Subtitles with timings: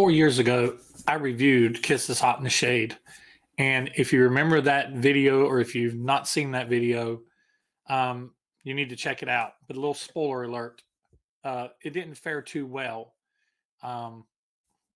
[0.00, 2.96] four years ago, I reviewed Kisses Hot in the Shade.
[3.58, 7.20] And if you remember that video, or if you've not seen that video,
[7.86, 8.30] um,
[8.64, 9.56] you need to check it out.
[9.66, 10.82] But a little spoiler alert
[11.44, 13.12] uh, it didn't fare too well,
[13.82, 14.24] um,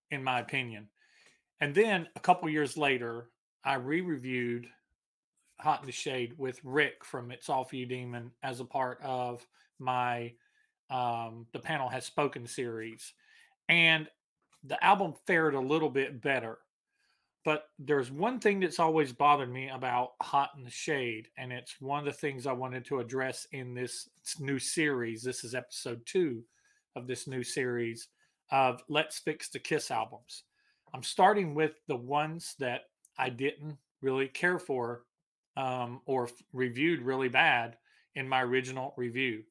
[0.09, 0.87] in my opinion.
[1.61, 3.29] And then a couple years later,
[3.63, 4.65] I re reviewed
[5.61, 8.99] Hot in the Shade with Rick from It's All For You Demon as a part
[9.03, 9.45] of
[9.77, 10.33] my
[10.89, 13.13] um, The Panel Has Spoken series.
[13.69, 14.07] And
[14.67, 16.59] the album fared a little bit better.
[17.43, 21.79] But there's one thing that's always bothered me about Hot in the Shade, and it's
[21.79, 25.21] one of the things I wanted to address in this new series.
[25.21, 26.43] This is episode two
[26.95, 28.07] of this new series
[28.51, 30.43] of Let's Fix the Kiss albums.
[30.93, 32.81] I'm starting with the ones that
[33.19, 35.03] I didn't really care for
[35.55, 37.77] um, or reviewed really bad
[38.15, 39.43] in my original review.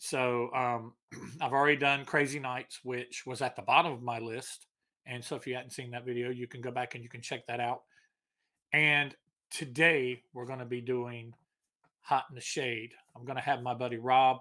[0.00, 0.94] So um,
[1.40, 4.66] I've already done Crazy Nights, which was at the bottom of my list.
[5.06, 7.20] And so if you hadn't seen that video, you can go back and you can
[7.20, 7.82] check that out.
[8.72, 9.14] And
[9.50, 11.34] today we're going to be doing
[12.00, 12.92] Hot in the Shade.
[13.14, 14.38] I'm going to have my buddy Rob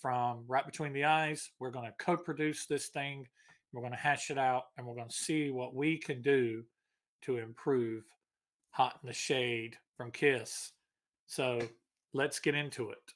[0.00, 1.50] from Right Between the Eyes.
[1.58, 3.26] We're going to co produce this thing.
[3.72, 6.64] We're going to hash it out and we're going to see what we can do
[7.22, 8.04] to improve
[8.70, 10.72] Hot in the Shade from Kiss.
[11.26, 11.60] So
[12.14, 13.12] let's get into it.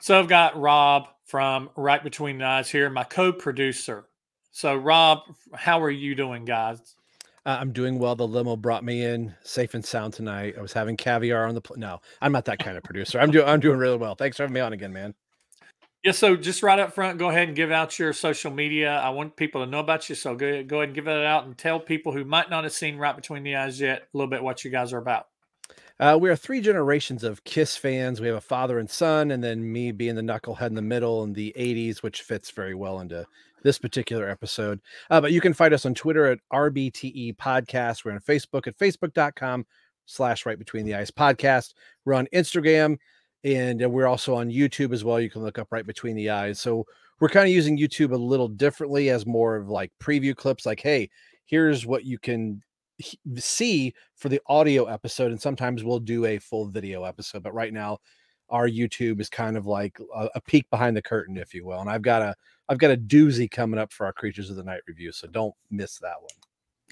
[0.00, 4.06] So I've got Rob from Right Between the Eyes here, my co-producer.
[4.52, 5.20] So Rob,
[5.54, 6.94] how are you doing, guys?
[7.44, 8.16] Uh, I'm doing well.
[8.16, 10.56] The limo brought me in safe and sound tonight.
[10.58, 12.00] I was having caviar on the pl- no.
[12.20, 13.20] I'm not that kind of producer.
[13.20, 14.16] I'm doing I'm doing really well.
[14.16, 15.14] Thanks for having me on again, man.
[16.02, 18.96] Yeah, so just right up front, go ahead and give out your social media.
[18.96, 21.46] I want people to know about you, so go go ahead and give it out
[21.46, 24.30] and tell people who might not have seen Right Between the Eyes yet a little
[24.30, 25.28] bit what you guys are about.
[25.98, 28.20] Uh, we are three generations of Kiss fans.
[28.20, 31.24] We have a father and son, and then me being the knucklehead in the middle
[31.24, 33.26] in the 80s, which fits very well into
[33.62, 34.80] this particular episode.
[35.10, 38.04] Uh, but you can find us on Twitter at RBTE Podcast.
[38.04, 39.64] We're on Facebook at facebook.com
[40.04, 41.72] slash right between the eyes podcast.
[42.04, 42.98] We're on Instagram
[43.42, 45.18] and we're also on YouTube as well.
[45.18, 46.60] You can look up right between the eyes.
[46.60, 46.86] So
[47.20, 50.80] we're kind of using YouTube a little differently as more of like preview clips, like,
[50.80, 51.08] hey,
[51.46, 52.62] here's what you can
[53.36, 57.72] see for the audio episode and sometimes we'll do a full video episode but right
[57.72, 57.98] now
[58.48, 61.80] our youtube is kind of like a, a, peek behind the curtain if you will
[61.80, 62.34] and i've got a
[62.68, 65.54] i've got a doozy coming up for our creatures of the night review so don't
[65.70, 66.30] miss that one.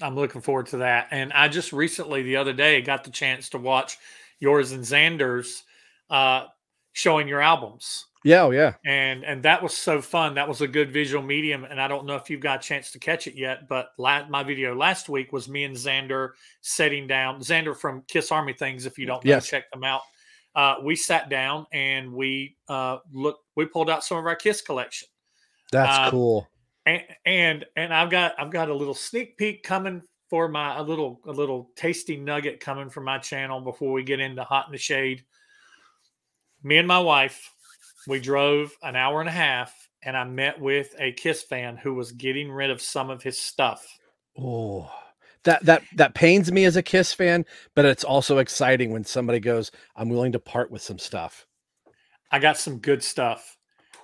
[0.01, 3.49] I'm looking forward to that and i just recently the other day got the chance
[3.49, 3.97] to watch
[4.39, 5.63] yours and xander's
[6.09, 6.45] uh
[6.93, 8.73] showing your albums yeah, oh yeah.
[8.83, 10.33] And and that was so fun.
[10.33, 11.63] That was a good visual medium.
[11.63, 14.27] And I don't know if you've got a chance to catch it yet, but la-
[14.27, 16.31] my video last week was me and Xander
[16.61, 17.39] setting down.
[17.39, 19.47] Xander from Kiss Army Things, if you don't know, yes.
[19.47, 20.01] check them out.
[20.55, 23.43] Uh, we sat down and we uh, looked.
[23.55, 25.07] We pulled out some of our Kiss collection.
[25.71, 26.47] That's uh, cool.
[26.87, 30.81] And, and and I've got I've got a little sneak peek coming for my a
[30.81, 34.71] little a little tasty nugget coming from my channel before we get into Hot in
[34.71, 35.23] the Shade.
[36.63, 37.51] Me and my wife
[38.07, 41.95] we drove an hour and a half and I met with a Kiss fan who
[41.95, 43.85] was getting rid of some of his stuff.
[44.39, 44.91] Oh,
[45.43, 49.39] that that that pains me as a Kiss fan, but it's also exciting when somebody
[49.39, 51.47] goes, "I'm willing to part with some stuff."
[52.31, 53.57] I got some good stuff,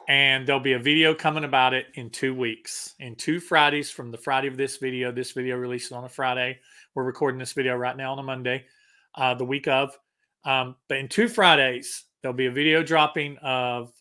[0.07, 4.11] and there'll be a video coming about it in two weeks, in two Fridays from
[4.11, 5.11] the Friday of this video.
[5.11, 6.59] This video releases on a Friday.
[6.95, 8.65] We're recording this video right now on a Monday,
[9.15, 9.97] uh, the week of.
[10.43, 13.91] Um, but in two Fridays, There'll be a video dropping of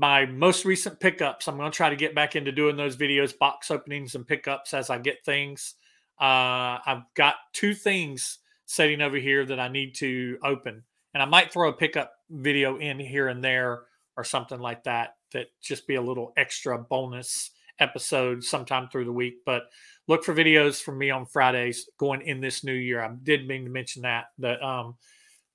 [0.00, 1.46] my most recent pickups.
[1.46, 4.72] I'm going to try to get back into doing those videos, box openings and pickups
[4.72, 5.74] as I get things.
[6.18, 11.26] Uh, I've got two things sitting over here that I need to open, and I
[11.26, 13.82] might throw a pickup video in here and there
[14.16, 15.16] or something like that.
[15.32, 19.36] That just be a little extra bonus episode sometime through the week.
[19.44, 19.64] But
[20.08, 23.02] look for videos from me on Fridays going in this new year.
[23.02, 24.96] I did mean to mention that that um,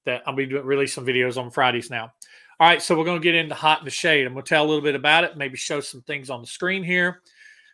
[0.05, 2.11] that I'll be doing some videos on Fridays now.
[2.57, 4.25] All right, so we're going to get into Hot in the Shade.
[4.25, 6.47] I'm going to tell a little bit about it, maybe show some things on the
[6.47, 7.21] screen here.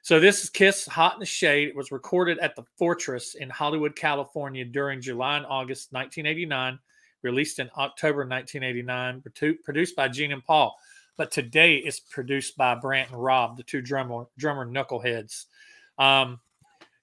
[0.02, 1.68] So this is Kiss Hot in the Shade.
[1.68, 6.80] It was recorded at the Fortress in Hollywood, California during July and August 1989,
[7.22, 9.24] released in October 1989,
[9.64, 10.76] produced by Gene and Paul.
[11.16, 15.46] But today it's produced by Brant and Rob, the two drummer drummer knuckleheads.
[16.00, 16.40] Um,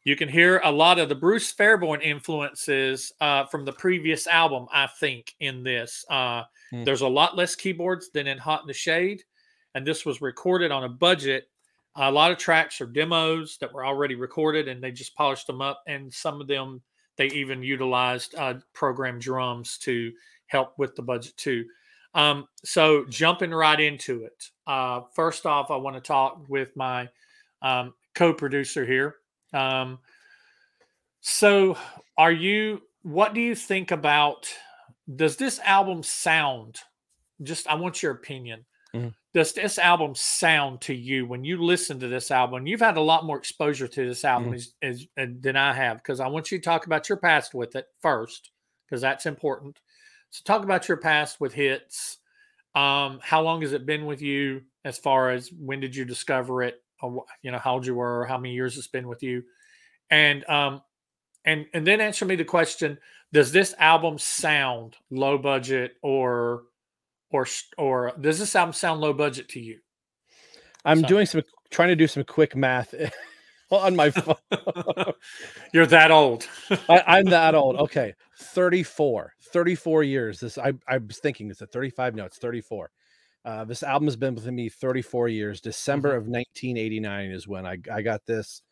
[0.04, 4.66] you can hear a lot of the Bruce Fairbairn influences uh, from the previous album,
[4.72, 6.04] I think, in this.
[6.08, 6.84] Uh, mm.
[6.84, 9.24] There's a lot less keyboards than in Hot in the Shade,
[9.74, 11.48] and this was recorded on a budget.
[11.96, 15.60] A lot of tracks are demos that were already recorded, and they just polished them
[15.60, 15.82] up.
[15.86, 16.80] And some of them,
[17.16, 20.12] they even utilized uh, program drums to
[20.46, 21.64] help with the budget too.
[22.14, 24.48] Um, so jumping right into it.
[24.66, 27.08] Uh, first off, I want to talk with my
[27.62, 29.16] um, co-producer here,
[29.52, 29.98] Um,
[31.20, 31.76] so,
[32.16, 32.82] are you?
[33.02, 34.48] What do you think about?
[35.14, 36.76] Does this album sound?
[37.42, 38.66] Just, I want your opinion.
[38.94, 39.14] Mhm.
[39.34, 42.66] Does this album sound to you when you listen to this album?
[42.66, 44.54] You've had a lot more exposure to this album Mhm.
[44.56, 47.54] as, as, uh, than I have because I want you to talk about your past
[47.54, 48.50] with it first
[48.86, 49.78] because that's important.
[50.30, 52.18] So, talk about your past with hits.
[52.74, 54.62] Um, how long has it been with you?
[54.84, 56.82] As far as when did you discover it?
[57.42, 59.42] You know how old you were, how many years it's been with you,
[60.10, 60.82] and um,
[61.44, 62.98] and and then answer me the question:
[63.32, 66.64] Does this album sound low budget or
[67.30, 67.46] or
[67.76, 69.78] or does this album sound low budget to you?
[70.84, 72.94] I'm So- doing some trying to do some quick math
[73.70, 74.36] on my phone.
[75.72, 76.48] You're that old.
[76.88, 77.76] I, I'm that old.
[77.76, 78.14] Okay.
[78.40, 79.34] 34.
[79.52, 80.40] 34 years.
[80.40, 82.14] This I I was thinking it's a 35.
[82.14, 82.90] No, it's 34.
[83.44, 85.60] Uh, this album has been with me 34 years.
[85.60, 88.62] December of 1989 is when I, I got this.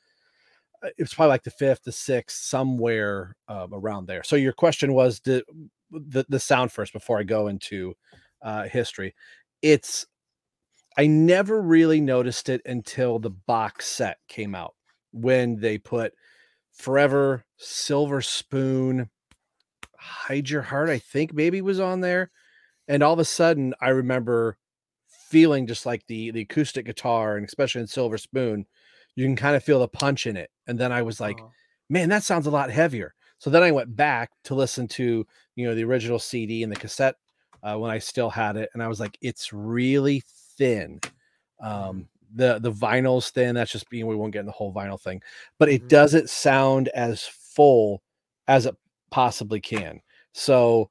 [0.82, 4.22] Uh, It was probably like the fifth, the sixth, somewhere uh, around there.
[4.22, 5.44] So your question was the,
[5.90, 7.94] the the sound first before I go into
[8.42, 9.14] uh, history.
[9.62, 10.06] It's
[10.98, 14.74] I never really noticed it until the box set came out
[15.12, 16.14] when they put
[16.72, 19.08] Forever, Silver Spoon,
[19.98, 22.30] Hide Your Heart, I think maybe was on there.
[22.88, 24.58] And all of a sudden, I remember
[25.08, 28.66] feeling just like the the acoustic guitar, and especially in Silver Spoon,
[29.14, 30.50] you can kind of feel the punch in it.
[30.66, 31.48] And then I was like, Uh,
[31.88, 33.14] man, that sounds a lot heavier.
[33.38, 36.76] So then I went back to listen to you know the original CD and the
[36.76, 37.16] cassette
[37.62, 40.22] uh, when I still had it, and I was like, it's really
[40.58, 41.00] thin.
[41.60, 43.54] Um, the the vinyl's thin.
[43.54, 45.22] That's just being we won't get in the whole vinyl thing,
[45.58, 45.88] but it Mhm.
[45.88, 48.02] doesn't sound as full
[48.48, 48.76] as it
[49.10, 50.00] possibly can.
[50.32, 50.90] So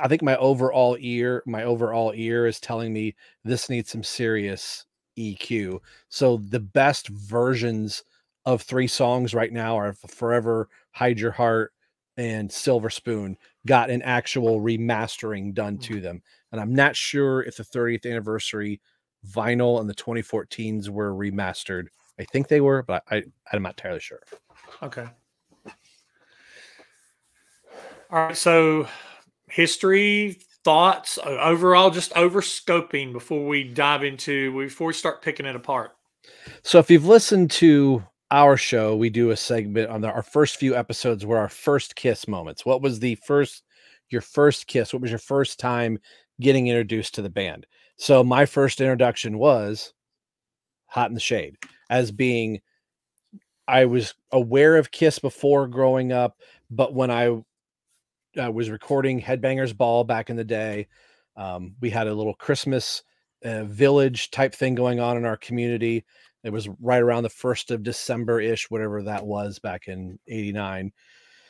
[0.00, 3.14] I think my overall ear, my overall ear is telling me
[3.44, 4.86] this needs some serious
[5.18, 5.80] EQ.
[6.08, 8.02] So the best versions
[8.46, 11.72] of three songs right now are Forever, Hide Your Heart,
[12.16, 13.36] and Silver Spoon
[13.66, 15.82] got an actual remastering done mm.
[15.82, 16.22] to them.
[16.50, 18.80] And I'm not sure if the 30th anniversary
[19.26, 21.86] vinyl and the 2014s were remastered.
[22.18, 24.20] I think they were, but I, I'm not entirely sure.
[24.82, 25.06] Okay.
[28.10, 28.36] All right.
[28.36, 28.88] So,
[29.50, 35.56] history, thoughts, overall, just over scoping before we dive into, before we start picking it
[35.56, 35.92] apart.
[36.62, 40.56] So if you've listened to our show, we do a segment on the, our first
[40.56, 42.66] few episodes were our first kiss moments.
[42.66, 43.62] What was the first
[44.10, 44.92] your first kiss?
[44.92, 45.98] What was your first time
[46.40, 47.66] getting introduced to the band?
[47.96, 49.92] So my first introduction was
[50.86, 51.56] Hot in the Shade
[51.90, 52.60] as being
[53.66, 56.38] I was aware of Kiss before growing up,
[56.70, 57.42] but when I
[58.38, 60.86] uh, was recording Headbangers Ball back in the day,
[61.36, 63.02] um, we had a little Christmas
[63.44, 66.04] uh, village type thing going on in our community.
[66.44, 70.92] It was right around the first of December ish, whatever that was back in '89.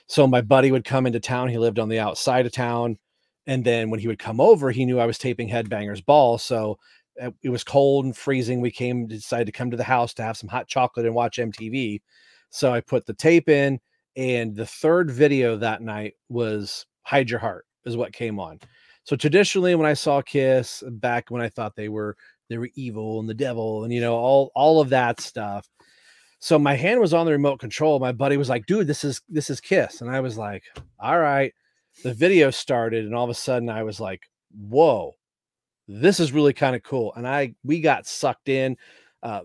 [0.06, 1.48] So my buddy would come into town.
[1.48, 2.98] He lived on the outside of town,
[3.46, 6.38] and then when he would come over, he knew I was taping Headbangers Ball.
[6.38, 6.78] So
[7.20, 8.60] uh, it was cold and freezing.
[8.60, 11.38] We came decided to come to the house to have some hot chocolate and watch
[11.38, 12.00] MTV.
[12.50, 13.80] So I put the tape in,
[14.18, 18.58] and the third video that night was "Hide Your Heart" is what came on.
[19.04, 22.16] So traditionally, when I saw Kiss back when I thought they were
[22.50, 25.68] they were evil and the devil and you know all all of that stuff.
[26.40, 27.98] So my hand was on the remote control.
[28.00, 30.64] My buddy was like, "Dude, this is this is Kiss," and I was like,
[30.98, 31.54] "All right."
[32.04, 34.22] The video started, and all of a sudden, I was like,
[34.52, 35.14] "Whoa,
[35.88, 38.76] this is really kind of cool." And I we got sucked in.
[39.22, 39.42] Uh,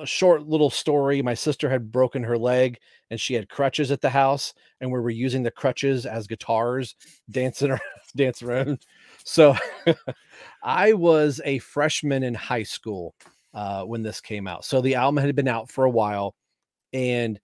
[0.00, 1.22] a short little story.
[1.22, 2.78] My sister had broken her leg,
[3.10, 6.94] and she had crutches at the house, and we were using the crutches as guitars,
[7.30, 7.80] dancing around,
[8.42, 8.86] around.
[9.24, 9.56] So
[10.62, 13.14] I was a freshman in high school
[13.54, 14.64] uh, when this came out.
[14.64, 16.34] So the album had been out for a while,
[16.92, 17.40] and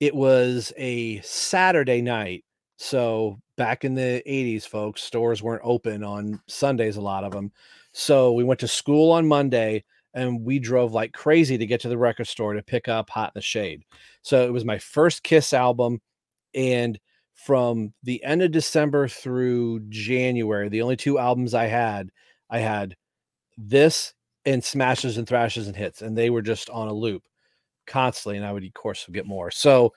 [0.00, 2.44] it was a Saturday night.
[2.78, 7.52] So back in the 80s, folks, stores weren't open on Sundays, a lot of them.
[7.92, 9.84] So we went to school on Monday
[10.16, 13.28] and we drove like crazy to get to the record store to pick up Hot
[13.28, 13.82] in the Shade.
[14.22, 16.00] So it was my first Kiss album.
[16.54, 16.98] And
[17.34, 22.08] from the end of December through January, the only two albums I had,
[22.48, 22.96] I had
[23.58, 24.14] this
[24.46, 27.24] and Smashes and Thrashes and Hits, and they were just on a loop
[27.86, 28.38] constantly.
[28.38, 29.50] And I would, of course, get more.
[29.50, 29.92] So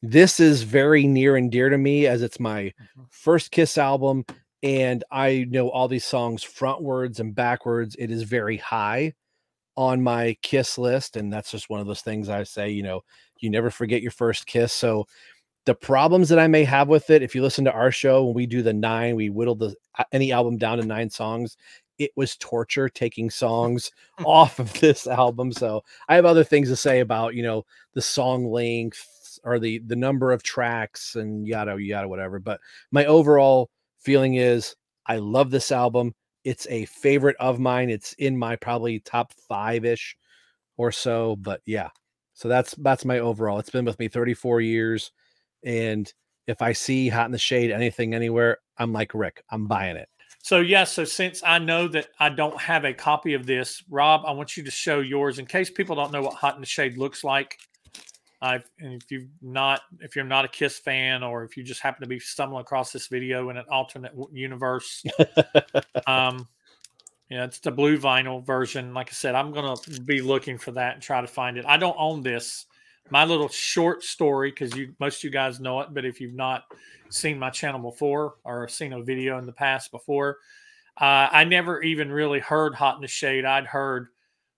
[0.00, 3.06] this is very near and dear to me as it's my Mhm.
[3.10, 4.24] first Kiss album.
[4.62, 7.96] And I know all these songs frontwards and backwards.
[7.98, 9.14] It is very high
[9.76, 11.16] on my kiss list.
[11.16, 13.02] And that's just one of those things I say, you know,
[13.38, 14.72] you never forget your first kiss.
[14.72, 15.06] So
[15.66, 18.34] the problems that I may have with it, if you listen to our show when
[18.34, 21.56] we do the nine, we whittle the uh, any album down to nine songs.
[21.98, 23.90] it was torture taking songs
[24.24, 25.52] off of this album.
[25.52, 27.64] So I have other things to say about, you know,
[27.94, 32.38] the song length or the the number of tracks and yada yada whatever.
[32.38, 34.74] But my overall feeling is
[35.06, 36.14] I love this album.
[36.46, 37.90] It's a favorite of mine.
[37.90, 40.16] It's in my probably top five ish
[40.76, 41.34] or so.
[41.34, 41.88] But yeah,
[42.34, 43.58] so that's that's my overall.
[43.58, 45.10] It's been with me 34 years,
[45.64, 46.10] and
[46.46, 50.08] if I see Hot in the Shade anything anywhere, I'm like Rick, I'm buying it.
[50.40, 54.22] So yeah, so since I know that I don't have a copy of this, Rob,
[54.24, 56.66] I want you to show yours in case people don't know what Hot in the
[56.66, 57.58] Shade looks like.
[58.42, 61.80] Uh, and if you've not, if you're not a Kiss fan, or if you just
[61.80, 65.02] happen to be stumbling across this video in an alternate universe,
[66.06, 66.46] um,
[67.30, 68.92] yeah, it's the blue vinyl version.
[68.92, 71.64] Like I said, I'm gonna be looking for that and try to find it.
[71.66, 72.66] I don't own this.
[73.08, 76.34] My little short story, because you most of you guys know it, but if you've
[76.34, 76.64] not
[77.08, 80.38] seen my channel before or seen a video in the past before,
[81.00, 84.08] uh, I never even really heard "Hot in the Shade." I'd heard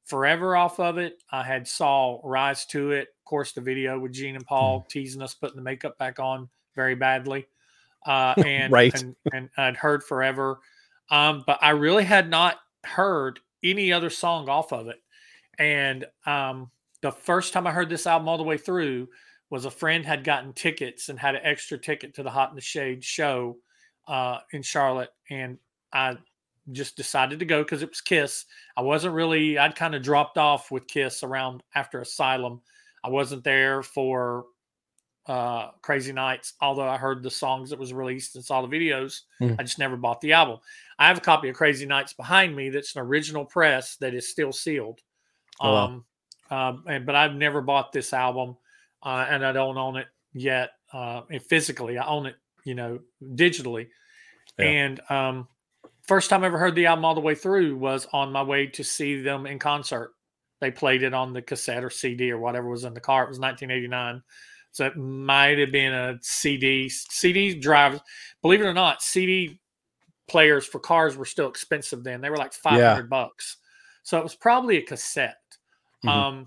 [0.08, 1.22] "Forever" off of it.
[1.30, 4.88] I had saw "Rise to It." Of course, the video with Gene and Paul mm.
[4.88, 7.46] teasing us putting the makeup back on very badly,
[8.06, 10.60] uh, and right, and, and I'd heard "Forever."
[11.10, 14.98] Um, but I really had not heard any other song off of it.
[15.58, 16.70] And um,
[17.02, 19.08] the first time I heard this album all the way through
[19.50, 22.54] was a friend had gotten tickets and had an extra ticket to the Hot in
[22.54, 23.56] the Shade show
[24.06, 25.10] uh, in Charlotte.
[25.30, 25.58] And
[25.92, 26.18] I
[26.72, 28.44] just decided to go because it was Kiss.
[28.76, 32.60] I wasn't really, I'd kind of dropped off with Kiss around after Asylum.
[33.02, 34.46] I wasn't there for
[35.26, 39.20] uh, Crazy Nights, although I heard the songs that was released and saw the videos.
[39.40, 39.56] Mm.
[39.58, 40.58] I just never bought the album.
[40.98, 44.28] I have a copy of Crazy Nights behind me that's an original press that is
[44.28, 45.00] still sealed.
[45.60, 46.04] Oh, um,
[46.50, 46.70] wow.
[46.70, 48.56] uh, and, but I've never bought this album,
[49.02, 51.98] uh, and I don't own it yet uh, physically.
[51.98, 53.88] I own it, you know, digitally.
[54.58, 54.64] Yeah.
[54.66, 55.48] And um,
[56.08, 58.66] first time I ever heard the album all the way through was on my way
[58.66, 60.14] to see them in concert.
[60.60, 63.24] They played it on the cassette or CD or whatever was in the car.
[63.24, 64.22] It was 1989.
[64.72, 66.88] So it might have been a CD.
[66.88, 68.00] CD drives,
[68.42, 69.60] believe it or not, CD
[70.26, 72.20] players for cars were still expensive then.
[72.20, 73.02] They were like 500 yeah.
[73.02, 73.58] bucks.
[74.02, 75.36] So it was probably a cassette.
[76.04, 76.08] Mm-hmm.
[76.08, 76.46] Um,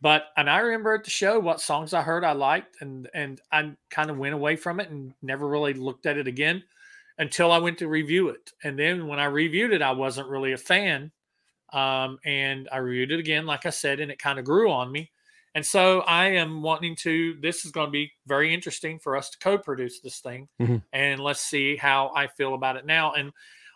[0.00, 3.40] but and I remember at the show what songs I heard I liked, and and
[3.52, 6.62] I kind of went away from it and never really looked at it again
[7.18, 8.52] until I went to review it.
[8.64, 11.12] And then when I reviewed it, I wasn't really a fan.
[11.72, 14.90] Um, and I reviewed it again, like I said, and it kind of grew on
[14.92, 15.10] me.
[15.54, 19.30] And so I am wanting to, this is going to be very interesting for us
[19.30, 20.48] to co produce this thing.
[20.60, 20.76] Mm-hmm.
[20.92, 23.12] And let's see how I feel about it now.
[23.12, 23.32] And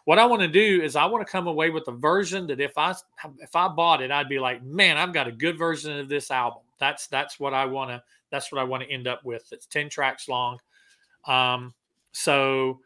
[0.06, 2.60] what I want to do is I want to come away with a version that
[2.60, 2.94] if I
[3.40, 6.30] if I bought it, I'd be like, man, I've got a good version of this
[6.30, 6.62] album.
[6.78, 9.48] That's that's what I want to that's what I want to end up with.
[9.52, 10.58] It's 10 tracks long.
[11.26, 11.74] Um,
[12.12, 12.80] so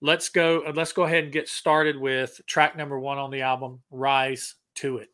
[0.00, 3.82] let's go let's go ahead and get started with track number one on the album,
[3.90, 5.10] Rise to It.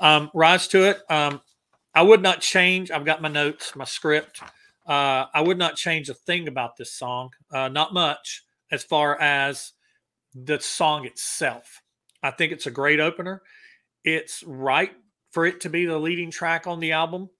[0.00, 1.00] Um, Rise to It.
[1.08, 1.40] Um,
[1.94, 2.90] I would not change.
[2.90, 4.42] I've got my notes, my script.
[4.86, 9.20] Uh, I would not change a thing about this song, uh, not much, as far
[9.20, 9.72] as
[10.34, 11.82] the song itself.
[12.22, 13.42] I think it's a great opener.
[14.04, 14.92] It's right
[15.30, 17.30] for it to be the leading track on the album.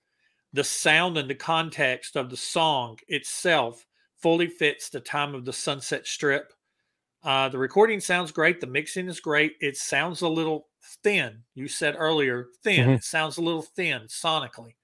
[0.52, 3.86] The sound and the context of the song itself
[4.16, 6.52] fully fits the time of the Sunset Strip.
[7.26, 8.60] Uh, the recording sounds great.
[8.60, 9.56] The mixing is great.
[9.60, 10.68] It sounds a little
[11.02, 11.42] thin.
[11.56, 12.82] You said earlier, thin.
[12.82, 12.90] Mm-hmm.
[12.92, 14.76] It sounds a little thin sonically.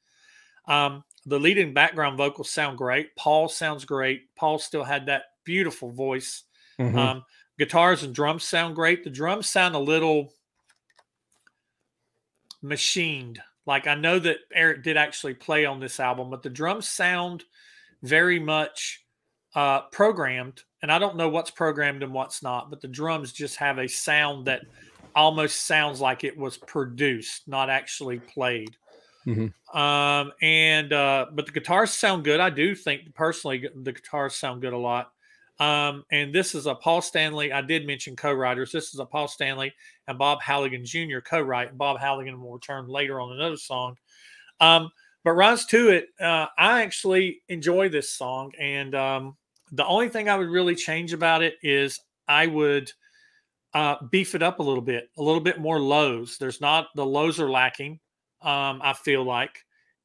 [0.66, 3.14] Um, the leading background vocals sound great.
[3.14, 4.22] Paul sounds great.
[4.34, 6.42] Paul still had that beautiful voice.
[6.80, 6.98] Mm-hmm.
[6.98, 7.24] Um,
[7.60, 9.04] guitars and drums sound great.
[9.04, 10.32] The drums sound a little
[12.60, 13.40] machined.
[13.66, 17.44] Like I know that Eric did actually play on this album, but the drums sound
[18.02, 19.01] very much
[19.54, 20.62] uh, programmed.
[20.82, 23.88] And I don't know what's programmed and what's not, but the drums just have a
[23.88, 24.62] sound that
[25.14, 28.76] almost sounds like it was produced, not actually played.
[29.26, 29.78] Mm-hmm.
[29.78, 32.40] Um, and uh, but the guitars sound good.
[32.40, 35.12] I do think personally the guitars sound good a lot.
[35.60, 37.52] Um, and this is a Paul Stanley.
[37.52, 38.72] I did mention co-writers.
[38.72, 39.72] This is a Paul Stanley
[40.08, 41.20] and Bob Halligan Jr.
[41.24, 41.78] co-write.
[41.78, 43.96] Bob Halligan will return later on another song.
[44.60, 44.90] Um,
[45.24, 49.36] but Rise to It, uh, I actually enjoy this song, and um,
[49.72, 51.98] the only thing I would really change about it is
[52.28, 52.92] I would
[53.74, 56.36] uh, beef it up a little bit, a little bit more lows.
[56.38, 57.98] There's not the lows are lacking.
[58.42, 59.58] Um, I feel like,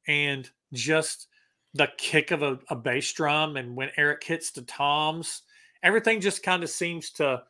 [0.06, 1.28] and just
[1.74, 5.42] the kick of a, a bass drum and when Eric hits the toms,
[5.82, 7.42] everything just kind of seems to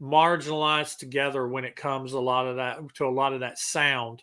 [0.00, 4.22] marginalize together when it comes a lot of that to a lot of that sound.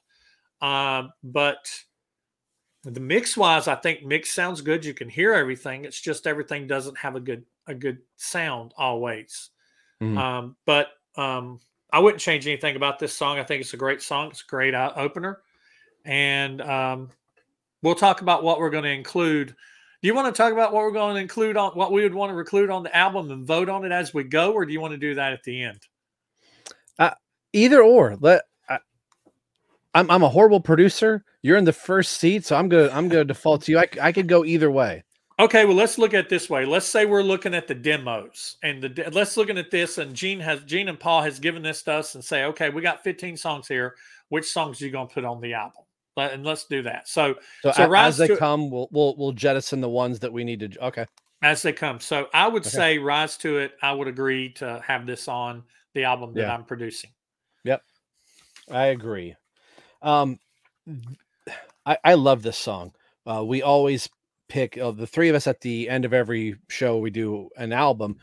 [0.62, 1.58] Uh, but
[2.92, 4.86] the mix wise, I think mix sounds good.
[4.86, 5.86] You can hear everything.
[5.86, 9.50] It's just everything doesn't have a good a good sound always.
[10.02, 10.18] Mm-hmm.
[10.18, 11.60] Um, but um,
[11.92, 13.40] I wouldn't change anything about this song.
[13.40, 14.30] I think it's a great song.
[14.30, 15.42] It's a great uh, opener,
[16.04, 17.10] and um,
[17.82, 19.48] we'll talk about what we're going to include.
[19.48, 22.14] Do you want to talk about what we're going to include on what we would
[22.14, 24.74] want to include on the album and vote on it as we go, or do
[24.74, 25.80] you want to do that at the end?
[27.00, 27.12] Uh,
[27.54, 28.16] either or.
[28.20, 28.55] Let I,
[29.96, 31.24] I'm I'm a horrible producer.
[31.42, 33.80] You're in the first seat, so I'm gonna I'm gonna default to you.
[33.80, 35.04] I, I could go either way.
[35.40, 36.66] Okay, well, let's look at this way.
[36.66, 40.40] Let's say we're looking at the demos, and the let's looking at this, and Gene
[40.42, 43.38] has Gene and Paul has given this to us, and say, okay, we got 15
[43.38, 43.96] songs here.
[44.30, 45.84] Which songs are you going to put on the album?
[46.18, 47.08] And let's do that.
[47.08, 50.44] So, so, so as they to, come, we'll we'll we'll jettison the ones that we
[50.44, 50.86] need to.
[50.86, 51.06] Okay,
[51.42, 52.00] as they come.
[52.02, 52.70] So I would okay.
[52.70, 53.74] say rise to it.
[53.82, 56.54] I would agree to have this on the album that yeah.
[56.54, 57.12] I'm producing.
[57.64, 57.82] Yep,
[58.72, 59.36] I agree.
[60.06, 60.40] Um,
[61.86, 62.94] I I love this song.
[63.26, 64.08] Uh, we always
[64.48, 67.74] pick uh, the three of us at the end of every show we do an
[67.74, 68.16] album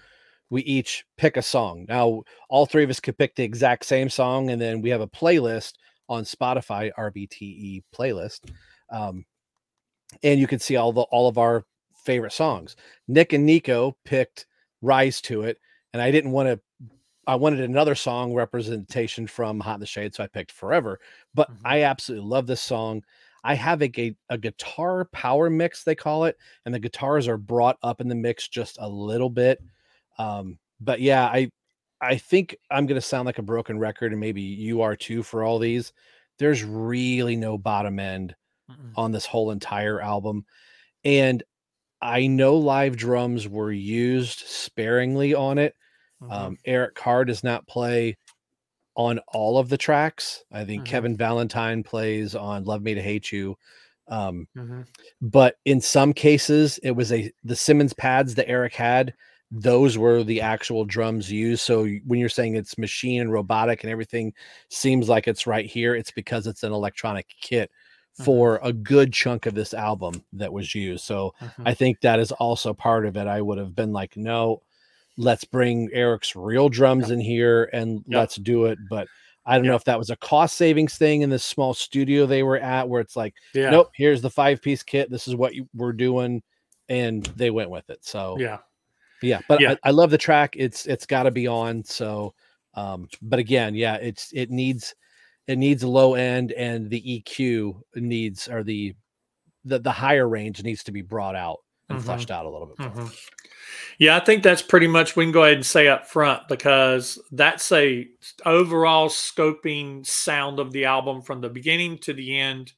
[0.50, 4.08] we each pick a song now all three of us could pick the exact same
[4.08, 5.72] song and then we have a playlist
[6.08, 8.40] on spotify rbte playlist
[8.90, 9.24] um,
[10.22, 11.64] and you can see all the all of our
[12.04, 12.76] favorite songs
[13.08, 14.46] nick and nico picked
[14.80, 15.58] rise to it
[15.92, 16.60] and i didn't want to
[17.26, 20.98] I wanted another song representation from Hot in the Shade, so I picked Forever.
[21.34, 21.66] But mm-hmm.
[21.66, 23.02] I absolutely love this song.
[23.44, 27.78] I have a, a guitar power mix, they call it, and the guitars are brought
[27.82, 29.60] up in the mix just a little bit.
[30.18, 31.50] Um, but yeah, I
[32.00, 35.44] I think I'm gonna sound like a broken record, and maybe you are too for
[35.44, 35.92] all these.
[36.38, 38.34] There's really no bottom end
[38.70, 38.92] Mm-mm.
[38.96, 40.44] on this whole entire album.
[41.04, 41.42] And
[42.00, 45.74] I know live drums were used sparingly on it.
[46.22, 46.32] Mm-hmm.
[46.32, 48.16] Um, Eric Carr does not play
[48.94, 50.44] on all of the tracks.
[50.52, 50.90] I think mm-hmm.
[50.90, 53.56] Kevin Valentine plays on Love Me to Hate You.
[54.08, 54.82] Um, mm-hmm.
[55.22, 59.14] but in some cases it was a the Simmons pads that Eric had,
[59.50, 61.62] those were the actual drums used.
[61.62, 64.34] So when you're saying it's machine and robotic and everything
[64.68, 68.24] seems like it's right here, it's because it's an electronic kit mm-hmm.
[68.24, 71.04] for a good chunk of this album that was used.
[71.04, 71.62] So mm-hmm.
[71.66, 73.26] I think that is also part of it.
[73.26, 74.62] I would have been like, no,
[75.22, 78.78] let's bring Eric's real drums in here and let's do it.
[78.90, 79.08] But
[79.46, 82.42] I don't know if that was a cost savings thing in this small studio they
[82.42, 83.70] were at, where it's like, yeah.
[83.70, 85.10] nope, here's the five piece kit.
[85.10, 86.42] This is what you, we're doing,
[86.88, 88.04] and they went with it.
[88.04, 88.58] So yeah,
[89.22, 89.40] yeah.
[89.48, 89.72] But yeah.
[89.84, 90.54] I, I love the track.
[90.56, 91.84] It's it's got to be on.
[91.84, 92.34] So,
[92.74, 94.94] um, but again, yeah, it's it needs
[95.46, 98.94] it needs a low end, and the EQ needs or the
[99.64, 101.58] the the higher range needs to be brought out
[101.92, 102.06] and mm-hmm.
[102.06, 102.78] fleshed out a little bit.
[102.78, 103.06] Mm-hmm.
[103.98, 107.18] Yeah, I think that's pretty much we can go ahead and say up front because
[107.30, 108.08] that's a
[108.44, 112.72] overall scoping sound of the album from the beginning to the end.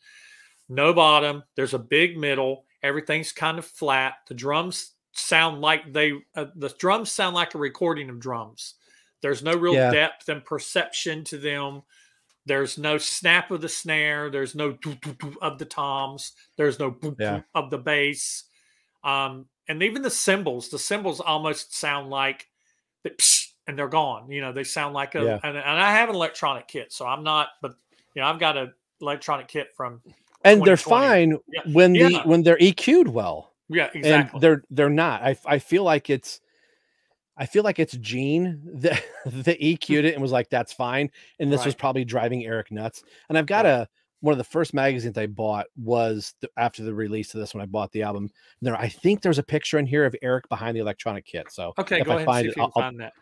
[0.69, 1.45] No bottom.
[1.57, 2.65] There's a big middle.
[2.83, 4.15] Everything's kind of flat.
[4.29, 8.75] The drums sound like they uh, the drums sound like a recording of drums.
[9.23, 9.91] There's no real yeah.
[9.91, 11.83] depth and perception to them.
[12.47, 14.29] There's no snap of the snare.
[14.29, 14.77] There's no
[15.41, 16.33] of the toms.
[16.57, 17.41] There's no yeah.
[17.55, 18.45] of the bass.
[19.05, 22.49] Um, and even the cymbals, the cymbals almost sound like
[23.67, 24.31] and they're gone.
[24.31, 25.41] You know, they sound like a yeah.
[25.43, 27.75] and, and, I have an electronic kit, so I'm not, but
[28.15, 30.01] you know, I've got an electronic kit from
[30.45, 31.63] and they're fine yeah.
[31.73, 32.27] when the yeah.
[32.27, 33.53] when they're EQ'd well.
[33.69, 34.37] Yeah, exactly.
[34.37, 35.23] And they're they're not.
[35.23, 36.41] I I feel like it's
[37.37, 41.11] I feel like it's Gene that that EQ'd it and was like, that's fine.
[41.41, 41.67] And this right.
[41.67, 43.03] was probably driving Eric nuts.
[43.29, 43.73] And I've got right.
[43.73, 43.89] a
[44.25, 47.63] one of the first magazines I bought was the, after the release of this when
[47.63, 48.31] I bought the album.
[48.63, 51.53] There, I think there's a picture in here of Eric behind the electronic kit.
[51.53, 53.13] So okay, go I ahead find and see it, if you I'll, find that.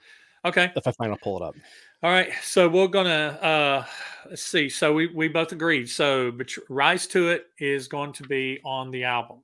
[0.45, 1.57] Okay, if I find, I'll pull it up.
[2.05, 3.85] All right, so we're gonna uh,
[4.31, 4.69] let's see.
[4.69, 5.89] So we we both agreed.
[5.89, 9.43] So but "Rise to It is going to be on the album.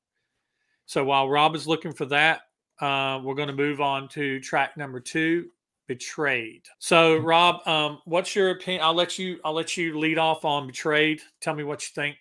[0.87, 2.43] So while Rob is looking for that,
[2.81, 5.49] uh, we're going to move on to track number two,
[5.89, 6.63] betrayed.
[6.79, 8.85] So, Rob, um, what's your opinion?
[8.85, 9.41] I'll let you.
[9.45, 11.21] I'll let you lead off on betrayed.
[11.41, 12.19] Tell me what you think.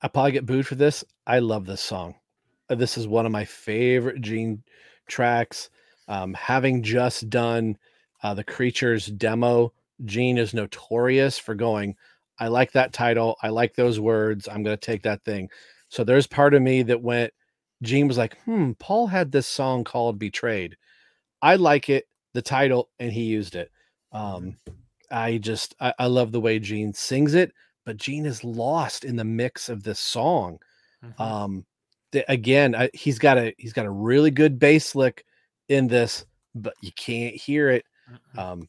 [0.00, 1.04] I probably get booed for this.
[1.26, 2.14] I love this song.
[2.70, 4.62] Uh, this is one of my favorite Gene
[5.06, 5.68] tracks.
[6.08, 7.76] Um, having just done
[8.22, 9.72] uh, the Creatures demo,
[10.04, 11.96] Gene is notorious for going.
[12.38, 13.36] I like that title.
[13.42, 14.48] I like those words.
[14.48, 15.48] I'm going to take that thing.
[15.88, 17.32] So there's part of me that went.
[17.82, 20.76] Gene was like, "Hmm, Paul had this song called Betrayed.
[21.42, 23.70] I like it the title and he used it.
[24.12, 24.56] Um,
[25.10, 27.52] I just I, I love the way Gene sings it,
[27.86, 30.58] but Gene is lost in the mix of this song.
[31.04, 31.22] Mm-hmm.
[31.22, 31.66] Um,
[32.12, 35.24] the, again, I, he's got a he's got a really good bass lick
[35.68, 37.84] in this, but you can't hear it.
[38.10, 38.38] Mm-hmm.
[38.38, 38.68] Um,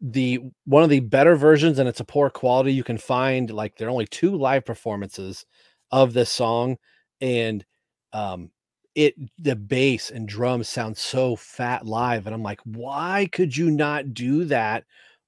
[0.00, 2.72] the one of the better versions, and it's a poor quality.
[2.72, 5.46] You can find like there are only two live performances
[5.90, 6.76] of this song,
[7.20, 7.64] and
[8.12, 8.50] um,
[8.94, 13.70] it the bass and drums sound so fat live and i'm like why could you
[13.70, 14.84] not do that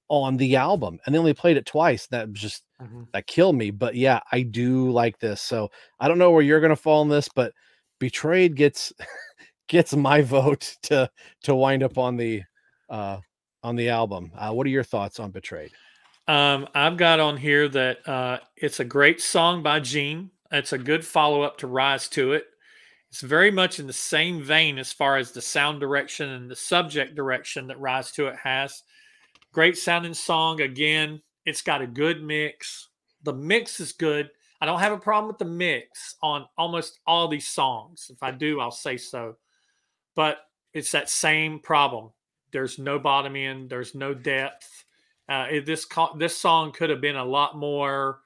[0.07, 2.05] on the album, and they only played it twice.
[2.07, 3.07] That just Mhm.
[3.11, 3.71] that killed me.
[3.71, 5.41] But yeah, I do like this.
[5.41, 7.53] So I don't know where you're gonna fall on this, but
[7.99, 8.93] Betrayed gets
[9.67, 11.09] gets my vote to
[11.43, 12.43] to wind up on the
[12.89, 13.17] uh
[13.63, 14.31] on the album.
[14.35, 15.71] Uh, what are your thoughts on Betrayed?
[16.27, 20.29] Um, I've got on here that uh, it's a great song by Gene.
[20.51, 22.45] It's a good follow up to Rise to It.
[23.15, 26.55] It's very much in the same vein as far as the sound direction and the
[26.57, 28.83] subject direction that Rise to It has.
[29.53, 30.59] Great sounding song.
[30.59, 32.89] Again, it's got a good mix.
[33.23, 34.31] The mix is good.
[34.59, 38.11] I don't have a problem with the mix on almost all these songs.
[38.11, 39.37] If I do, I'll say so.
[40.13, 40.39] But
[40.73, 42.11] it's that same problem.
[42.51, 44.83] There's no bottom end, there's no depth.
[45.29, 48.19] Uh, it, this this song could have been a lot more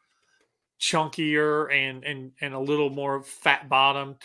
[0.81, 4.17] chunkier and and and a little more fat bottomed.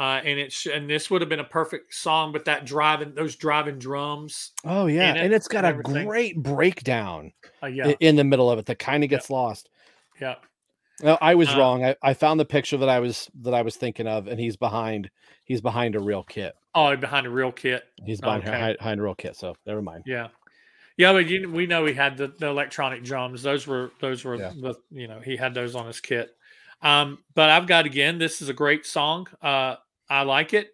[0.00, 3.36] Uh, and it's and this would have been a perfect song, but that driving those
[3.36, 7.32] driving drums, Oh yeah, it and it's got and a great breakdown
[7.62, 9.18] uh, yeah, in the middle of it that kind of Yeah.
[9.18, 9.68] gets lost.
[10.18, 10.36] yeah,
[11.02, 11.84] No, I was Uh, wrong.
[11.84, 14.56] I, I found the picture that I was that I was thinking of, and he's
[14.56, 15.10] behind.
[15.44, 16.54] He's behind a real kit.
[16.74, 18.52] oh, behind a real kit, He's behind Okay.
[18.52, 19.36] behind, behind a real kit.
[19.36, 20.04] So never mind.
[20.06, 20.28] yeah,
[20.96, 21.12] yeah.
[21.12, 24.52] But you, we know he had the, the electronic drums; those were those were Yeah.
[24.58, 26.30] the you know he had those on his kit.
[26.80, 28.16] Um, but I've got again.
[28.16, 29.26] This is a great song.
[29.42, 29.76] Uh,
[30.10, 30.72] I like it.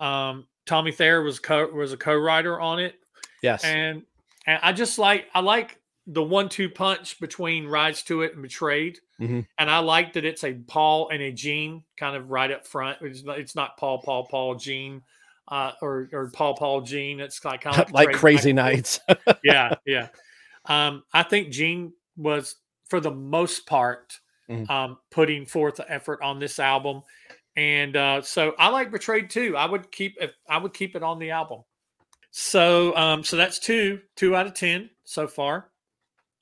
[0.00, 2.94] Um, Tommy Thayer was co was a co-writer on it.
[3.42, 3.64] Yes.
[3.64, 4.02] and
[4.46, 9.00] and I just like I like the one-two punch between Rise to It and Betrayed,
[9.20, 9.44] Mhm.
[9.58, 12.98] and I like that it's a Paul and a Gene kind of right up front.
[13.02, 15.02] It's not, it's not Paul, Paul, Paul, Gene,
[15.48, 17.18] uh, or or Paul, Paul, Gene.
[17.20, 19.00] It's like kind of like Betrayed crazy back nights.
[19.44, 20.08] yeah, yeah.
[20.66, 22.54] Um, I think Gene was
[22.88, 24.70] for the most part Mhm.
[24.70, 27.02] um, putting forth the effort on this album.
[27.56, 29.56] And uh, so I like Betrayed too.
[29.56, 31.62] I would keep if I would keep it on the album.
[32.30, 35.70] So um, so that's two, two out of ten so far.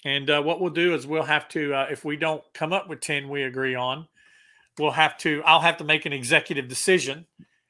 [0.04, 2.88] And uh, what we'll do is we'll have to uh, if we don't come up
[2.88, 4.08] with ten we agree on,
[4.78, 7.26] we'll have to I'll have to make an executive decision.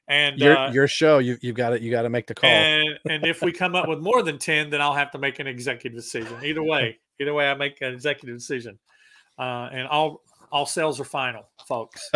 [0.07, 1.19] And your uh, your show.
[1.19, 1.83] You you've got it.
[1.83, 2.49] You got to make the call.
[2.49, 5.39] and and if we come up with more than 10 then i'll have to make
[5.39, 8.77] an executive decision either way either way i make an executive decision
[9.39, 12.11] uh, and all all sales are final folks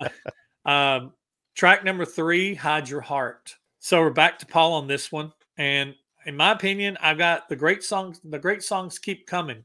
[0.66, 1.12] um,
[1.54, 3.54] track number three hide your heart.
[3.78, 5.32] So we're back to paul on this one.
[5.56, 5.94] And
[6.26, 9.64] in my opinion i've got the great songs the great songs keep coming.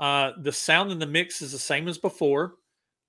[0.00, 2.54] Uh, the sound in the mix is the same as before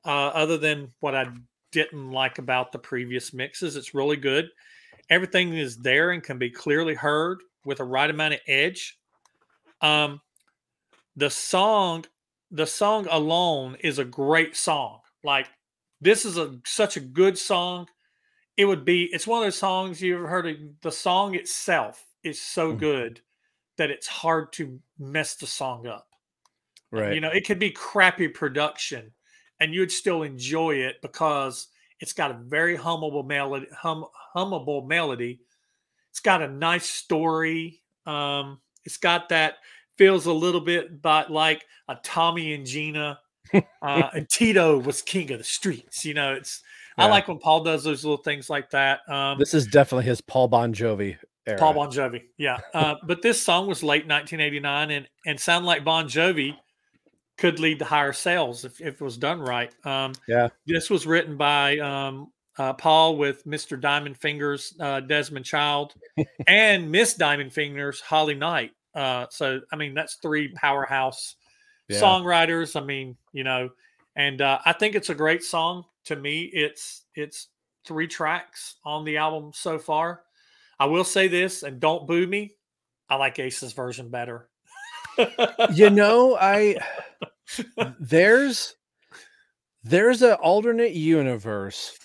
[0.06, 1.26] uh, other than what i
[1.72, 3.76] didn't like about the previous mixes.
[3.76, 4.50] It's really good.
[5.10, 8.98] Everything is there and can be clearly heard with a right amount of edge.
[9.82, 10.22] Um,
[11.15, 12.06] the song,
[12.52, 15.00] the song alone is a great song.
[15.24, 15.48] Like
[16.02, 17.88] this is a such a good song.
[18.58, 19.06] It would be.
[19.14, 20.48] It's one of those songs you ever heard.
[20.48, 22.80] Of, the song itself is so Mhm.
[22.80, 23.22] good
[23.78, 26.08] that it's hard to mess the song up.
[26.92, 27.14] right.
[27.16, 29.14] You know, it could be crappy production,
[29.60, 31.68] and you'd still enjoy it because
[32.00, 33.68] it's got a very hummable melody.
[33.74, 35.42] Hum, hummable melody.
[36.10, 37.84] It's got a nice story.
[38.06, 39.60] Um, it's got that
[39.98, 43.20] feels a little bit but like a Tommy and Gina.
[43.54, 43.62] Uh,
[44.13, 46.06] and Tito was king of the streets.
[46.06, 46.62] You know, it's
[46.97, 48.99] I like when Paul does those little things like that.
[49.10, 51.58] Um, This is definitely his Paul Bon Jovi era.
[51.58, 52.60] Paul Bon Jovi, yeah.
[52.73, 56.56] Uh, but this song was late 1989, and and sound like Bon Jovi
[57.38, 59.73] could lead to higher sales if, if it was done right.
[59.86, 60.49] Um, Yeah.
[60.67, 63.80] This was written by um, uh, Paul with Mr.
[63.80, 65.95] Diamond Fingers, uh, Desmond Child,
[66.47, 68.71] and Miss Diamond Fingers, Holly Knight.
[68.93, 71.36] Uh, so I mean, that's three powerhouse
[71.91, 72.01] Yeah.
[72.01, 72.80] songwriters.
[72.80, 73.69] I mean, you know,
[74.15, 75.86] and uh, I think it's a great song.
[76.06, 77.47] To me, it's it's
[77.86, 80.23] three tracks on the album so far.
[80.80, 82.56] I will say this, and don't boo me.
[83.10, 84.49] I like Ace's version better.
[85.73, 86.77] you know, I
[87.99, 88.75] there's
[89.84, 91.97] there's an alternate universe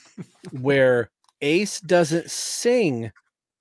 [0.51, 1.11] where
[1.43, 3.13] Ace doesn't sing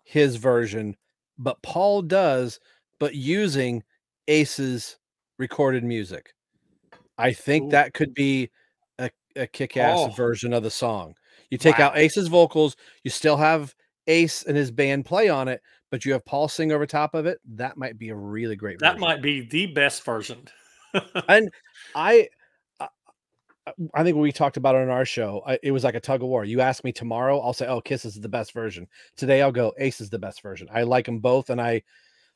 [0.04, 0.96] his version,
[1.38, 2.60] but Paul does,
[3.00, 3.84] but using
[4.28, 4.98] Ace's
[5.38, 6.34] recorded music.
[7.18, 7.70] I think Ooh.
[7.72, 8.50] that could be
[9.00, 10.08] a, a kick-ass Oh.
[10.12, 11.16] version of the song.
[11.50, 13.74] You take out Ace's vocals, you still have
[14.08, 17.26] Ace and his band play on it, but you have Paul sing over top of
[17.26, 17.40] it.
[17.56, 19.02] That might be a really great that version.
[19.02, 20.40] might be the best version.
[21.30, 21.50] and
[21.94, 22.28] I,
[22.80, 22.88] I-
[23.96, 25.42] I think we talked about it on our show.
[25.48, 26.46] I, it was like a tug of war.
[26.46, 29.74] You ask me tomorrow, I'll say, "Oh, Kiss is the best version." Today, I'll go,
[29.80, 31.82] "Ace is the best version." I like them both, and I,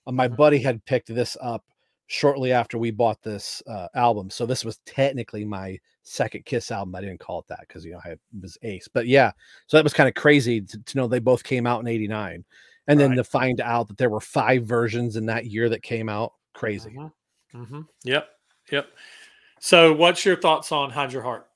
[0.08, 0.36] uh, my Mhm.
[0.38, 1.64] buddy had picked this up
[2.10, 6.96] shortly after we bought this uh, album, so this was technically my second Kiss album.
[6.96, 9.32] I didn't call it that because you know I was Ace, but yeah,
[9.68, 12.44] so that was kind of crazy to, to know they both came out in '89,
[12.88, 13.16] and then Right.
[13.16, 16.34] to find out that there were five versions in that year that came out.
[16.54, 16.92] Crazy.
[16.92, 17.12] Mhm.
[17.54, 17.82] Mm-hmm.
[18.04, 18.30] Yep.
[18.72, 18.88] Yep.
[19.60, 21.48] So, what's your thoughts on Hide Your Heart?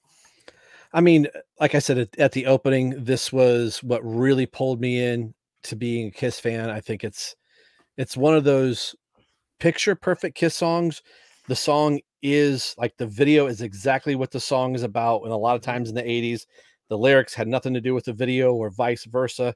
[0.94, 1.28] I mean,
[1.60, 5.76] like I said at, at, the opening, this was what really pulled me in to
[5.76, 6.70] being a Kiss fan.
[6.70, 7.36] I think it's
[7.98, 8.96] it's one of those
[9.64, 11.02] picture perfect Kiss songs.
[11.48, 15.22] The song is like the video is exactly what the song is about.
[15.24, 16.46] And a lot of times in the 80s,
[16.90, 19.56] the lyrics had nothing to do with the video or vice versa.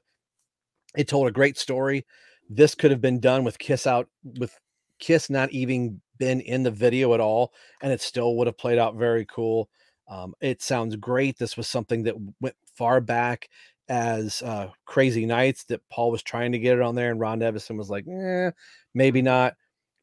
[0.96, 2.06] It told a great story.
[2.48, 4.58] This could have been done with Kiss out with
[4.98, 8.78] Kiss not even been in the video at all, and it still would have played
[8.78, 9.68] out very cool.
[10.08, 11.36] Um, it sounds great.
[11.36, 13.50] This was something that went far back
[13.90, 17.40] as uh, Crazy Nights that Paul was trying to get it on there, and Ron
[17.40, 18.52] Nevison was like, eh,
[18.94, 19.52] maybe not.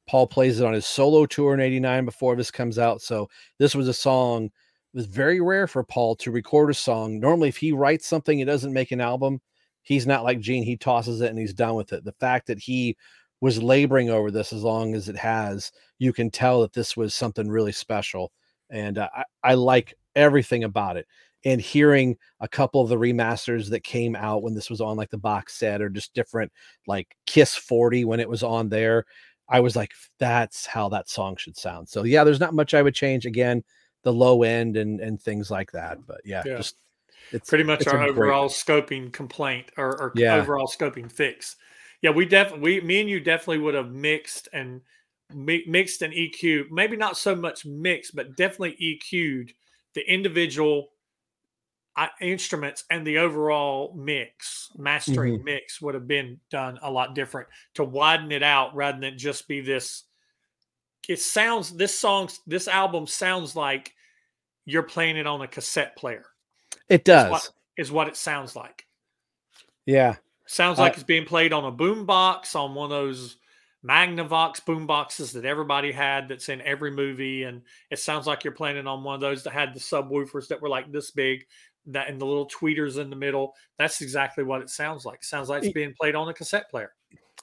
[0.07, 3.01] Paul plays it on his solo tour in 89 before this comes out.
[3.01, 4.45] So this was a song.
[4.45, 4.51] It
[4.93, 7.19] was very rare for Paul to record a song.
[7.19, 9.41] Normally, if he writes something, he doesn't make an album.
[9.81, 10.63] He's not like Gene.
[10.63, 12.03] He tosses it and he's done with it.
[12.03, 12.95] The fact that he
[13.41, 17.13] was laboring over this as long as it has, you can tell that this was
[17.13, 18.31] something really special
[18.69, 21.05] and uh, I, I like everything about it
[21.43, 25.11] and hearing a couple of the remasters that came out when this was on like
[25.11, 26.51] the box set or just different
[26.87, 29.05] like kiss 40 when it was on there
[29.49, 32.81] i was like that's how that song should sound so yeah there's not much i
[32.81, 33.63] would change again
[34.03, 36.57] the low end and and things like that but yeah, yeah.
[36.57, 36.75] just
[37.31, 38.87] it's pretty much it's our overall great...
[38.87, 40.35] scoping complaint or, or yeah.
[40.35, 41.55] overall scoping fix
[42.01, 44.81] yeah we definitely we me and you definitely would have mixed and
[45.33, 49.53] mixed and EQ, maybe not so much mixed, but definitely EQ'd
[49.93, 50.89] the individual
[52.21, 55.45] instruments and the overall mix, mastering mm-hmm.
[55.45, 59.47] mix would have been done a lot different to widen it out rather than just
[59.47, 60.03] be this.
[61.07, 63.93] It sounds, this song, this album sounds like
[64.65, 66.25] you're playing it on a cassette player.
[66.89, 67.25] It does.
[67.25, 68.85] Is what, is what it sounds like.
[69.85, 70.15] Yeah.
[70.47, 73.37] Sounds like uh, it's being played on a boom box on one of those
[73.87, 77.43] Magnavox boom boxes that everybody had that's in every movie.
[77.43, 80.47] And it sounds like you're playing it on one of those that had the subwoofers
[80.47, 81.45] that were like this big
[81.87, 83.53] that and the little tweeters in the middle.
[83.77, 85.19] That's exactly what it sounds like.
[85.19, 86.91] It sounds like it's being played on a cassette player.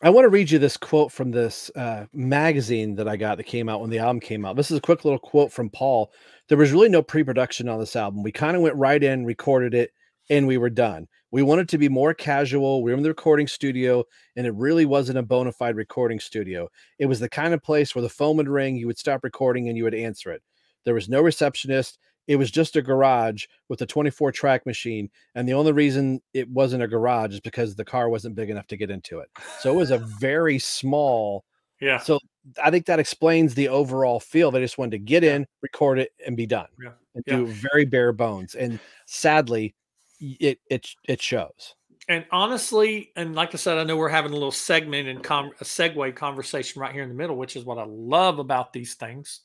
[0.04, 3.44] I want to read you this quote from this uh, magazine that I got that
[3.44, 4.56] came out when the album came out.
[4.56, 6.12] This is a quick little quote from Paul.
[6.48, 8.22] There was really no pre production on this album.
[8.22, 9.92] We kind of went right in, recorded it,
[10.28, 11.06] and we were done.
[11.30, 12.82] We wanted to be more casual.
[12.82, 16.68] We were in the recording studio, and it really wasn't a bona fide recording studio.
[16.98, 19.68] It was the kind of place where the phone would ring, you would stop recording,
[19.68, 20.42] and you would answer it.
[20.84, 21.98] There was no receptionist.
[22.28, 25.10] It was just a garage with a 24 track machine.
[25.34, 28.66] And the only reason it wasn't a garage is because the car wasn't big enough
[28.68, 29.28] to get into it.
[29.60, 31.44] So it was a very small.
[31.80, 31.98] Yeah.
[31.98, 32.20] So
[32.62, 34.50] I think that explains the overall feel.
[34.50, 36.68] They just wanted to get in, record it, and be done.
[36.82, 36.90] Yeah.
[37.14, 37.36] And yeah.
[37.36, 38.54] do very bare bones.
[38.54, 39.74] And sadly,
[40.20, 41.74] it it it shows.
[42.08, 45.52] And honestly, and like I said, I know we're having a little segment and com-
[45.60, 48.94] a segue conversation right here in the middle, which is what I love about these
[48.94, 49.40] things.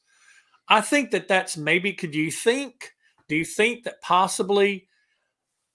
[0.68, 1.94] I think that that's maybe.
[1.94, 2.94] Could you think?
[3.28, 4.88] Do you think that possibly?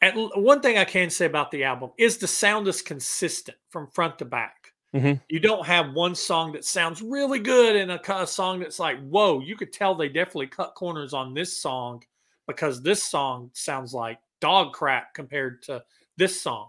[0.01, 3.87] And one thing I can say about the album is the sound is consistent from
[3.87, 4.73] front to back.
[4.95, 5.23] Mm-hmm.
[5.29, 9.01] You don't have one song that sounds really good and a, a song that's like,
[9.09, 12.03] whoa, you could tell they definitely cut corners on this song
[12.47, 15.83] because this song sounds like dog crap compared to
[16.19, 16.69] this song.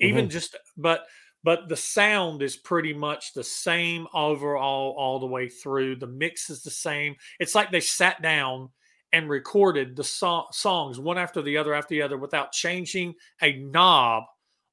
[0.00, 0.32] Even mm-hmm.
[0.32, 1.06] just but
[1.44, 5.96] but the sound is pretty much the same overall all the way through.
[5.96, 7.16] The mix is the same.
[7.40, 8.70] It's like they sat down
[9.12, 13.54] and recorded the so- songs one after the other after the other without changing a
[13.54, 14.24] knob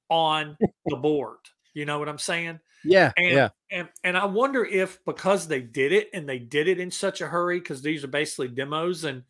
[0.10, 1.39] on the board.
[1.73, 2.60] You know what I'm saying?
[2.84, 3.12] Yeah.
[3.17, 3.49] And, yeah.
[3.71, 7.21] And and I wonder if because they did it and they did it in such
[7.21, 9.23] a hurry because these are basically demos and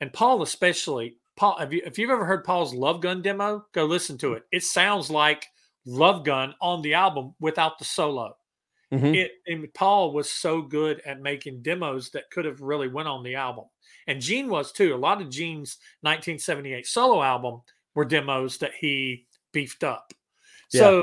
[0.00, 3.84] and Paul especially Paul, have you, if you've ever heard Paul's Love Gun demo, go
[3.84, 4.42] listen to it.
[4.50, 5.46] It sounds like
[5.88, 8.36] Love Gun on the album without the solo.
[8.92, 9.14] Mm-hmm.
[9.14, 13.22] It and Paul was so good at making demos that could have really went on
[13.22, 13.64] the album,
[14.06, 14.94] and Gene was too.
[14.94, 17.62] A lot of Gene's 1978 solo album
[17.94, 20.12] were demos that he beefed up.
[20.72, 20.80] Yeah.
[20.80, 21.02] So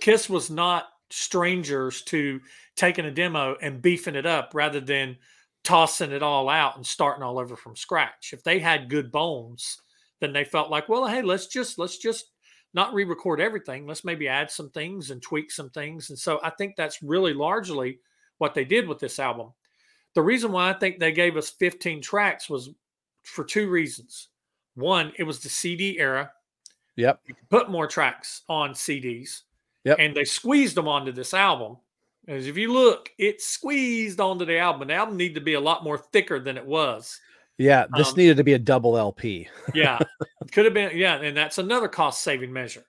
[0.00, 2.40] Kiss was not strangers to
[2.74, 5.16] taking a demo and beefing it up rather than
[5.64, 8.30] tossing it all out and starting all over from scratch.
[8.32, 9.80] If they had good bones,
[10.20, 12.26] then they felt like, well, hey, let's just let's just
[12.76, 13.86] not re-record everything.
[13.86, 16.10] Let's maybe add some things and tweak some things.
[16.10, 17.98] And so I think that's really largely
[18.36, 19.52] what they did with this album.
[20.14, 22.70] The reason why I think they gave us 15 tracks was
[23.24, 24.28] for two reasons.
[24.74, 26.30] One, it was the CD era.
[26.96, 27.20] Yep.
[27.26, 29.42] You can put more tracks on CDs.
[29.84, 29.96] Yep.
[29.98, 31.78] And they squeezed them onto this album.
[32.28, 34.88] As if you look, it's squeezed onto the album.
[34.88, 37.20] The album needed to be a lot more thicker than it was.
[37.58, 39.48] Yeah, this um, needed to be a double LP.
[39.74, 39.98] yeah,
[40.52, 40.96] could have been.
[40.96, 42.84] Yeah, and that's another cost saving measure.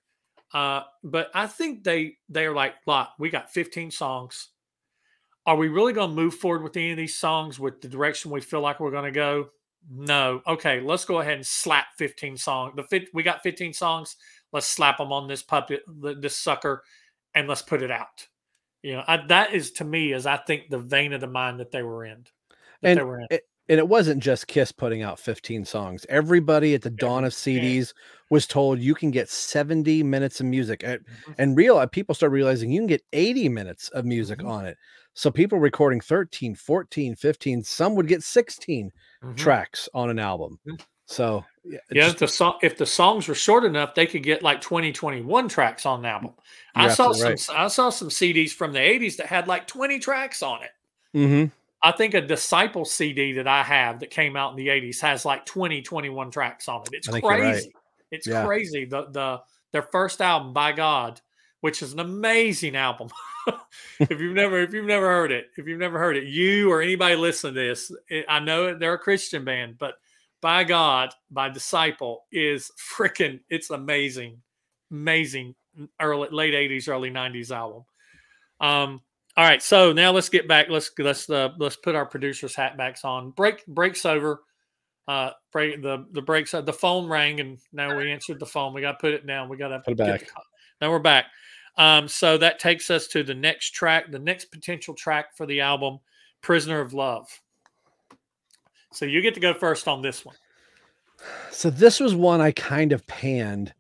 [0.54, 4.50] Uh, but I think they they're like, lot we got 15 songs.
[5.46, 8.32] are we really going to move forward with any of these songs with the direction
[8.32, 9.50] we feel like we're going to go?
[9.90, 10.42] No.
[10.46, 12.74] Okay, let's go ahead and slap 15 songs.
[12.76, 14.18] The fit, we got 15 songs.
[14.52, 16.84] Let's slap them on this puppet, this sucker,
[17.34, 18.28] and let's put it out.
[18.82, 21.60] You know, I, that is to me is I think the vein of the mind
[21.60, 22.26] that they were in.
[22.84, 23.28] and were in.
[23.32, 26.06] It, and it wasn't just Kiss putting out 15 songs.
[26.10, 27.94] Everybody at the dawn of CDs
[28.30, 30.84] was told you can get 70 minutes of music.
[30.84, 31.32] And, mm-hmm.
[31.38, 34.50] and real uh, people start realizing you can get 80 minutes of music mm-hmm.
[34.50, 34.78] on it.
[35.14, 38.92] So people recording 13, 14, 15, some would get 16
[39.24, 39.36] mm-hmm.
[39.36, 40.60] tracks on an album.
[40.68, 40.76] Mm-hmm.
[41.06, 44.44] So yeah, yeah if the song if the songs were short enough, they could get
[44.44, 46.34] like 20, 21 tracks on an album.
[46.76, 47.50] I saw some right.
[47.56, 50.72] I saw some CDs from the 80s that had like 20 tracks on it.
[51.88, 55.24] I think a Disciple CD that I have that came out in the 80s has
[55.24, 56.90] like 20, 21 tracks on it.
[56.92, 57.24] It's crazy.
[57.24, 57.64] Right.
[58.12, 58.46] It's yeah.
[58.46, 58.84] crazy.
[58.84, 61.22] The the their first album, By God,
[61.62, 63.08] which is an amazing album.
[64.02, 66.82] if you've never if you've never heard it, if you've never heard it, you or
[66.82, 69.96] anybody listening to this, it, I know they're a Christian band, but
[70.42, 74.42] by God, by Disciple is freaking it's amazing,
[74.92, 75.56] amazing
[76.02, 77.86] early late 80s, early 90s album.
[78.60, 79.02] Um,
[79.38, 80.68] all right, so now let's get back.
[80.68, 83.30] Let's let's uh, let's put our producer's hat backs on.
[83.30, 84.42] Break breaks over.
[85.08, 86.52] Uh, break the the breaks.
[86.52, 88.74] The phone rang, and now we answered the phone.
[88.74, 89.48] We got to put it down.
[89.48, 90.22] We got to put it back.
[90.22, 90.28] The,
[90.82, 91.26] now we're back.
[91.78, 95.62] Um, so that takes us to the next track, the next potential track for the
[95.62, 96.00] album,
[96.42, 97.28] "Prisoner of Love."
[98.92, 100.36] So you get to go first on this one.
[101.52, 103.72] So this was one I kind of panned.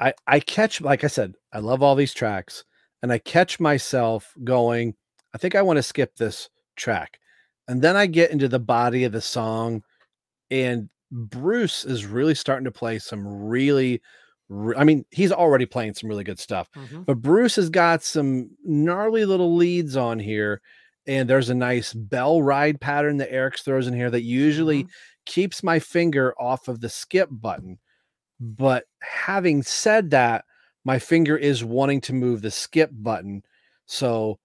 [0.00, 2.64] I I catch like I said, I love all these tracks,
[3.02, 4.94] and I catch myself going,
[5.34, 7.18] I think I want to skip this track.
[7.66, 9.82] And then I get into the body of the song,
[10.50, 14.00] and Bruce is really starting to play some really
[14.78, 17.02] I mean, he's already playing some really good stuff, mm-hmm.
[17.02, 20.62] but Bruce has got some gnarly little leads on here
[21.08, 24.90] and there's a nice bell ride pattern that Eric's throws in here that usually mm-hmm.
[25.24, 27.78] keeps my finger off of the skip button.
[28.38, 30.44] But having said that,
[30.88, 33.42] my finger is wanting to move the skip button.
[33.84, 34.38] So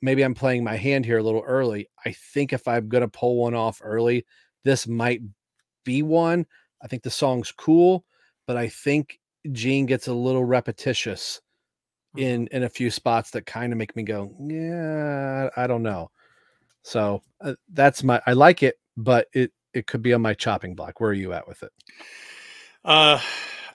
[0.00, 1.88] maybe I'm playing my hand here a little early.
[2.06, 4.24] I think if I'm going to pull one off early,
[4.62, 5.20] this might
[5.84, 6.46] be one.
[6.80, 8.04] I think the song's cool,
[8.46, 9.18] but I think
[9.50, 11.40] Gene gets a little repetitious
[12.16, 12.26] Mm-hmm.
[12.26, 16.10] in in a few spots that kind of make me go, yeah, I don't know.
[16.82, 20.74] So uh, that's my I like it, but it it could be on my chopping
[20.74, 20.98] block.
[21.00, 21.70] Where are you at with it?
[22.84, 23.20] Uh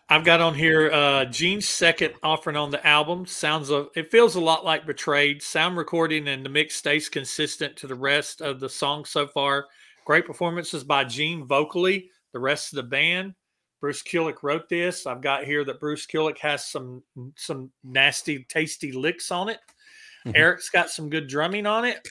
[0.07, 3.25] I've got on here uh Gene's second offering on the album.
[3.25, 5.41] Sounds of it feels a lot like Betrayed.
[5.41, 9.65] Sound recording and the mix stays consistent to the rest of the song so far.
[10.05, 13.33] Great performances by Gene vocally, the rest of the band.
[13.81, 15.05] Bruce Kulick wrote this.
[15.07, 17.03] I've got here that Bruce Kulick has some
[17.35, 19.59] some nasty, tasty licks on it.
[20.25, 20.35] Mm-hmm.
[20.35, 22.07] Eric's got some good drumming on it,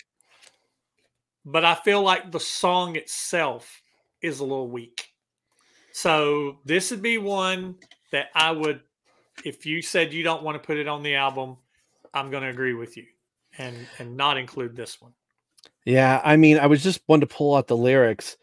[1.44, 3.82] but I feel like the song itself
[4.20, 5.13] is a little weak.
[5.94, 7.76] So this would be one
[8.10, 8.80] that I would,
[9.44, 11.56] if you said you don't want to put it on the album,
[12.12, 13.04] I'm going to agree with you
[13.58, 15.12] and and not include this one.
[15.84, 18.36] Yeah, I mean, I was just one to pull out the lyrics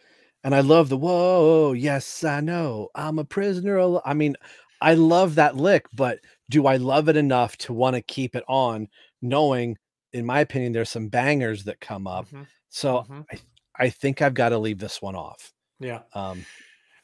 [0.46, 2.88] and I love the whoa, yes, I know.
[2.96, 4.00] I'm a prisoner.
[4.06, 4.38] I mean,
[4.80, 8.46] I love that lick, but do I love it enough to want to keep it
[8.48, 8.88] on,
[9.22, 9.78] knowing,
[10.14, 12.28] in my opinion, there's some bangers that come up.
[12.28, 12.44] Mm-hmm.
[12.70, 13.22] So mm-hmm.
[13.30, 13.40] I,
[13.76, 15.52] I think I've got to leave this one off.
[15.82, 16.04] Yeah.
[16.14, 16.46] Um,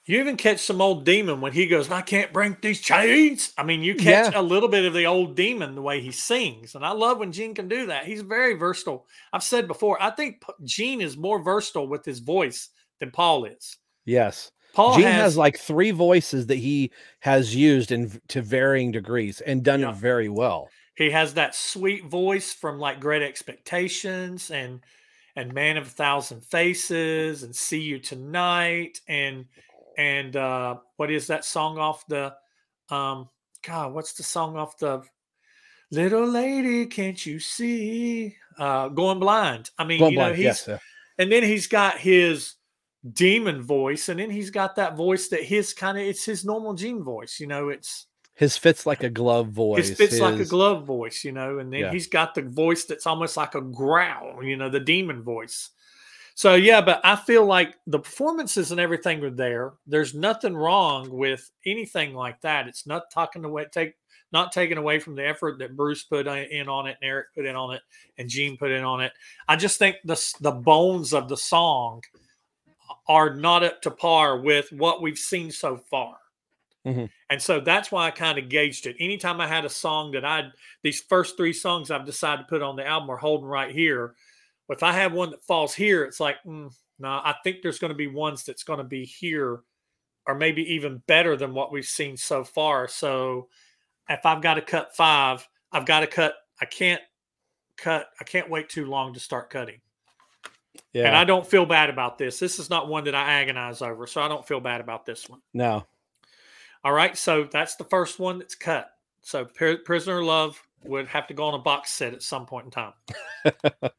[0.07, 3.53] you even catch some old demon when he goes, I can't break these chains.
[3.57, 4.39] I mean, you catch yeah.
[4.39, 6.75] a little bit of the old demon the way he sings.
[6.75, 8.05] And I love when Gene can do that.
[8.05, 9.05] He's very versatile.
[9.33, 13.77] I've said before, I think Gene is more versatile with his voice than Paul is.
[14.05, 14.51] Yes.
[14.73, 19.41] Paul Gene has, has, like three voices that he has used in to varying degrees
[19.41, 19.89] and done yeah.
[19.89, 20.69] it very well.
[20.95, 24.79] He has that sweet voice from like Great Expectations and
[25.35, 29.45] and Man of a Thousand Faces and See You Tonight and
[29.97, 32.33] and uh what is that song off the
[32.89, 33.29] um
[33.65, 35.01] God, what's the song off the
[35.91, 38.35] Little Lady, Can't You See?
[38.57, 39.71] Uh Going Blind.
[39.77, 40.37] I mean, Going you know, blind.
[40.37, 40.77] he's yes, yeah.
[41.17, 42.53] and then he's got his
[43.13, 46.73] demon voice, and then he's got that voice that his kind of it's his normal
[46.73, 47.39] Gene voice.
[47.39, 49.87] You know, it's his fits like a glove voice.
[49.87, 50.21] His fits his...
[50.21, 51.23] like a glove voice.
[51.23, 51.91] You know, and then yeah.
[51.91, 54.43] he's got the voice that's almost like a growl.
[54.43, 55.69] You know, the demon voice.
[56.37, 59.73] So yeah, but I feel like the performances and everything are there.
[59.87, 62.67] There's nothing wrong with anything like that.
[62.67, 63.95] It's not talking away take
[64.31, 67.47] not taking away from the effort that Bruce put in on it and Eric put
[67.47, 67.81] in on it
[68.19, 69.13] and Gene put in on it.
[69.47, 72.03] I just think the the bones of the song
[73.07, 76.17] are not up to par with what we've seen so far.
[76.85, 77.05] Mm-hmm.
[77.31, 78.95] And so that's why I kind of gauged it.
[78.99, 80.49] Anytime I had a song that I,
[80.83, 84.13] these first three songs I've decided to put on the album are holding right here.
[84.69, 87.89] If I have one that falls here, it's like, mm, no, I think there's going
[87.89, 89.61] to be ones that's going to be here,
[90.25, 92.87] or maybe even better than what we've seen so far.
[92.87, 93.47] So
[94.09, 96.35] if I've got to cut five, I've got to cut.
[96.61, 97.01] I can't
[97.77, 98.09] cut.
[98.19, 99.79] I can't wait too long to start cutting.
[100.93, 101.07] Yeah.
[101.07, 102.39] And I don't feel bad about this.
[102.39, 105.29] This is not one that I agonize over, so I don't feel bad about this
[105.29, 105.41] one.
[105.53, 105.85] no.
[106.83, 108.89] All right, so that's the first one that's cut.
[109.21, 112.71] So Prisoner Love would have to go on a box set at some point in
[112.71, 112.93] time.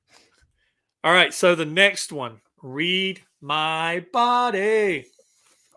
[1.04, 5.06] All right, so the next one, Read My Body.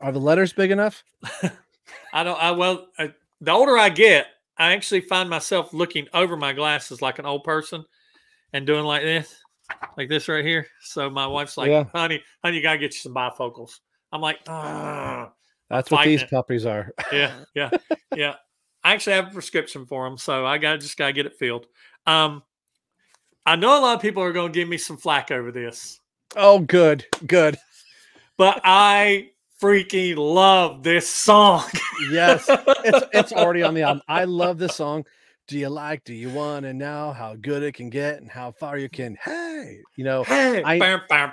[0.02, 1.04] Are the letters big enough?
[2.14, 2.42] I don't.
[2.42, 3.10] I well, uh,
[3.40, 7.44] the older I get, I actually find myself looking over my glasses like an old
[7.44, 7.86] person
[8.54, 9.36] and doing like this,
[9.96, 10.66] like this right here.
[10.82, 11.84] So my wife's like, Yeah.
[11.94, 13.80] "Honey, honey, you gotta get you some bifocals."
[14.12, 15.32] I'm like, "Ah."
[15.70, 16.30] That's what these it.
[16.30, 16.92] puppies are.
[17.14, 17.70] yeah, yeah,
[18.16, 18.36] yeah.
[18.84, 21.38] I actually have a prescription for them, so I got to just gotta get it
[21.38, 21.68] filled.
[22.08, 22.42] Um,
[23.46, 26.00] I know a lot of people are going to give me some flack over this,
[26.36, 27.58] Oh, good, good.
[28.38, 29.30] but I
[29.62, 31.66] freaking love this song.
[32.12, 32.48] Yes,
[32.84, 34.02] it's it's already on the album.
[34.08, 35.06] I love this song.
[35.48, 36.04] Do you like?
[36.04, 39.18] Do you want to know how good it can get and how far you can?
[39.22, 41.32] Hey, you know, Hey, I- bam, bam,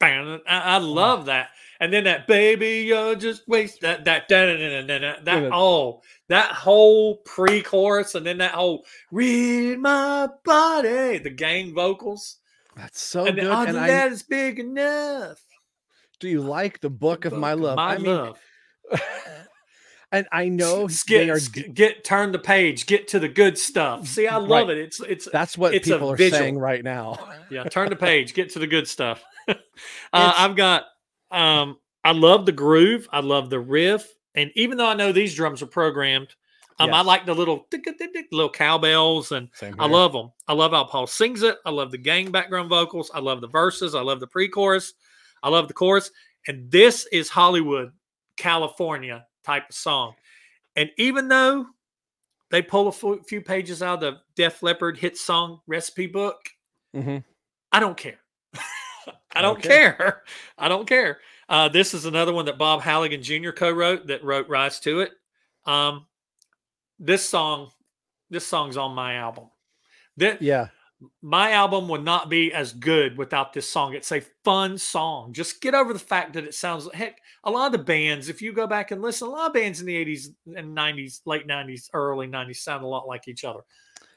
[0.00, 0.40] bam.
[0.48, 1.50] I, I oh love that.
[1.80, 6.00] And then that baby, you're just waste that that that that, that, that, that oh
[6.32, 12.38] whole pre-chorus and then that whole read my body, the gang vocals.
[12.76, 13.44] that's so and good.
[13.46, 15.38] then, And I that is big enough.
[16.18, 17.76] do you like the book of my Book love?
[17.76, 18.38] My I mean, love.
[20.12, 21.40] and I know S- they get, are.
[21.72, 24.06] get turn the page, get to the good stuff.
[24.06, 24.78] See, I love it.
[24.78, 26.38] It's it's That's what it's people are visual.
[26.40, 27.18] saying right now.
[27.50, 29.54] yeah turn the page get to the good stuff uh,
[30.12, 30.84] i've got
[31.36, 35.34] um i love the groove i love the riff and even though i know these
[35.34, 36.34] drums are programmed
[36.78, 40.30] um i like the little tick, tick, tick, tick, little cowbells and i love them
[40.48, 43.48] i love how paul sings it i love the gang background vocals i love the
[43.48, 44.94] verses i love the pre-chorus
[45.42, 46.10] i love the chorus
[46.48, 47.92] and this is hollywood
[48.36, 50.14] california type of song
[50.76, 51.66] and even though
[52.50, 52.92] they pull a
[53.24, 56.38] few pages out of the def leppard hit song recipe book
[56.94, 57.24] Mhm.
[57.72, 58.18] I don't care.
[59.34, 59.62] I don't Okay.
[59.62, 60.22] care.
[60.58, 61.20] I don't care.
[61.48, 63.52] Uh, this is another one that Bob Halligan Jr.
[63.52, 65.12] co-wrote that wrote "Rise to It."
[65.64, 66.06] Um,
[66.98, 67.70] this song,
[68.30, 69.50] this song's on my album.
[70.18, 70.68] That Yeah,
[71.22, 73.94] my album would not be as good without this song.
[73.94, 75.32] It's a fun song.
[75.34, 77.20] Just get over the fact that it sounds heck.
[77.44, 79.80] A lot of the bands, if you go back and listen, a lot of bands
[79.80, 83.60] in the '80s and '90s, late '90s, early '90s, sound a lot like each other.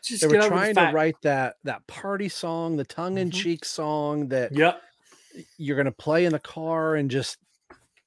[0.03, 3.31] Just they were over the trying to write that that party song, the tongue in
[3.31, 4.81] cheek song that Yep.
[5.57, 7.37] you're going to play in the car and just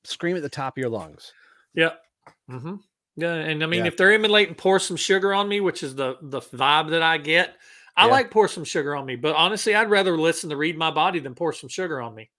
[0.04, 1.34] scream at the top of your lungs.
[1.74, 2.02] Yep.
[2.48, 2.74] hmm
[3.16, 3.86] Yeah, and I mean, Yeah.
[3.86, 7.18] if they're emulating "Pour Some Sugar on Me," which is the the vibe that I
[7.18, 7.56] get,
[7.96, 8.06] I Yeah.
[8.06, 11.18] like "Pour Some Sugar on Me." But honestly, I'd rather listen to "Read My Body"
[11.20, 12.30] than "Pour Some Sugar on Me."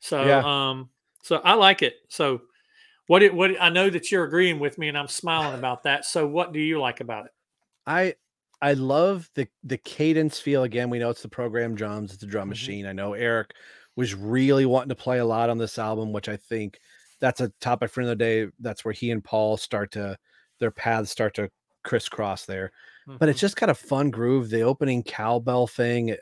[0.00, 0.44] So, Yeah.
[0.44, 0.90] um,
[1.24, 1.96] so I like it.
[2.10, 2.42] So,
[3.08, 6.04] what it what I know that you're agreeing with me, and I'm smiling about that.
[6.06, 7.32] So, what do you like about it?
[7.86, 8.14] I
[8.62, 10.88] I love the the cadence feel again.
[10.88, 12.50] We know it's the program drums, it's a drum Mhm.
[12.50, 12.86] machine.
[12.86, 13.54] I know Eric
[13.96, 16.78] was really wanting to play a lot on this album, which I think
[17.20, 18.46] that's a topic for another day.
[18.60, 20.16] That's where he and Paul start to
[20.60, 21.50] their paths start to
[21.82, 22.72] crisscross there.
[23.18, 24.48] But it's just kind of fun groove.
[24.48, 26.12] The opening cowbell thing.
[26.12, 26.16] eh,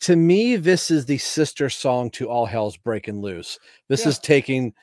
[0.00, 3.58] To me, this is the sister song to All Hell's Breaking Loose.
[3.88, 4.08] This Yeah.
[4.10, 4.74] is taking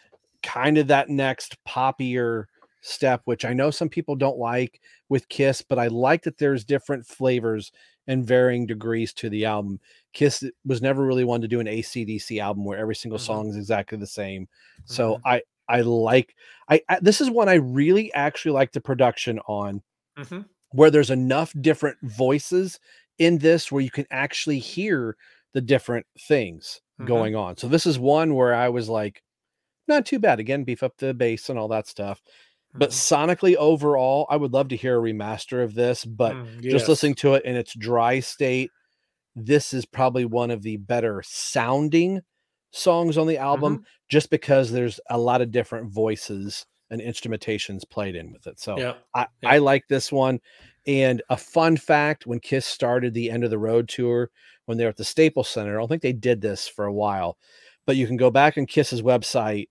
[0.41, 2.45] kind of that next poppier
[2.81, 6.65] step, which I know some people don't like with Kiss, but I like that there's
[6.65, 7.71] different flavors
[8.07, 9.79] and varying degrees to the album.
[10.13, 13.21] Kiss was never really one to do an ACDC album where every single Mhm.
[13.21, 14.47] song is exactly the same.
[14.85, 15.21] So Mhm.
[15.25, 16.35] I I like
[16.69, 19.83] I, I this is one I really actually like the production on
[20.17, 20.45] Mhm.
[20.71, 22.79] where there's enough different voices
[23.17, 25.17] in this where you can actually hear
[25.53, 27.05] the different things Mhm.
[27.07, 27.57] going on.
[27.57, 29.21] So this is one where I was like,
[29.87, 30.39] not too bad.
[30.39, 32.21] Again, beef up the bass and all that stuff.
[32.77, 32.93] But Mhm.
[32.93, 36.05] sonically overall, I would love to hear a remaster of this.
[36.05, 38.71] But Mm, just listening to it in its dry state,
[39.35, 42.21] this is probably one of the better sounding
[42.71, 43.83] songs on the album, Mm-hmm.
[44.09, 48.59] just because there's a lot of different voices and instrumentations played in with it.
[48.59, 48.95] So Yeah.
[49.15, 49.49] I, Yeah.
[49.51, 50.39] I like this one.
[50.87, 54.31] And a fun fact when Kiss started the end of the road tour,
[54.65, 56.93] when they were at the Staples Center, I don't think they did this for a
[56.93, 57.37] while,
[57.85, 59.69] but you can go back on Kiss's website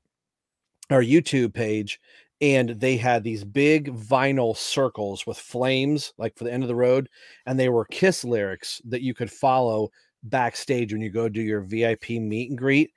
[0.91, 2.01] or YouTube page,
[2.41, 6.75] and they had these big vinyl circles with flames, like for the end of the
[6.75, 7.09] road,
[7.47, 9.91] and they were Kiss lyrics that you could follow
[10.23, 12.93] backstage when you go do your VIP meet and greet.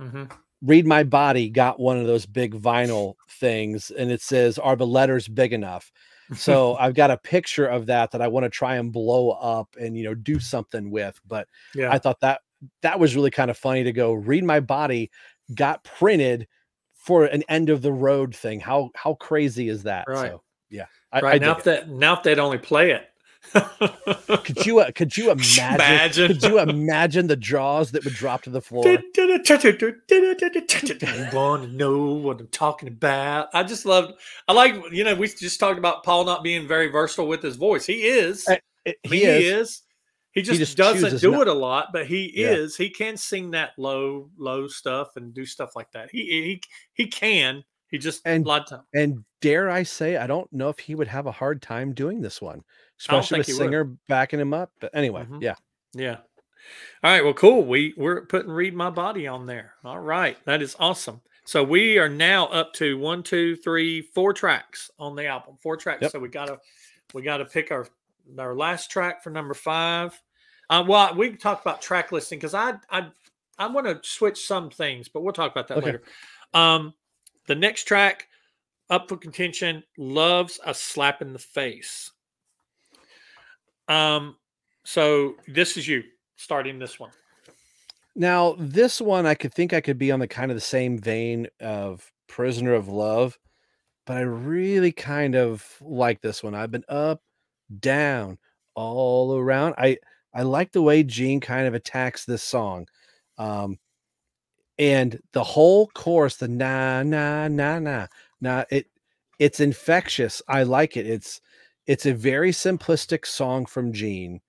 [0.00, 0.30] Mhm.
[0.62, 4.86] Read My Body got one of those big vinyl things, and it says, Are the
[4.86, 5.92] letters big enough?
[6.34, 9.76] So I've got a picture of that that I want to try and blow up
[9.78, 11.20] and you know do something with.
[11.26, 11.92] But Yeah.
[11.92, 12.40] I thought that
[12.82, 15.10] that was really kind of funny to go read my body
[15.54, 16.48] got printed
[17.06, 18.58] for an end of the road thing.
[18.58, 20.06] How how crazy is that?
[20.08, 20.32] Right.
[20.32, 23.08] So yeah, I, right I now, if that now if they'd only play it.
[24.44, 26.26] Could you uh, could you imagine, Imagine.
[26.26, 28.82] Could you imagine the jaws that would drop to the floor?
[31.06, 33.50] you want to know what I'm talking about?
[33.54, 34.14] I just love.
[34.48, 34.74] I like.
[34.90, 37.86] You know, we just talked about Paul not being very versatile with his voice.
[37.86, 38.48] He is.
[38.48, 39.44] Uh, mean, he is.
[39.44, 39.82] is.
[40.36, 42.50] He just, just doesn't do not- it a lot, but he Yeah.
[42.52, 42.76] is.
[42.76, 46.10] He can sing that low, low stuff and do stuff like that.
[46.12, 46.62] He he
[46.92, 47.64] he can.
[47.88, 48.82] He just And- a lot of time.
[48.94, 52.20] And dare I say, I don't know if he would have a hard time doing
[52.20, 52.62] this one,
[53.00, 53.58] especially with he would.
[53.58, 54.70] Singer backing him up.
[54.80, 55.40] But anyway, Mhm.
[55.42, 55.54] yeah.
[55.94, 56.18] Yeah.
[57.02, 57.24] All right.
[57.24, 57.62] Well, cool.
[57.64, 59.74] We we're putting "Read My Body" on there.
[59.84, 61.22] All right, that is awesome.
[61.44, 65.56] So we are now up to one, two, three, four tracks on the album.
[65.62, 66.02] Four tracks.
[66.02, 66.10] Yep.
[66.12, 66.58] So we gotta
[67.14, 67.86] we gotta pick our
[68.36, 70.20] our last track for number five.
[70.68, 73.08] Uh, well, we can talk about track listing because I I
[73.58, 75.86] I want to switch some things, but we'll talk about that Okay.
[75.86, 76.02] later.
[76.54, 76.94] Um,
[77.46, 78.28] the next track
[78.90, 82.10] up for contention loves a slap in the face.
[83.88, 84.36] Um,
[84.84, 86.02] so this is you
[86.36, 87.10] starting this one.
[88.14, 90.98] Now, this one, I could think I could be on the kind of the same
[90.98, 93.38] vein of Prisoner of Love,
[94.06, 96.54] but I really kind of like this one.
[96.54, 97.20] I've been up,
[97.80, 98.38] down,
[98.74, 99.74] all around.
[99.76, 99.98] I
[100.36, 102.86] I like the way Gene kind of attacks this song.
[103.38, 103.78] Um
[104.78, 108.06] and the whole chorus, the na na na na
[108.40, 108.86] na, it
[109.38, 110.42] it's infectious.
[110.48, 111.06] I like it.
[111.06, 111.40] It's
[111.86, 114.40] it's a very simplistic song from Gene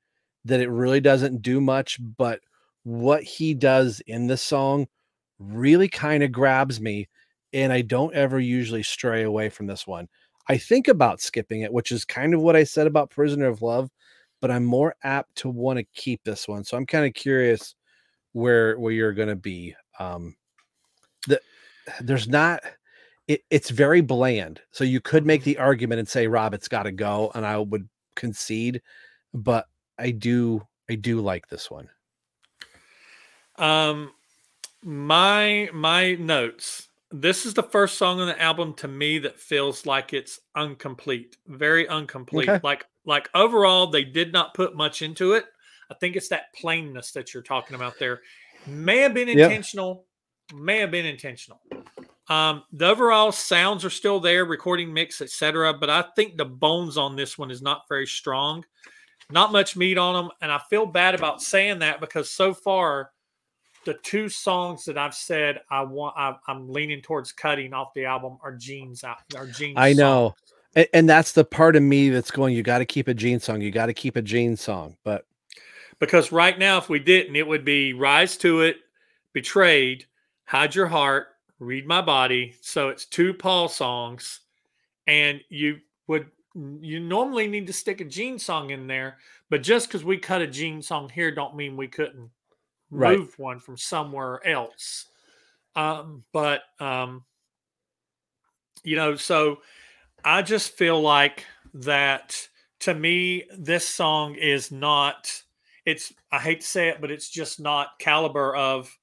[0.45, 2.41] that it really doesn't do much, but
[2.83, 4.88] what he does in the song
[5.39, 7.07] really kind of grabs me
[7.53, 10.07] and I don't ever usually stray away from this one.
[10.49, 13.61] I think about skipping it, which is kind of what I said about Prisoner of
[13.61, 13.89] Love,
[14.41, 16.63] but I'm more apt to want to keep this one.
[16.63, 17.75] So I'm kind of curious
[18.33, 19.75] where where you're going to be.
[19.99, 20.35] Um
[21.27, 21.41] the,
[22.01, 22.61] there's not
[23.27, 24.61] it, it's very bland.
[24.71, 27.57] So you could make the argument and say Rob it's got to go and I
[27.57, 28.81] would concede,
[29.33, 29.65] but
[29.97, 31.89] I do I do like this one.
[33.57, 34.11] Um,
[34.83, 36.88] my my notes.
[37.09, 41.38] This is the first song on the album to me that feels like it's incomplete,
[41.47, 42.49] very incomplete.
[42.49, 42.59] Okay.
[42.63, 45.45] Like like overall, they did not put much into it.
[45.89, 48.22] I think it's that plainness that you're talking about there.
[48.68, 49.39] May have been Yep.
[49.39, 50.05] intentional,
[50.53, 51.62] may have been intentional.
[52.28, 55.74] Um, the overall sounds are still there, recording mix, etc.
[55.74, 58.66] But I think the bones on this one is not very strong.
[59.30, 63.12] Not much meat on them, and I feel bad about saying that because so far,
[63.86, 68.05] the two songs that I've said I want, I, I'm leaning towards cutting off the
[68.05, 69.78] album are Gene's out, are Gene's.
[69.78, 70.34] I songs.
[70.78, 73.39] And, and that's the part of me that's going, you got to keep a Gene
[73.39, 73.61] song.
[73.61, 74.95] You got to keep a Gene song.
[75.03, 75.25] But
[75.99, 78.78] because right now, if we didn't, it would be Rise to It,
[79.34, 80.05] Betrayed,
[80.45, 82.53] Hide Your Heart, Read My Body.
[82.61, 84.41] So it's two Paul songs,
[85.07, 86.28] and you would
[86.82, 89.17] you normally need to stick a Gene song in there,
[89.49, 92.30] but just because we cut a Gene song here, don't mean we couldn't
[92.89, 93.19] Right.
[93.19, 95.07] move one from somewhere else.
[95.75, 97.25] Um, but um,
[98.84, 99.59] you know, so
[100.28, 102.47] I just feel like that
[102.82, 105.41] to me, this song is not
[105.86, 108.93] it's I hate to say it, but it's just not caliber of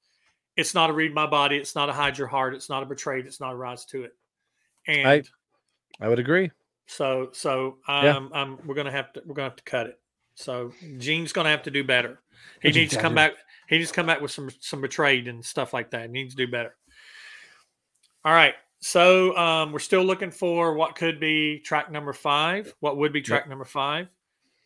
[0.56, 2.86] it's not a read my body, it's not a hide your heart, it's not a
[2.86, 4.12] betrayed, it's not a rise to it.
[4.86, 5.22] And I-
[6.00, 6.50] I would agree.
[6.86, 8.16] so so Yeah.
[8.16, 9.98] um, um we're gonna have to we're gonna have to cut it.
[10.34, 12.20] So Gene's gonna have to do better.
[12.60, 13.32] He needs to come do- back.
[13.68, 16.02] He needs to come back with some some betrayed and stuff like that.
[16.02, 16.76] He needs to do better.
[18.26, 18.54] All right.
[18.84, 22.74] So um, we're still looking for what could be track number five.
[22.80, 24.08] What would be track number five?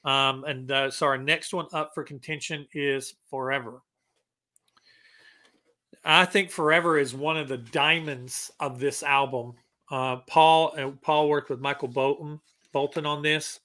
[0.05, 3.81] Um, and uh, so our next one up for contention is Forever.
[6.05, 9.55] I think Forever is one of the diamonds of this album.
[9.89, 12.41] Uh, Paul uh, Paul worked with Michael Bolton
[12.73, 13.61] Bolton on this,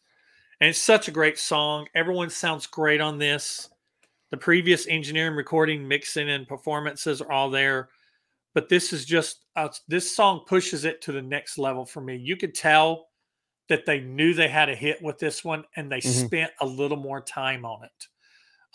[0.61, 1.87] and it's such a great song.
[1.95, 3.69] Everyone sounds great on this.
[4.29, 7.89] The previous engineering, recording, mixing, and performances are all there,
[8.53, 12.15] but this is just uh, this song pushes it to the next level for me.
[12.15, 13.09] You could tell
[13.69, 16.29] that they knew they had a hit with this one, and they Mhm.
[16.29, 18.07] spent a little more time on it.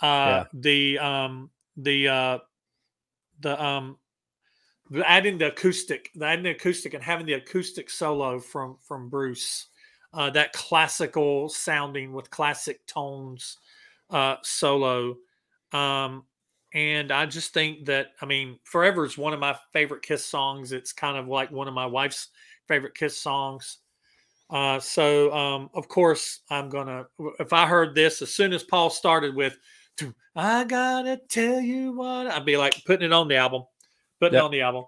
[0.00, 0.46] Uh, Yeah.
[0.54, 2.38] The um the uh,
[3.40, 3.98] the um
[4.90, 9.08] the adding the acoustic, the adding the acoustic and having the acoustic solo from from
[9.08, 9.68] Bruce,
[10.14, 13.58] uh, that classical sounding with classic tones
[14.10, 15.16] uh, solo,
[15.72, 16.24] um,
[16.78, 20.70] and I just think that I mean, Forever is one of my favorite Kiss songs.
[20.70, 22.28] It's kind of like one of my wife's
[22.68, 23.78] favorite Kiss songs.
[24.48, 27.06] Uh, so um, of course I'm gonna.
[27.40, 29.58] If I heard this as soon as Paul started with,
[30.36, 33.64] "I gotta tell you what," I'd be like putting it on the album,
[34.20, 34.42] putting yep.
[34.42, 34.84] it on the album.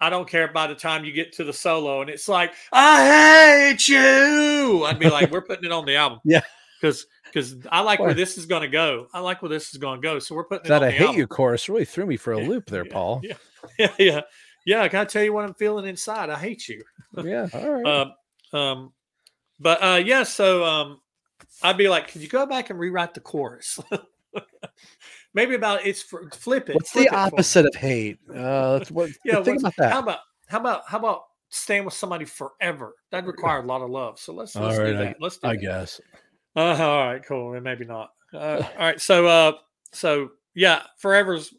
[0.00, 3.72] I don't care by the time you get to the solo and it's like, I
[3.72, 4.84] hate you.
[4.86, 6.20] I'd be like, we're putting it on the album.
[6.24, 6.42] Yeah.
[6.80, 9.06] Because because I like where this is going to go.
[9.12, 10.18] I like where this is going to go.
[10.18, 11.18] So we're putting that I hate album.
[11.18, 13.20] you chorus really threw me for a loop there, yeah, Paul.
[13.22, 13.34] Yeah,
[13.78, 14.20] yeah, yeah,
[14.64, 14.82] yeah.
[14.82, 16.30] I gotta tell you what I'm feeling inside.
[16.30, 16.82] I hate you.
[17.22, 17.86] yeah, all right.
[18.52, 18.92] um, um,
[19.60, 20.22] but uh, yeah.
[20.22, 21.00] So um,
[21.62, 23.80] I'd be like, could you go back and rewrite the chorus?
[25.34, 26.74] Maybe about it's for flip it.
[26.74, 28.18] What's flip the opposite of hate?
[28.34, 29.92] Uh, what, yeah, think about that.
[29.92, 30.18] How about
[30.48, 32.94] how about how about staying with somebody forever?
[33.10, 34.18] That require a lot of love.
[34.18, 35.08] So let's let's all do that.
[35.08, 35.62] I, Let's do I that.
[35.62, 36.00] guess.
[36.56, 37.54] Uh, all right, cool.
[37.54, 38.10] And maybe not.
[38.32, 39.00] Uh, all right.
[39.00, 39.52] So uh,
[39.92, 41.54] so yeah, forever's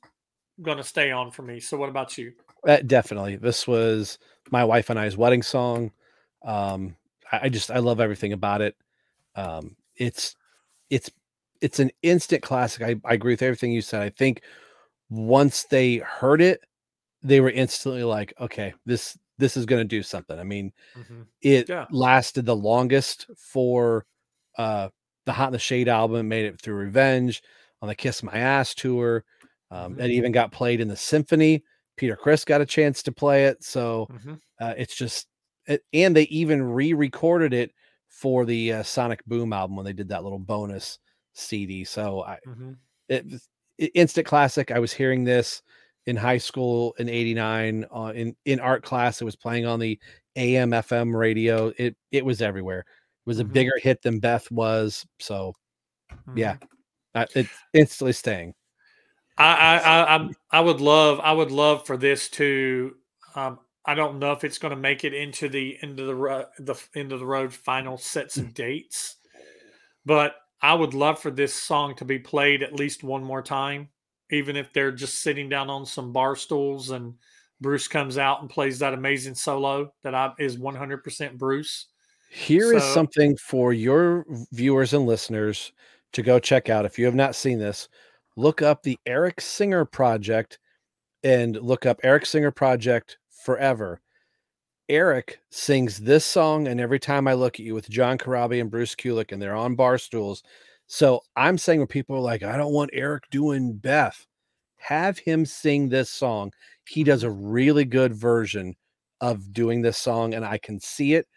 [0.62, 1.60] gonna stay on for me.
[1.60, 2.34] So what about you?
[2.68, 3.38] Uh, definitely.
[3.38, 4.20] This was
[4.52, 5.92] my wife and I's wedding song.
[6.44, 6.96] Um,
[7.32, 8.76] I, I just I love everything about it.
[9.36, 10.36] Um, it's
[10.90, 11.10] it's
[11.62, 12.84] it's an instant classic.
[12.84, 14.02] I, I agree with everything you said.
[14.02, 14.42] I think
[15.10, 16.64] once they heard it,
[17.24, 20.38] they were instantly like, okay, this this is going to do something.
[20.38, 21.26] I mean, Mhm.
[21.42, 21.86] it Yeah.
[21.92, 24.06] lasted the longest for
[24.58, 24.89] uh
[25.26, 27.41] the Hot in the Shade album, made it through Revenge
[27.82, 29.24] on the Kiss My Ass tour.
[29.72, 30.00] Um.
[30.00, 31.64] It even got played in the symphony.
[31.97, 33.64] Peter Criss got a chance to play it.
[33.64, 34.39] So Mhm.
[34.62, 35.28] uh, it's just,
[35.68, 37.72] it, and they even re recorded it
[38.08, 40.97] for the uh, Sonic Boom album when they did that little bonus
[41.34, 41.84] CD.
[41.84, 42.78] So I, Mhm.
[43.10, 43.47] it, was-
[43.82, 44.72] i- instant classic.
[44.72, 45.62] I was hearing this
[46.08, 49.22] in high school in 89 uh, in, in art class.
[49.22, 50.00] It was playing on the
[50.38, 51.72] AM FM radio.
[51.78, 52.86] It, it was everywhere.
[53.30, 53.53] Was a Mhm.
[53.53, 55.05] bigger hit than Beth was.
[55.19, 55.53] So
[56.36, 56.67] yeah, Mhm.
[57.13, 58.55] uh, it's instantly staying.
[59.38, 62.95] I, I, I, I'm- would love, I would love for this to.
[63.36, 66.47] Um, I don't know if it's going to make it into the into the ro-
[66.57, 68.41] the into the road final sets Mm.
[68.41, 69.17] of dates,
[70.07, 73.89] but I would love for this song to be played at least one more time,
[74.32, 77.13] even if they're just sitting down on some bar stools and
[77.61, 81.89] Bruce comes out and plays that amazing solo that I, is 100% Bruce.
[82.30, 85.73] Here is So- something for your viewers and listeners
[86.13, 86.86] to go check out.
[86.86, 87.89] If you have not seen this,
[88.36, 90.59] look up the Eric Singer Project
[91.23, 93.99] and look up Eric Singer Project Forever.
[94.88, 98.71] Eric sings this song, and every time I look at you with John Corabi and
[98.71, 100.41] Bruce Kulick, and they're on bar stools.
[100.88, 104.25] So I'm saying when people are like, I don't want Eric doing Beth,
[104.77, 106.51] have him sing this song.
[106.88, 108.75] He does a really good version
[109.21, 111.27] of doing this song, and I can see it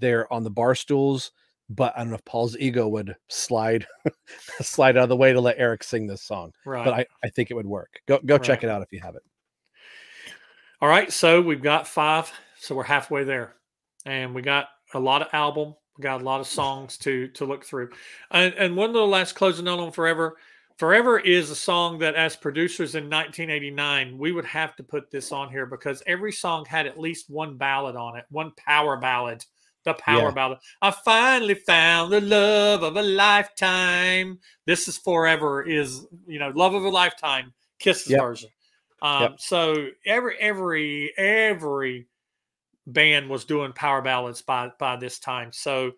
[0.00, 1.32] there on the bar stools.
[1.68, 3.86] But I don't know if Paul's ego would slide
[4.60, 6.52] slide out of the way to let Eric sing this song.
[6.66, 6.84] Right.
[6.84, 8.00] But I, I think it would work.
[8.08, 9.22] Go go check it out if you haven't.
[10.82, 13.56] All right, so we've got five, so we're halfway there,
[14.06, 17.44] and we got a lot of album, we got a lot of songs to to
[17.44, 17.90] look through,
[18.30, 20.36] and and one little last closing note on Forever.
[20.78, 25.30] Forever is a song that, as producers in 1989, we would have to put this
[25.30, 29.44] on here because every song had at least one ballad on it, one power ballad.
[29.84, 30.34] The power Yeah.
[30.34, 30.58] ballad.
[30.82, 34.38] I finally found the love of a lifetime.
[34.66, 35.62] This is Forever.
[35.62, 37.52] Is you know, love of a lifetime.
[37.78, 38.20] Kiss's Yep.
[38.20, 38.50] version.
[39.02, 39.40] Um, Yep.
[39.40, 42.06] So every every every
[42.86, 45.52] band was doing power ballads by by this time.
[45.52, 45.92] So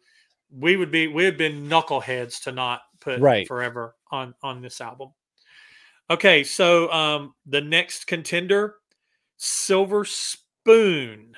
[0.51, 3.49] we would be we have been knuckleheads to not put Right.
[3.49, 5.11] forever on on this album.
[6.11, 8.77] Okay, so um, the next contender,
[9.39, 11.35] Silver Spoon.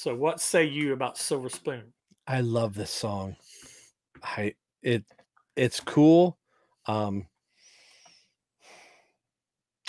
[0.00, 1.92] So what say you about Silver Spoon?
[2.26, 3.36] I love this song.
[4.22, 5.04] I it
[5.56, 6.38] it's cool.
[6.86, 7.26] Um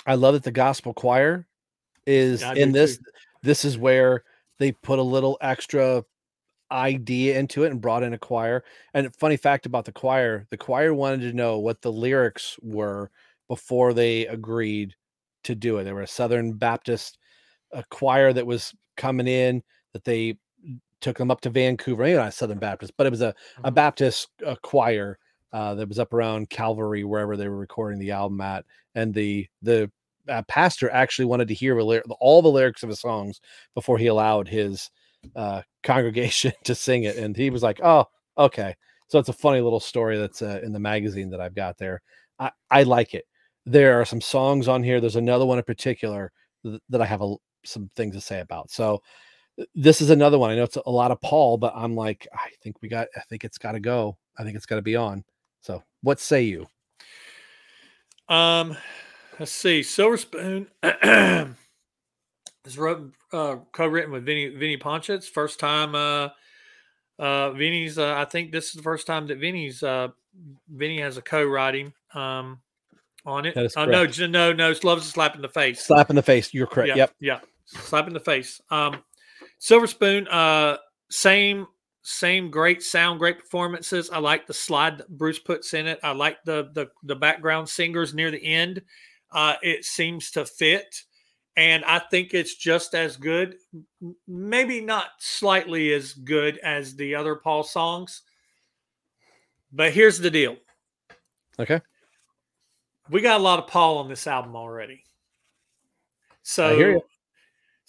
[0.06, 1.46] I love that the gospel choir
[2.06, 2.98] is Yeah, in this.
[2.98, 3.04] too.
[3.42, 4.24] This is where
[4.58, 6.04] they put a little extra
[6.70, 8.64] idea into it and brought in a choir.
[8.92, 13.10] And funny fact about the choir, the choir wanted to know what the lyrics were
[13.48, 14.94] before they agreed
[15.44, 15.84] to do it.
[15.84, 17.16] They were a Southern Baptist
[17.70, 19.62] a choir that was coming in
[19.92, 20.36] that they
[21.00, 22.02] took them up to Vancouver.
[22.04, 23.34] Maybe not a Southern Baptist, but it was a,
[23.64, 23.74] a Mhm.
[23.74, 25.18] Baptist uh, choir
[25.52, 28.64] uh, that was up around Calvary, wherever they were recording the album at.
[28.94, 29.90] And the the
[30.28, 31.78] uh, pastor actually wanted to hear
[32.20, 33.40] all the lyrics of his songs
[33.74, 34.90] before he allowed his
[35.36, 37.16] uh, congregation to sing it.
[37.16, 38.06] And he was like, "Oh,
[38.38, 38.74] okay."
[39.08, 42.00] So it's a funny little story that's uh, in the magazine that I've got there.
[42.38, 43.24] I, I like it.
[43.66, 45.00] There are some songs on here.
[45.00, 46.32] There's another one in particular
[46.64, 47.34] th- that I have a,
[47.64, 48.70] some things to say about.
[48.70, 49.02] So
[49.74, 50.50] this is another one.
[50.50, 53.08] I know it's a lot of Paul, but I'm like, I think we got.
[53.16, 54.16] I think it's got to go.
[54.38, 55.24] I think it's got to be on.
[55.60, 56.66] So what say you?
[58.28, 58.76] Um,
[59.38, 60.68] let's see, Silver Spoon.
[62.64, 65.14] is wrote, uh, co-written with Vinny Vinny Poncia.
[65.14, 65.94] It's first time.
[65.94, 66.28] Uh,
[67.18, 67.98] uh, Vinny's.
[67.98, 69.82] Uh, I think this is the first time that Vinny's.
[69.82, 70.08] Uh,
[70.68, 72.60] Vinny has a co-writing um,
[73.26, 73.56] on it.
[73.76, 74.74] Uh, no, no, no.
[74.82, 75.84] Loves a slap in the face.
[75.84, 76.54] Slap in the face.
[76.54, 76.88] You're correct.
[76.88, 77.14] Yeah, Yep.
[77.20, 77.40] Yeah.
[77.66, 78.60] Slap in the face.
[78.70, 79.02] Um,
[79.62, 80.76] Silver Spoon, uh,
[81.08, 81.68] same,
[82.02, 84.10] same great sound, great performances.
[84.10, 86.00] I like the slide that Bruce puts in it.
[86.02, 88.82] I like the the the background singers near the end.
[89.30, 91.02] Uh, it seems to fit.
[91.56, 93.54] And I think it's just as good,
[94.26, 98.22] maybe not slightly as good as the other Paul songs.
[99.72, 100.56] But here's the deal.
[101.60, 101.80] Okay.
[103.08, 105.04] we got a lot of Paul on this album already.
[106.42, 107.04] So.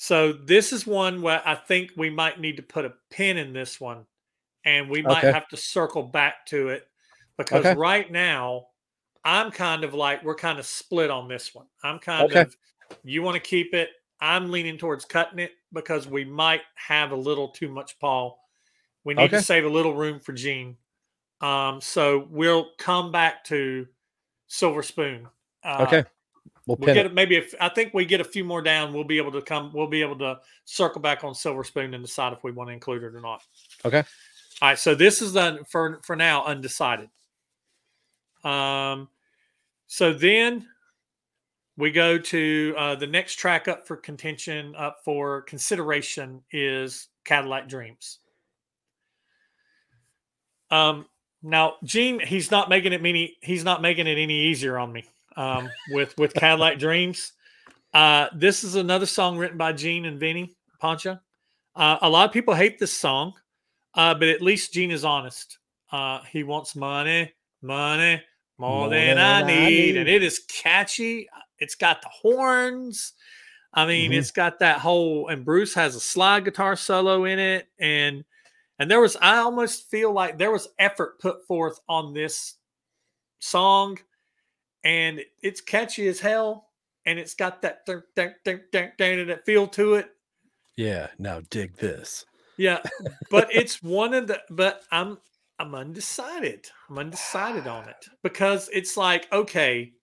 [0.04, 3.54] So this is one where I think we might need to put a pin in
[3.54, 4.06] this one,
[4.66, 5.32] and we might Okay.
[5.32, 6.86] have to circle back to it
[7.38, 7.74] because Okay.
[7.74, 8.66] right now
[9.24, 11.68] I'm kind of like we're kind of split on this one.
[11.86, 12.42] I'm kind Okay.
[12.42, 12.54] of
[13.06, 13.92] you want to keep it.
[14.20, 18.42] I'm leaning towards cutting it because we might have a little too much Paul.
[19.06, 20.76] We need to save a little room for Gene.
[21.40, 23.88] Um, so we'll come back to
[24.48, 25.30] Silver Spoon.
[25.64, 26.04] Uh, Okay.
[26.66, 27.14] We'll We'll get it.
[27.14, 29.72] maybe if I think we get a few more down, we'll be able to come.
[29.74, 32.74] We'll be able to circle back on Silver Spoon and decide if we want to
[32.74, 33.44] include it or not.
[33.84, 34.04] Okay.
[34.62, 34.80] All right.
[34.80, 37.10] So this is done for for now undecided.
[38.46, 39.10] Um.
[39.88, 40.66] So then
[41.76, 47.68] we go to uh, the next track up for contention, up for consideration is Cadillac
[47.68, 48.20] Dreams.
[50.72, 51.08] Um.
[51.46, 53.36] Now, Gene, he's not making it many.
[53.42, 55.04] He's not making it any easier on me
[55.36, 57.34] um, with with Cadillac Dreams.
[57.94, 61.20] Uh, this is another song written by Gene and Vinny Poncia.
[61.76, 63.34] Uh, a lot of people hate this song,
[63.96, 65.60] uh, but at least Gene is honest.
[65.92, 67.32] Uh, he wants money,
[67.62, 68.22] money,
[68.58, 69.98] more, than, I, need.
[69.98, 71.28] and it is catchy.
[71.60, 73.14] It's got the horns.
[73.74, 74.16] I mean, Mhm.
[74.18, 78.24] it's got that whole, and Bruce has a slide guitar solo in it, and
[78.80, 82.56] and there was, I almost feel like there was effort put forth on this
[83.40, 84.00] song,
[84.84, 86.70] and it's catchy as hell,
[87.06, 90.10] and it's got that dun, dun, dun, dun, dun, that feel to it.
[90.76, 91.08] Yeah.
[91.20, 92.26] Now dig this.
[92.58, 92.80] Yeah,
[93.30, 94.42] but it's one of the.
[94.50, 95.18] But I'm
[95.60, 96.68] I'm undecided.
[96.90, 99.94] I'm undecided on it because it's like okay,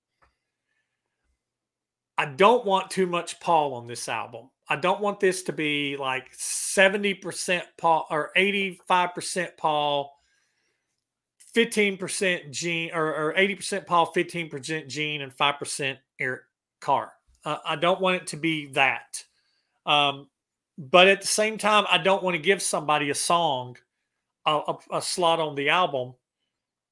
[2.19, 4.51] I don't want too much Paul on this album.
[4.69, 10.13] I don't want this to be like seventy percent Paul or eighty five percent Paul.
[11.55, 16.43] 15% Gene or, or 80% Paul, 15% Gene, and 5% Eric
[16.81, 17.13] Carr.
[17.45, 19.25] Uh, I don't want it to be that.
[19.87, 20.29] Um,
[20.79, 23.77] but at the same time, I don't want to give somebody a song,
[24.47, 26.15] a, a, a slot on the album,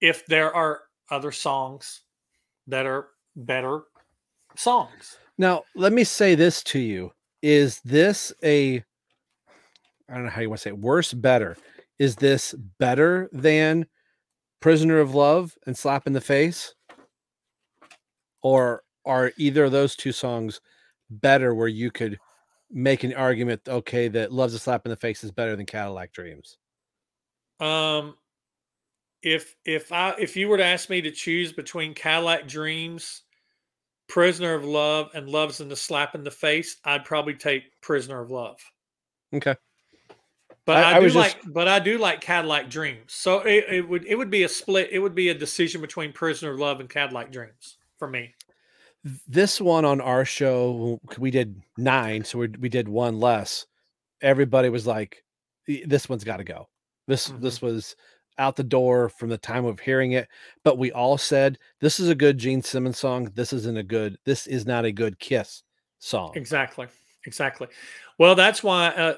[0.00, 2.02] if there are other songs
[2.66, 3.82] that are better
[4.56, 5.16] songs.
[5.38, 7.12] Now, let me say this to you.
[7.42, 8.84] Is this a
[10.08, 11.56] I don't know how you want to say it, worse, better?
[11.98, 13.86] Is this better than
[14.60, 16.74] Prisoner of Love and Slap in the Face?
[18.42, 20.60] Or are either of those two songs
[21.10, 22.18] better where you could
[22.70, 26.12] make an argument, okay, that Love's a Slap in the Face is better than Cadillac
[26.12, 26.58] Dreams?
[27.60, 28.14] Um,
[29.22, 33.22] if if I if you were to ask me to choose between Cadillac Dreams,
[34.08, 38.20] Prisoner of Love, and Love's in the Slap in the Face, I'd probably take Prisoner
[38.20, 38.58] of Love.
[39.34, 39.56] Okay.
[40.68, 43.04] But I- I, I do was just- like, but I do like Cadillac Dreams.
[43.14, 44.90] So it, it would it would be a split.
[44.92, 48.34] It would be a decision between Prisoner of Love and Cadillac Dreams for me.
[49.26, 53.64] This one on our show, we did nine, so we, we did one less.
[54.20, 55.24] Everybody was like,
[55.68, 56.68] "E- "This one's got to go."
[57.06, 57.40] This Mhm.
[57.40, 57.96] this was
[58.36, 60.28] out the door from the time of hearing it.
[60.64, 63.30] But we all said, "This is a good Gene Simmons song.
[63.34, 64.18] This isn't a good.
[64.26, 65.62] This is not a good Kiss
[65.98, 66.88] song." Exactly.
[67.24, 67.68] Exactly.
[68.18, 68.88] Well, that's why.
[68.88, 69.14] Uh,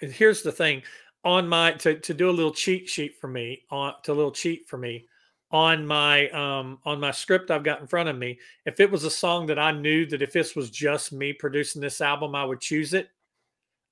[0.00, 0.82] here's the thing:
[1.24, 4.32] on my to to do a little cheat sheet for me, on to a little
[4.32, 5.06] cheat for me
[5.52, 8.38] on my um on my script I've got in front of me.
[8.64, 11.82] If it was a song that I knew that if this was just me producing
[11.82, 13.10] this album, I would choose it.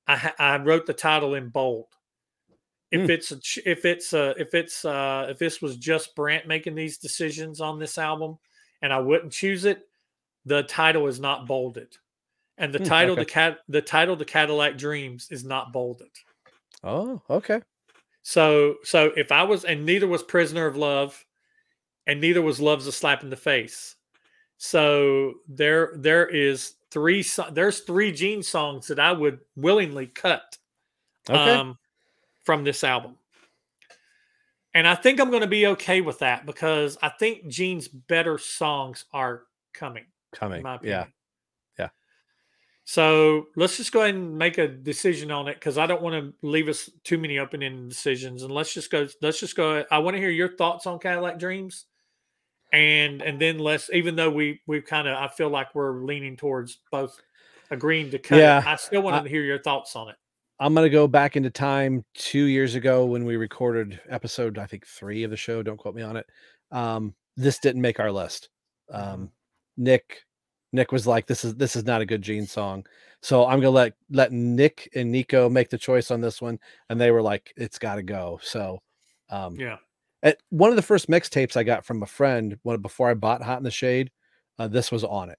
[0.07, 1.87] I I wrote the title in bold.
[2.91, 3.11] If Hmm.
[3.11, 6.99] it's a, if it's uh if it's uh if this was just Brant making these
[6.99, 8.39] decisions on this album,
[8.83, 9.89] and I wouldn't choose it,
[10.45, 11.97] the title is not bolded
[12.61, 13.23] and the Hmm, title okay.
[13.23, 16.11] the cat the title the cadillac dreams is not bolded
[16.85, 17.61] Oh, okay.
[18.23, 21.25] so so if i was and neither was prisoner of love
[22.07, 23.97] and neither was love's a slap in the face
[24.59, 30.57] so there there is three there's three gene songs that i would willingly cut
[31.29, 31.55] Okay.
[31.55, 31.79] um,
[32.45, 33.17] from this album
[34.75, 38.39] and i think i'm going to be okay with that because i think gene's better
[38.39, 40.63] songs are coming in Coming.
[40.83, 41.07] Yeah.
[42.85, 46.15] So let's just go ahead and make a decision on it because I don't want
[46.15, 48.43] to leave us too many open-ended decisions.
[48.43, 49.07] And let's just go.
[49.23, 49.85] Let's just go.
[49.91, 51.87] I want to hear your thoughts on Cadillac Dreams,
[52.73, 53.91] and and then let's.
[53.93, 57.21] Even though we we kind of, I feel like we're leaning towards both
[57.71, 58.39] agreeing to cut.
[58.39, 60.17] Yeah, I still wanted I- to hear your thoughts on it.
[60.59, 64.87] I'm gonna go back into time two years ago when we recorded episode I think
[64.87, 65.63] three of the show.
[65.63, 66.27] Don't quote me on it.
[66.71, 68.51] Um, this didn't make our list.
[68.93, 69.31] Um,
[69.79, 70.23] Nick,
[70.73, 72.87] Nick was like, "This is this is not a good Gene song."
[73.23, 76.59] So I'm gonna let let Nick and Nico make the choice on this one,
[76.89, 78.81] and they were like, "It's got to go." So,
[79.29, 79.79] um, Yeah.
[80.23, 83.43] at one of the first mixtapes I got from a friend one before I bought
[83.43, 84.11] Hot in the Shade,
[84.59, 85.39] uh, this was on it.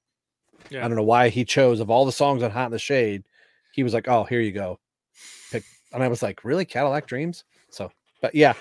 [0.69, 0.85] Yeah.
[0.85, 3.23] I don't know why he chose of all the songs on Hot in the Shade,
[3.73, 4.79] he was like, "Oh, here you go."
[5.51, 5.63] Pick,
[5.93, 8.53] and I was like, "Really, Cadillac Dreams?" So, but yeah,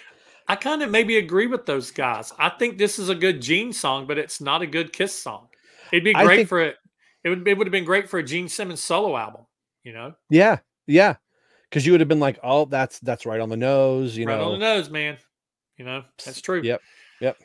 [0.49, 2.33] I kind of maybe agree with those guys.
[2.39, 5.50] I think this is a good Gene song, but it's not a good Kiss song.
[5.93, 6.77] It'd be great think- for it.
[7.23, 9.43] It would it would have been great for a Gene Simmons solo album.
[9.85, 11.17] You know, yeah, yeah,
[11.69, 14.39] because you would have been like, "Oh, that's that's right on the nose," you right
[14.39, 14.53] know.
[14.53, 15.19] on the nose, man.
[15.77, 16.63] You know, that's true.
[16.63, 16.81] Yep,
[17.21, 17.37] yep.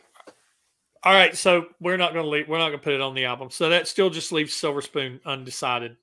[1.04, 2.48] All right, so we're not going to leave.
[2.48, 3.52] We're not going to put it on the album.
[3.52, 5.98] So that still just leaves Silver Spoon undecided.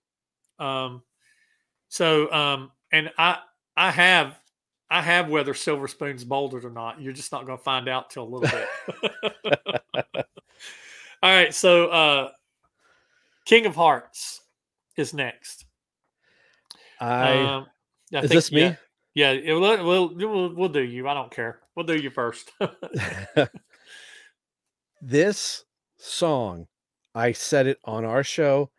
[0.58, 1.02] Um,
[1.88, 3.38] so um, and I
[3.76, 4.38] I have
[4.90, 7.00] I have whether Silver Spoon's bolded or not.
[7.00, 8.48] You're just not going to find out till a little
[9.54, 10.24] bit.
[11.22, 12.30] All right, so uh,
[13.44, 14.40] King of Hearts
[14.96, 15.66] is next.
[17.00, 17.66] I um,
[18.12, 18.76] I is think- this me?
[19.14, 21.06] Yeah, yeah we'll, we'll we'll do you.
[21.06, 21.60] I don't care.
[21.76, 22.50] We'll do you first.
[25.02, 25.64] this
[25.98, 26.66] song,
[27.14, 28.70] I said it on our show,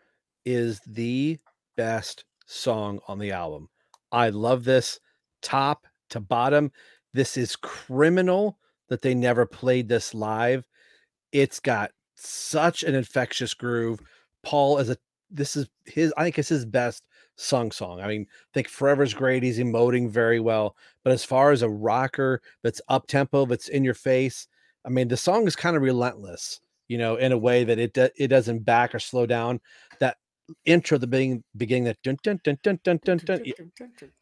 [0.45, 1.37] is the
[1.77, 3.69] best song on the album.
[4.11, 4.99] I love this
[5.41, 6.71] top to bottom.
[7.13, 8.57] This is criminal
[8.89, 10.65] that they never played this live.
[11.31, 11.91] It's got
[12.25, 13.99] such an infectious groove.
[14.43, 14.97] Paul is a
[15.31, 17.03] this is his I think it's his best
[17.35, 17.99] sung song.
[17.99, 19.43] I mean, I think Forever's great.
[19.43, 20.75] He's emoting very well.
[21.03, 24.47] But as far as a rocker that's up tempo, that's in your face,
[24.85, 27.93] I mean, the song is kind of relentless, you know, in a way that it
[27.93, 29.59] do, it doesn't back or slow down.
[29.99, 30.17] That
[30.65, 33.41] intro, the beginning, beginning that dun dun dun dun dun dun dun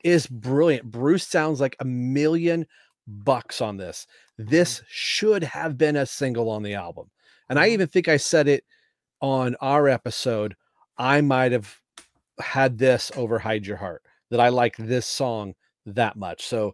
[0.03, 0.89] is brilliant.
[0.89, 2.65] Bruce sounds like a million
[3.07, 4.07] bucks on this.
[4.39, 4.51] Mm-hmm.
[4.51, 7.09] This should have been a single on the album,
[7.51, 8.63] and I even think I said it
[9.19, 10.55] on our episode.
[10.97, 11.75] I might have
[12.39, 16.45] had this over "Hide Your Heart." That I like this song that much.
[16.47, 16.73] So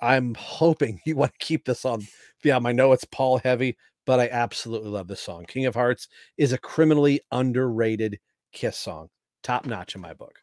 [0.00, 2.06] I'm hoping you want to keep this on
[2.44, 2.66] album.
[2.66, 5.46] I know it's Paul heavy, but I absolutely love this song.
[5.46, 8.20] King of Hearts is a criminally underrated
[8.52, 9.08] Kiss song,
[9.42, 10.40] top notch in my book.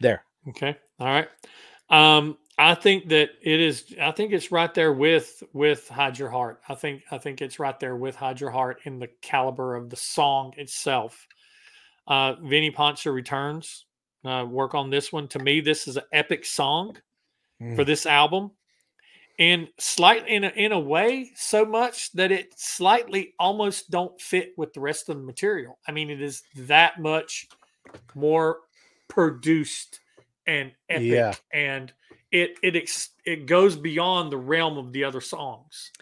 [0.00, 0.76] There, Okay.
[0.98, 1.28] All right.
[1.88, 3.94] Um, I think that it is.
[4.00, 6.60] I think it's right there with with Hide Your Heart.
[6.68, 9.88] I think I think it's right there with Hide Your Heart in the caliber of
[9.90, 11.26] the song itself.
[12.06, 13.86] Uh, Vinnie Poncia returns.
[14.24, 15.26] Uh, work on this one.
[15.28, 16.94] To me, this is an epic song
[17.58, 17.86] for Mm.
[17.86, 18.50] this album,
[19.38, 24.52] and slight in a, in a way, so much that it slightly almost don't fit
[24.56, 25.78] with the rest of the material.
[25.88, 27.48] I mean, it is that much
[28.14, 28.60] more
[29.08, 30.00] produced
[30.46, 31.34] and epic, Yeah.
[31.52, 31.92] and
[32.32, 35.92] it it ex, it goes beyond the realm of the other songs.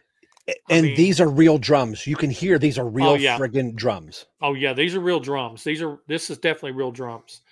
[0.49, 2.07] A- I and mean- these are real drums.
[2.07, 3.37] You can hear these are real yeah.
[3.39, 4.24] friggin' drums.
[4.41, 5.64] Oh yeah, these are real drums.
[5.64, 7.43] These are this is definitely real drums.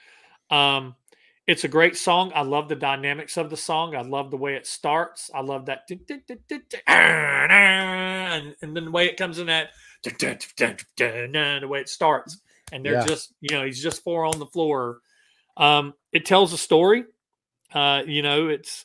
[0.51, 0.95] Um
[1.47, 2.31] it's a great song.
[2.35, 3.97] I love the dynamics of the song.
[3.97, 5.31] I love the way it starts.
[5.35, 5.89] I love that
[6.89, 9.70] and, and then the way it comes in that
[10.03, 12.39] the way it starts.
[12.70, 13.07] And they're Yeah.
[13.07, 14.99] just, you know, he's just four on the floor.
[15.57, 17.05] Um, it tells a story.
[17.73, 18.85] Uh, you know, it's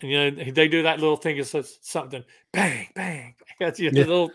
[0.00, 1.36] you know, they do that little thing.
[1.38, 3.34] It says something bang, bang.
[3.60, 4.06] That's you know, Yeah.
[4.06, 4.30] little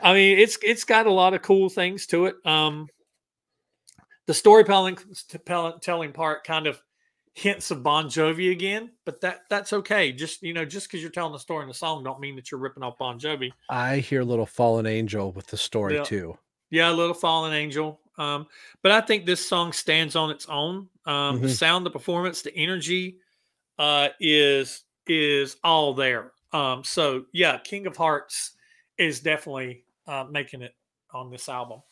[0.00, 2.34] I mean, it's it's got a lot of cool things to it.
[2.44, 2.88] Um,
[4.26, 4.98] the storytelling
[5.46, 6.80] tell- telling part kind of
[7.34, 10.12] hints of Bon Jovi again, but that that's okay.
[10.12, 12.50] Just you know, just because you're telling the story in the song, don't mean that
[12.50, 13.52] you're ripping off Bon Jovi.
[13.70, 16.02] I hear little fallen angel with the story Yeah.
[16.04, 16.38] too.
[16.70, 18.00] Yeah, a little Fallen Angel.
[18.18, 18.46] Um,
[18.82, 20.88] but I think this song stands on its own.
[21.06, 21.56] Um, The Mhm.
[21.56, 23.20] sound, the performance, the energy
[23.78, 26.32] uh, is is all there.
[26.52, 28.52] Um, so yeah, King of Hearts
[28.98, 30.76] is definitely uh, making it
[31.12, 31.82] on this album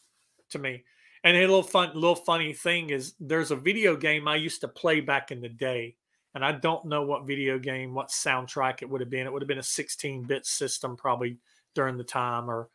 [0.50, 0.84] to me.
[1.24, 4.68] And a little fun, little funny thing is there's a video game I used to
[4.68, 5.96] play back in the day,
[6.34, 9.26] and I don't know what video game, what soundtrack it would have been.
[9.26, 11.38] It would have been a 16-bit system probably
[11.74, 12.70] during the time, or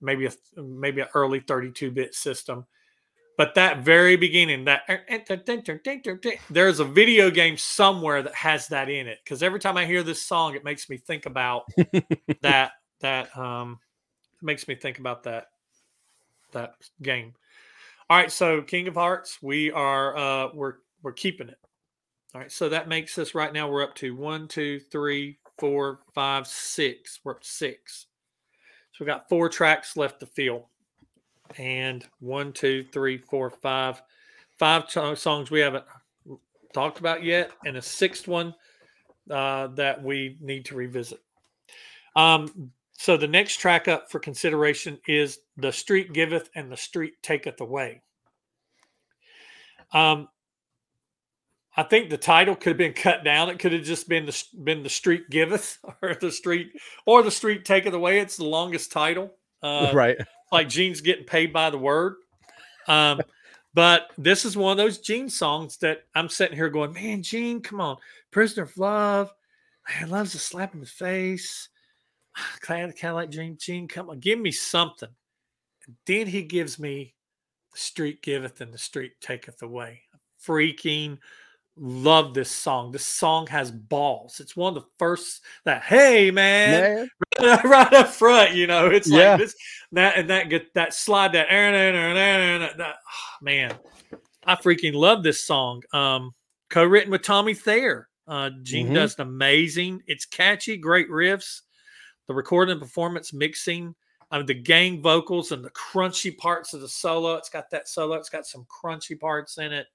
[0.00, 0.32] maybe a
[0.62, 2.66] maybe an early 32-bit system.
[3.36, 4.88] But that very beginning, that
[6.48, 9.18] there's a video game somewhere that has that in it.
[9.22, 11.64] Because every time I hear this song, it makes me think about
[12.42, 12.72] that.
[13.00, 13.78] That um,
[14.40, 15.48] makes me think about that
[16.52, 17.34] that game.
[18.08, 21.58] All right, so King of Hearts, we are uh we're we're keeping it.
[22.34, 26.00] All right, so that makes us right now we're up to one, two, three, four,
[26.14, 27.20] five, six.
[27.24, 28.06] We're up to six.
[28.92, 30.70] So we got four tracks left to fill.
[31.58, 34.02] And one, two, three, four, five,
[34.58, 35.84] five songs we haven't
[36.72, 38.54] talked about yet, and a sixth one
[39.30, 41.20] uh, that we need to revisit.
[42.14, 47.14] Um, so the next track up for consideration is "The Street Giveth and the Street
[47.22, 48.02] Taketh Away."
[49.92, 50.28] Um,
[51.76, 53.50] I think the title could have been cut down.
[53.50, 56.72] It could have just been the been the street giveth or the street
[57.04, 58.18] or the street taketh away.
[58.18, 60.16] It's the longest title, uh, right?
[60.52, 62.16] Like Gene's getting paid by the word.
[62.88, 63.20] Um,
[63.74, 67.60] but this is one of those Gene songs that I'm sitting here going, man, Gene,
[67.60, 67.98] come on,
[68.30, 69.32] Prisoner of Love,
[69.88, 71.68] man, loves a slap in the face.
[72.60, 75.08] Kind of, kind of like Gene, Gene, come on, give me something.
[76.06, 77.14] Then he gives me
[77.72, 80.02] the street giveth and the street taketh away.
[80.42, 81.18] Freaking
[81.76, 82.90] love this song.
[82.90, 84.40] This song has balls.
[84.40, 87.08] It's one of the first that hey man,
[87.40, 87.58] man.
[87.64, 89.32] right up front, you know, it's yeah.
[89.32, 89.54] like this
[89.92, 91.48] that and that get that slide that,
[92.78, 93.74] that oh, man.
[94.44, 95.82] I freaking love this song.
[95.92, 96.34] Um
[96.70, 98.08] co-written with Tommy Thayer.
[98.26, 98.94] Uh Gene mm-hmm.
[98.94, 100.02] does an amazing.
[100.06, 101.62] It's catchy, great riffs.
[102.26, 103.94] The recording and performance mixing
[104.30, 107.34] I mean, the gang vocals and the crunchy parts of the solo.
[107.36, 108.16] It's got that solo.
[108.16, 109.86] It's got some crunchy parts in it.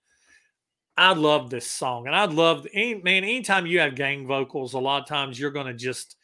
[1.02, 3.24] I love this song, and I'd love man.
[3.24, 6.16] Anytime you have gang vocals, a lot of times you're going to just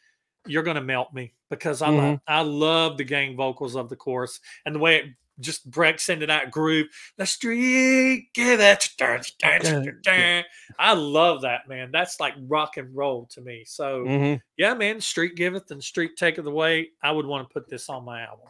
[0.46, 1.96] you're to melt me because I mm-hmm.
[1.96, 5.04] love, I love the gang vocals of the chorus and the way it
[5.40, 6.86] just breaks into that groove.
[7.16, 10.46] The street give it.
[10.78, 11.90] I love that man.
[11.90, 13.64] That's like rock and roll to me.
[13.66, 14.34] So mm-hmm.
[14.56, 15.00] yeah, man.
[15.00, 16.90] Street giveth and street taketh away.
[17.02, 18.46] I would want to put this on my album.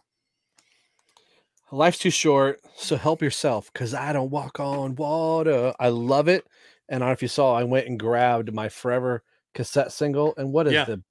[1.70, 5.74] Life's too short, so help yourself because I don't walk on water.
[5.78, 6.46] I love it.
[6.88, 9.22] And I don't know if you saw, I went and grabbed my Forever
[9.54, 10.34] cassette single.
[10.36, 10.84] And what is yeah.
[10.84, 11.02] the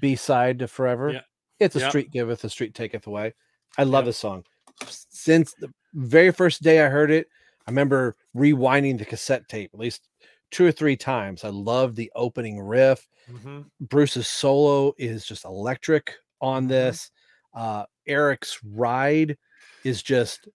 [0.00, 1.10] B side to Forever?
[1.10, 1.20] Yeah.
[1.60, 3.34] It's a street giveth, a street taketh away.
[3.78, 4.44] I love this song.
[4.86, 7.28] Since the very first day I heard it,
[7.66, 10.08] I remember rewinding the cassette tape at least
[10.50, 11.44] two or three times.
[11.44, 13.06] I love the opening riff.
[13.30, 13.60] Mm-hmm.
[13.82, 16.70] Bruce's solo is just electric on mm-hmm.
[16.70, 17.10] this.
[17.54, 19.36] Uh, Eric's ride
[19.84, 20.48] is just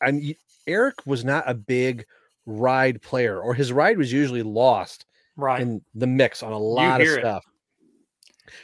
[0.00, 0.34] and
[0.66, 2.04] Eric was not a big
[2.46, 5.06] ride player, or his ride was usually lost
[5.36, 7.44] right in the mix on a lot of stuff.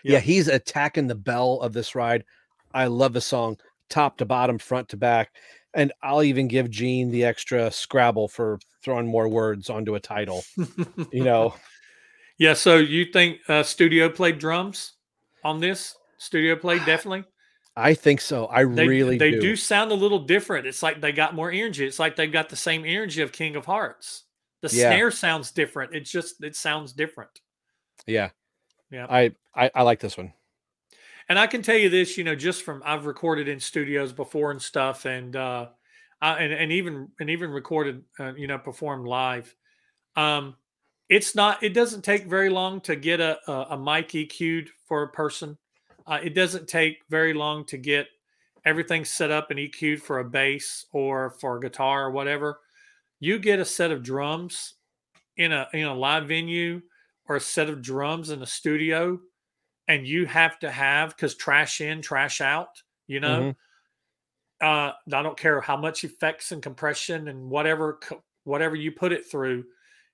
[0.03, 0.13] Yep.
[0.13, 2.25] Yeah, he's attacking the bell of this ride.
[2.73, 3.59] I love the song
[3.89, 5.33] top to bottom, front to back.
[5.75, 10.43] And I'll even give Gene the extra Scrabble for throwing more words onto a title.
[11.13, 11.55] you know.
[12.39, 12.55] Yeah.
[12.55, 14.95] So you think uh, Studio played drums
[15.45, 15.95] on this?
[16.17, 17.25] Studio played definitely.
[17.77, 18.47] I think so.
[18.49, 19.41] I they, really they do.
[19.41, 20.66] do sound a little different.
[20.66, 21.87] It's like they got more energy.
[21.87, 24.25] It's like they've got the same energy of King of Hearts.
[24.62, 24.91] The yeah.
[24.91, 25.95] snare sounds different.
[25.95, 27.31] It's just it sounds different.
[28.07, 28.31] Yeah.
[28.91, 29.07] Yeah.
[29.09, 30.33] I, I I like this one.
[31.29, 34.51] And I can tell you this, you know, just from I've recorded in studios before
[34.51, 35.68] and stuff, and uh,
[36.21, 39.55] I, and and even and even recorded, uh, you know, performed live.
[40.16, 40.57] Um,
[41.09, 41.62] it's not.
[41.62, 45.57] It doesn't take very long to get a a, a mic EQ'd for a person.
[46.11, 48.09] Uh, it doesn't take very long to get
[48.65, 52.59] everything set up and EQ'd for a bass or for a guitar or whatever.
[53.21, 54.75] You get a set of drums
[55.37, 56.83] in a in a live venue
[57.29, 59.21] or a set of drums in a studio,
[59.87, 62.83] and you have to have because trash in, trash out.
[63.07, 63.55] You know,
[64.61, 64.67] mm-hmm.
[64.67, 68.01] uh, I don't care how much effects and compression and whatever
[68.43, 69.65] whatever you put it through.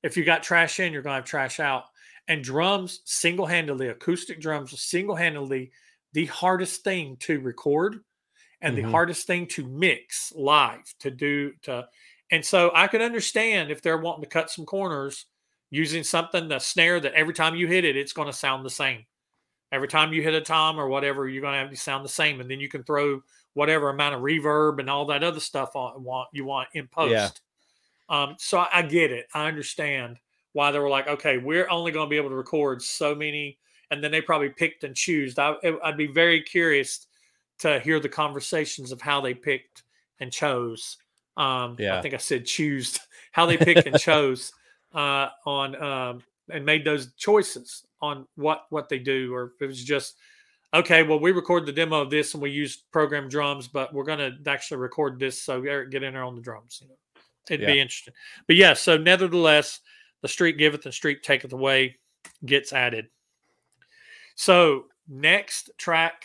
[0.03, 1.85] If you got trash in, you're gonna have trash out
[2.29, 5.71] and drums single handedly, acoustic drums single handedly,
[6.17, 8.01] the hardest thing to record
[8.63, 8.87] and mm-hmm.
[8.87, 11.87] the hardest thing to mix live to do to.
[12.31, 15.27] And so I can understand if they're wanting to cut some corners
[15.69, 18.71] using something, the snare that every time you hit it, it's going to sound the
[18.71, 19.05] same.
[19.73, 22.09] Every time you hit a tom or whatever, you're going to have to sound the
[22.09, 22.41] same.
[22.41, 23.21] And then you can throw
[23.53, 27.13] whatever amount of reverb and all that other stuff on want you want in post.
[28.09, 28.23] Yeah.
[28.23, 29.27] Um, so I, I get it.
[29.35, 30.17] I understand
[30.55, 33.59] why they were like, okay, we're only going to be able to record so many,
[33.91, 35.39] and then they probably picked and chose.
[35.39, 37.07] I, would be very curious
[37.59, 39.83] to hear the conversations of how they picked
[40.21, 40.97] and chose.
[41.37, 41.99] Um, yeah.
[41.99, 42.99] I think I said choose
[43.33, 44.53] how they picked and chose
[44.95, 49.67] uh, on um, and made those choices on what what they do, or if it
[49.67, 50.17] was just
[50.75, 51.03] okay.
[51.03, 54.19] Well, we record the demo of this and we use program drums, but we're going
[54.19, 55.43] to actually record this.
[55.43, 56.79] So Eric, get in there on the drums.
[56.83, 56.95] You know,
[57.51, 57.75] it'd yeah.
[57.75, 58.15] be interesting.
[58.47, 59.81] But yeah, so nevertheless,
[60.23, 61.97] the street giveth and street taketh away
[62.45, 63.09] gets added.
[64.37, 66.23] So next track,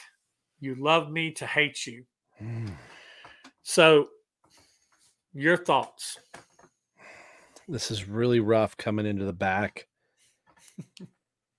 [0.59, 2.03] you love me to hate you.
[2.41, 2.71] Mm.
[3.63, 4.09] So
[5.33, 6.19] Your thoughts?
[7.69, 9.87] This is really rough coming into the back.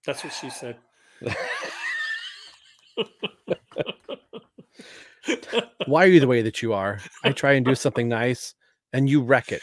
[0.06, 0.76] That's what she said.
[5.86, 7.00] Why are you the way that you are?
[7.24, 8.54] I try and do something nice
[8.92, 9.62] and you wreck it.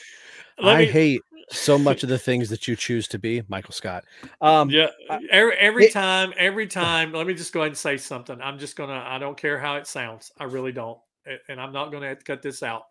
[0.59, 1.21] Let I me- hate
[1.51, 4.05] so much of the things that you choose to be, Michael Scott.
[4.41, 4.87] Um, yeah,
[5.31, 7.11] every, every it- time, every time.
[7.13, 8.39] Let me just go ahead and say something.
[8.41, 9.03] I'm just gonna.
[9.05, 10.31] I don't care how it sounds.
[10.37, 10.99] I really don't,
[11.47, 12.83] and I'm not gonna cut this out.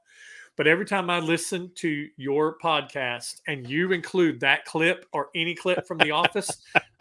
[0.56, 5.54] But every time I listen to your podcast and you include that clip or any
[5.54, 6.50] clip from The Office,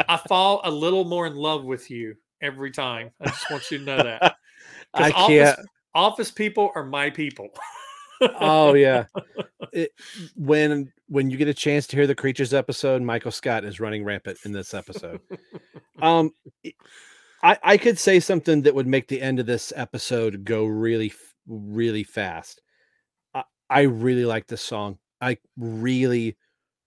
[0.07, 3.09] I fall a little more in love with you every time.
[3.19, 4.35] I just want you to know that.
[4.93, 5.59] I office, can't.
[5.95, 7.49] Office people are my people.
[8.21, 9.05] Oh yeah.
[9.73, 9.91] It,
[10.35, 14.03] when when you get a chance to hear the creatures episode, Michael Scott is running
[14.05, 15.19] rampant in this episode.
[16.01, 16.31] um,
[17.43, 21.11] I I could say something that would make the end of this episode go really
[21.47, 22.61] really fast.
[23.33, 24.99] I I really like this song.
[25.21, 26.37] I really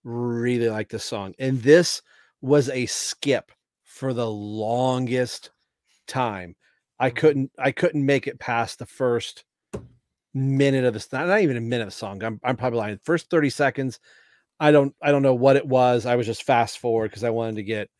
[0.04, 2.02] really like this song, and this
[2.40, 3.52] was a skip
[3.84, 5.50] for the longest
[6.06, 6.56] time.
[6.98, 7.16] I Mhm.
[7.16, 9.44] couldn't I couldn't make it past the first
[10.34, 12.98] minute of this not, not even a minute of the song I'm, I'm probably lying
[13.04, 13.98] first 30 seconds
[14.60, 17.30] i don't i don't know what it was i was just fast forward because i
[17.30, 17.90] wanted to get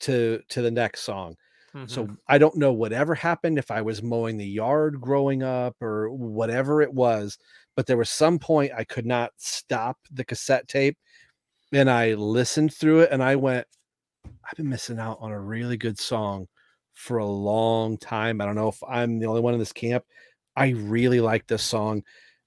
[0.00, 1.36] to to the next song
[1.86, 2.16] so Mhm.
[2.28, 6.82] i don't know whatever happened if i was mowing the yard growing up or whatever
[6.82, 7.38] it was
[7.76, 10.98] but there was some point i could not stop the cassette tape
[11.72, 13.66] and i listened through it and i went
[14.26, 16.46] i've been missing out on a really good song
[16.94, 20.04] for a long time i don't know if i'm the only one in this camp
[20.56, 22.02] i really like this song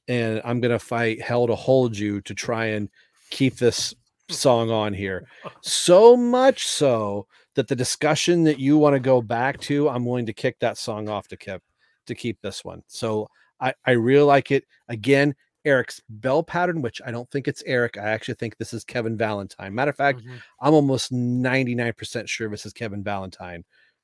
[0.08, 2.90] and i'm gonna fight hell to hold you to try and
[3.30, 3.94] keep this
[4.30, 5.28] song on here
[5.62, 10.26] so much so that the discussion that you want to go back to, I'm willing
[10.26, 11.62] to kick that song off to keep
[12.06, 12.84] to keep this one.
[12.88, 13.30] So
[13.62, 14.66] I I really like it.
[14.90, 15.34] Again,
[15.64, 17.98] Eric's bell pattern, which I don't think it's Eric.
[17.98, 19.74] I actually think this is Kevin Valentine.
[19.74, 20.42] Matter of fact, Mhm.
[20.60, 23.64] I'm almost 99% sure this is Kevin Valentine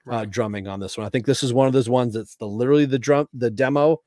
[0.09, 1.05] uh, drumming on this one.
[1.05, 3.97] I think this is one of those ones that's the literally the drum the demo,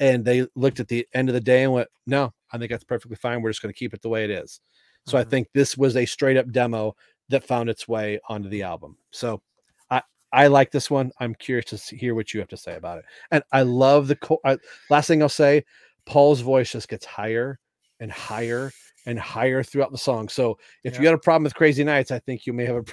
[0.00, 2.84] and they looked at the end of the day and went, "No, I think that's
[2.84, 3.42] perfectly fine.
[3.42, 4.60] We're just going to keep it the way it is."
[5.06, 5.30] So I Mhm.
[5.30, 6.94] think this was a straight up demo
[7.28, 8.96] that found its way onto the album.
[9.10, 9.42] So
[9.90, 11.10] I I like this one.
[11.18, 13.04] I'm curious to see, hear what you have to say about it.
[13.30, 14.58] And I love the co- I,
[14.90, 15.64] last thing I'll say.
[16.06, 17.58] Paul's voice just gets higher
[18.00, 18.70] and higher
[19.06, 20.28] and higher throughout the song.
[20.28, 21.10] So if you Yeah.
[21.10, 22.84] had a problem with Crazy Nights, I think you may have a,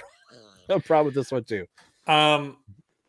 [0.74, 1.66] a problem with this one too.
[2.06, 2.56] Um,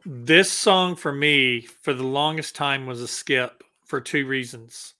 [0.05, 4.93] this song for me, for the longest time, was a skip for two reasons.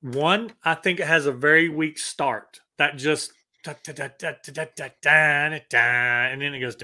[0.00, 3.32] One, I think it has a very weak start that just
[6.32, 6.76] and then it goes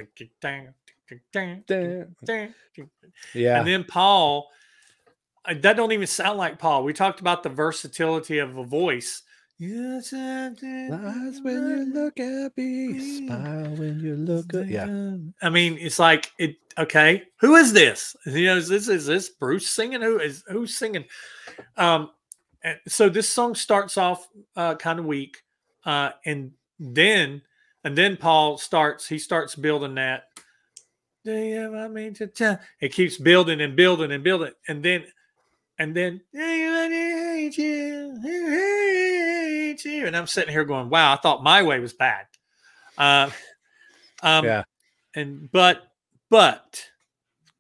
[3.34, 4.48] yeah and then paul
[5.46, 9.22] that don't even sound like paul we talked about the versatility of a voice
[9.64, 10.48] Yes, I.
[10.90, 12.98] Lies when you look at me,
[13.28, 15.14] smile when you look at yeah.
[15.40, 16.56] I mean, it's like it.
[16.76, 18.16] Okay, who is this?
[18.26, 20.02] You know, is this is this Bruce singing?
[20.02, 21.04] Who is who's singing?
[21.76, 22.10] Um,
[22.64, 24.26] and so this song starts off
[24.56, 25.44] uh, kind of weak,
[25.86, 27.40] uh, and then
[27.84, 29.06] and then Paul starts.
[29.06, 30.24] He starts building that.
[31.24, 32.58] Do you want me to tell?
[32.80, 35.04] It keeps building and building and building, and then
[35.78, 36.62] and then "I
[37.34, 41.80] hate you, I hate you," and I'm sitting here going, "Wow, I thought my way
[41.80, 42.26] was bad."
[42.98, 43.30] Uh,
[44.22, 44.64] um, Yeah.
[45.14, 45.92] and but
[46.30, 46.90] but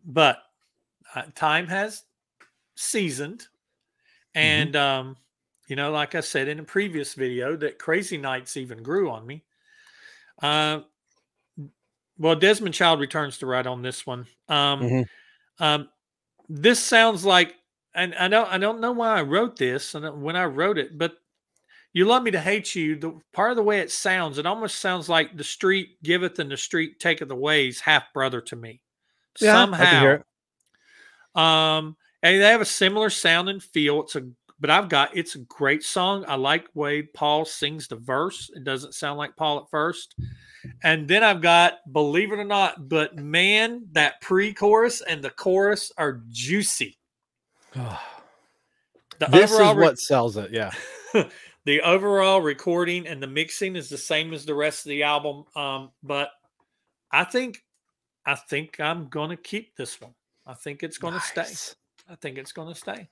[0.04, 0.42] but
[1.14, 2.04] uh, time has
[2.76, 3.48] seasoned,
[4.34, 5.16] and um,
[5.68, 9.26] you know, like I said in a previous video, that Crazy Nights even grew on
[9.26, 9.44] me.
[10.40, 10.80] Uh,
[12.18, 14.26] well, Desmond Child returns to write on this one.
[14.48, 15.04] Um, Mhm.
[15.58, 15.88] um,
[16.48, 17.56] this sounds like,
[17.94, 20.96] and I don't, I don't know why I wrote this and when I wrote it,
[20.96, 21.14] but
[21.92, 22.96] you love me to hate you.
[22.96, 26.50] The part of the way it sounds, it almost sounds like the street giveth and
[26.50, 28.80] the street taketh away is half brother to me.
[29.40, 30.24] Yeah, I can hear
[31.34, 31.78] Somehow.
[31.78, 34.02] Um, and they have a similar sound and feel.
[34.02, 34.22] It's a
[34.62, 36.24] but I've got it's a great song.
[36.28, 38.48] I like way Paul sings the verse.
[38.54, 40.14] It doesn't sound like Paul at first.
[40.84, 45.90] And then I've got, believe it or not, but man, that pre-chorus and the chorus
[45.98, 46.96] are juicy.
[49.18, 50.50] The this is re- what sells it.
[50.50, 50.72] Yeah.
[51.64, 55.44] the overall recording and the mixing is the same as the rest of the album.
[55.54, 56.30] Um, but
[57.12, 57.62] I think
[58.26, 60.14] I think I'm gonna keep this one.
[60.44, 61.44] I think it's gonna stay.
[62.08, 63.08] I think it's going to stay.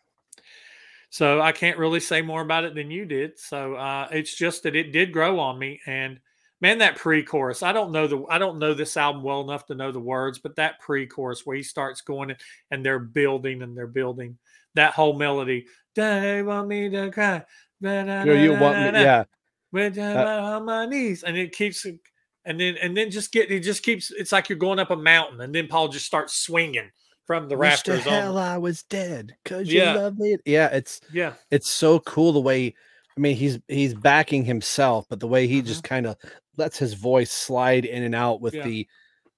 [1.10, 3.38] So I can't really say more about it than you did.
[3.38, 5.80] So uh, it's just that it did grow on me.
[5.86, 6.20] And
[6.60, 9.74] man, that pre-chorus, I don't know the I don't know this album well enough to
[9.74, 12.36] know the words, but that pre-chorus where he starts going
[12.70, 14.38] and they're building and they're building
[14.74, 15.66] that whole melody.
[15.94, 17.44] They want me to cry.
[17.82, 19.00] Girl, you want me?
[19.00, 19.24] Yeah.
[19.72, 23.50] Went down Uh, on my knees, and it keeps, and then and then just get
[23.50, 24.10] it just keeps.
[24.10, 26.90] It's like you're going up a mountain, and then Paul just starts swinging
[27.26, 28.12] from the Wish the rafters.
[28.12, 29.94] hell On, I was dead because you Yeah.
[29.94, 30.36] love me.
[30.44, 32.74] Yeah, it's yeah, it's so cool the way.
[33.16, 35.66] I mean, he's he's backing himself, but the way he Mhm.
[35.66, 36.16] just kind of
[36.56, 38.64] lets his voice slide in and out with Yeah.
[38.64, 38.88] the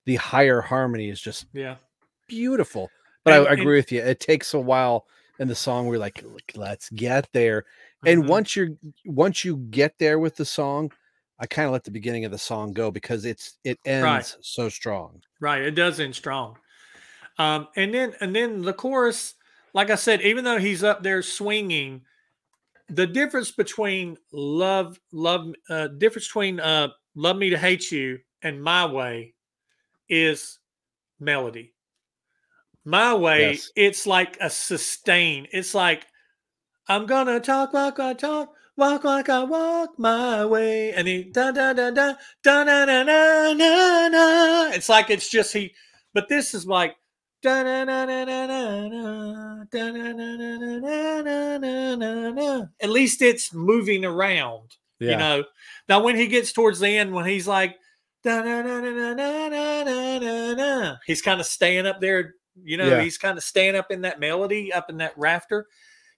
[0.07, 1.77] the higher harmony is just yeah,
[2.29, 2.91] beautiful.
[3.25, 4.01] But And- I and- agree with you.
[4.01, 5.07] It takes a while
[5.43, 5.87] in the song.
[5.87, 6.25] We're like,
[6.55, 7.67] let's get there.
[8.07, 8.29] And Mhm.
[8.29, 8.71] once you're
[9.07, 10.93] once you get there with the song,
[11.39, 14.69] I kind of let the beginning of the song go because it's it ends so
[14.69, 15.23] strong.
[15.41, 16.59] Right, it does end strong.
[17.39, 19.35] Um, and then and then the chorus,
[19.75, 22.05] like I said, even though he's up there swinging,
[22.89, 28.63] the difference between love, love, uh, difference between uh, love me to hate you and
[28.63, 29.35] my way
[30.09, 30.59] is
[31.21, 31.75] melody.
[32.85, 33.71] My way, Yes.
[33.77, 35.47] it's like a sustain.
[35.53, 36.07] It's like
[36.89, 41.53] I'm gonna talk like I talk, walk like I walk my way, and he da
[41.53, 44.71] da da da da da da da da da.
[44.75, 45.75] It's like it's just he,
[46.13, 46.97] but this is like
[47.43, 52.65] da da da da da da da da da da da da da da.
[52.81, 55.45] At least it's moving around, you know.
[55.89, 57.77] Now when he gets towards the end, when he's like
[58.25, 62.35] da da da da da da da da, he's kind of staying up there.
[62.63, 63.01] You know, Yeah.
[63.01, 65.67] he's kind of staying up in that melody, up in that rafter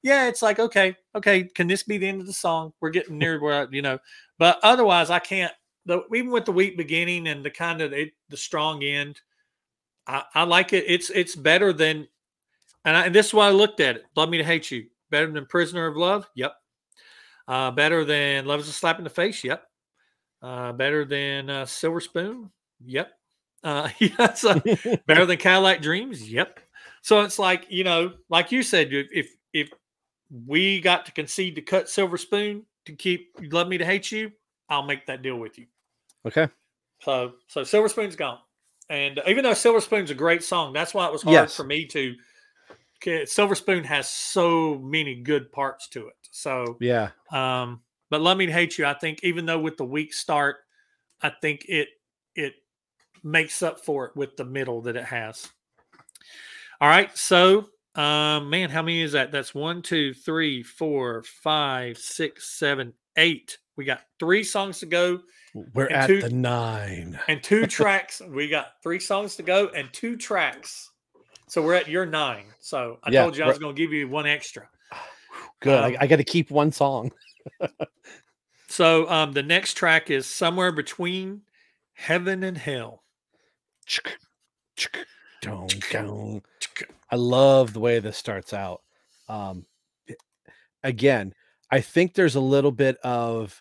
[0.05, 2.75] yeah, it's like okay, okay, can this be the end of the song?
[2.81, 3.99] We're getting near where you know,
[4.39, 5.53] but otherwise, I can't.
[5.87, 9.21] The, even with the weak beginning and the kind of it, the strong end,
[10.07, 10.85] I, I like it.
[10.87, 12.07] It's it's better than,
[12.85, 14.05] and, I, and this is why I looked at it.
[14.15, 14.87] Love me to hate you.
[15.11, 16.29] Better than prisoner of love.
[16.35, 16.55] Yep.
[17.49, 19.43] Uh, better than love is a slap in the face.
[19.43, 19.67] Yep.
[20.43, 22.51] Uh, better than uh, silver spoon.
[22.85, 23.11] Yep.
[23.65, 24.61] Uh, yeah, so
[25.07, 26.31] better than Cadillac Dreams.
[26.31, 26.61] Yep.
[27.03, 29.71] So it's like you know, like you said, if if,
[30.47, 34.33] we got to concede to cut Silver Spoon to keep Love Me to Hate You,
[34.69, 35.67] I'll make that deal with you.
[36.27, 36.49] Okay.
[37.01, 38.39] So so Silver Spoon's gone,
[38.89, 41.57] and even though Silver Spoon's a great song, that's why it was hard Yes.
[41.57, 42.15] for me to.
[43.27, 46.17] Silver Spoon has so many good parts to it.
[46.31, 47.11] So Yeah.
[47.31, 50.57] um, but Love Me to Hate You, I think, even though with the weak start,
[51.21, 51.89] I think it
[53.25, 55.49] makes up for it with the middle that it has.
[56.81, 59.33] All right, so um, man, how many is that?
[59.33, 63.59] That's one, two, three, four, five, six, seven, eight.
[63.77, 65.21] We got three songs to go
[65.55, 67.19] We're at two- the nine.
[67.29, 68.21] and two tracks.
[68.29, 70.91] We got three songs to go and two tracks.
[71.49, 72.47] So we're at your nine.
[72.61, 74.69] So I Yeah, told you I was going to give you one extra.
[75.61, 75.79] Good.
[75.79, 77.13] um, I, I got to keep one song.
[78.67, 81.43] So um, the next track is somewhere between
[81.93, 83.04] heaven and hell.
[87.11, 88.83] I love the way this starts out.
[89.29, 89.67] Um,
[90.83, 91.35] again,
[91.71, 93.61] I think there's a little bit of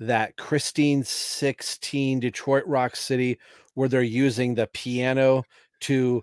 [0.00, 3.38] that Christine 16 Detroit Rock City
[3.74, 5.44] where they're using the piano
[5.80, 6.22] to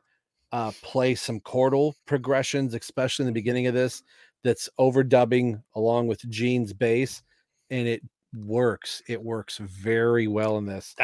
[0.51, 4.03] uh, play some chordal progressions, especially in the beginning of this,
[4.43, 7.21] that's overdubbing along with Gene's bass,
[7.69, 8.01] and it
[8.33, 9.01] works.
[9.07, 10.95] It works very well in this.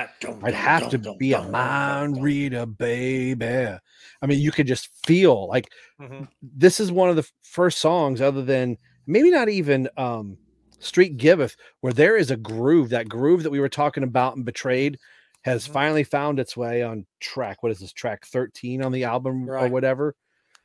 [0.43, 3.77] I'd have to be a mind reader, baby.
[4.21, 5.69] I mean, you could just feel like
[5.99, 6.27] Mhm.
[6.41, 8.77] this is one of the first songs, other than
[9.07, 10.37] maybe not even um,
[10.79, 12.89] Street Giveth, where there is a groove.
[12.89, 14.97] That groove that we were talking about and Betrayed
[15.43, 15.71] has Mhm.
[15.71, 17.63] finally found its way on track.
[17.63, 20.15] What is this track 13 on the album or whatever?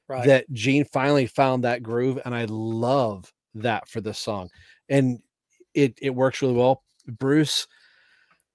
[0.08, 0.26] Right.
[0.26, 4.50] That Gene finally found that groove, and I love that for this song.
[4.88, 5.22] And
[5.74, 6.82] it it works really well.
[7.06, 7.66] Bruce,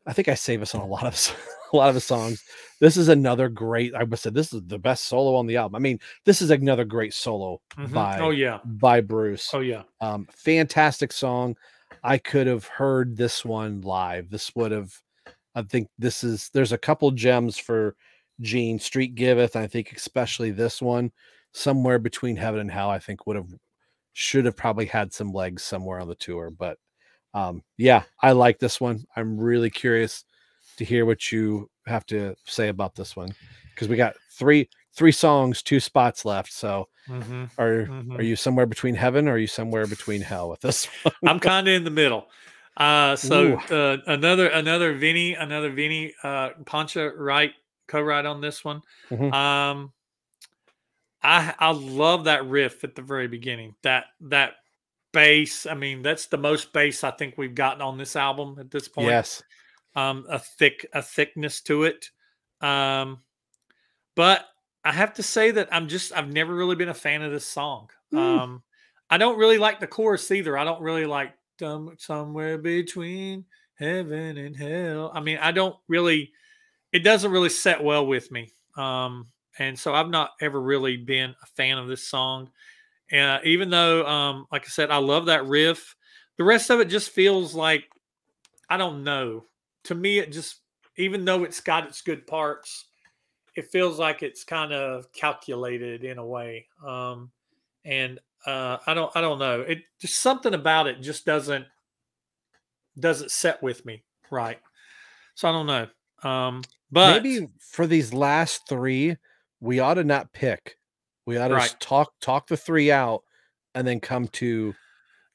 [0.06, 1.36] I think I say this on a lot of
[1.74, 2.44] a lot of his songs.
[2.80, 3.94] This is another great.
[3.96, 5.76] I would say this is the best solo on the album.
[5.76, 7.94] I mean, this is another great solo Mhm.
[7.94, 8.60] by oh yeah.
[8.66, 9.50] by Bruce.
[9.54, 9.84] Oh yeah.
[10.02, 11.56] Um, fantastic song.
[12.04, 14.30] I could have heard this one live.
[14.30, 14.94] This would have.
[15.56, 16.50] I think this is.
[16.54, 17.96] There's a couple gems for
[18.42, 19.56] Gene Street Giveth.
[19.56, 21.12] I think especially this one,
[21.54, 22.90] somewhere between heaven and hell.
[22.90, 23.50] I think would have
[24.14, 26.52] should have probably had some legs somewhere on the tour.
[26.52, 26.78] But
[27.36, 29.06] um, yeah, I like this one.
[29.16, 30.24] I'm really curious
[30.78, 33.36] to hear what you have to say about this one
[33.76, 36.52] because we got three three songs, two spots left.
[36.54, 37.82] So hmm are
[38.16, 38.26] are Mhm.
[38.26, 41.14] you somewhere between heaven or are you somewhere between hell with this one?
[41.26, 42.28] I'm kind of in the middle.
[42.78, 47.54] Uh, so uh, another another Vinny another Vinny uh, Poncia write
[47.88, 48.82] co-write on this one.
[49.12, 49.34] Mhm.
[49.34, 49.94] Um,
[51.24, 53.76] I I love that riff at the very beginning.
[53.84, 54.56] That that
[55.16, 55.66] bass.
[55.66, 58.88] I mean, that's the most bass I think we've gotten on this album at this
[58.88, 59.08] point.
[59.08, 59.42] Yes.
[59.96, 62.10] um, a thick a thickness to it.
[62.62, 63.22] Um,
[64.16, 64.46] but
[64.84, 67.46] I have to say that I'm just I've never really been a fan of this
[67.46, 67.90] song.
[68.14, 68.20] Mm.
[68.20, 68.64] Um,
[69.10, 70.58] I don't really like the chorus either.
[70.58, 75.12] I don't really like some, somewhere between heaven and hell.
[75.14, 76.32] I mean, I don't really,
[76.92, 78.52] it doesn't really set well with me.
[78.78, 79.28] Um,
[79.58, 82.50] and so I've not ever really been a fan of this song.
[83.12, 85.96] And uh, even though, um, like I said, I love that riff,
[86.38, 87.86] the rest of it just feels like
[88.70, 89.46] I don't know.
[89.86, 90.62] To me, it just
[90.98, 92.86] even though it's got its good parts,
[93.56, 96.68] it feels like it's kind of calculated in a way.
[96.86, 97.32] Um,
[97.84, 99.62] and uh, I don't I don't know.
[99.62, 101.66] It just something about it just doesn't
[103.00, 104.60] doesn't set with me right.
[105.36, 105.88] So I don't know.
[106.30, 109.18] Um, but maybe for these last three,
[109.60, 110.78] we ought to not pick.
[111.26, 111.76] We ought to Right.
[111.80, 113.24] talk talk the three out
[113.74, 114.76] and then come to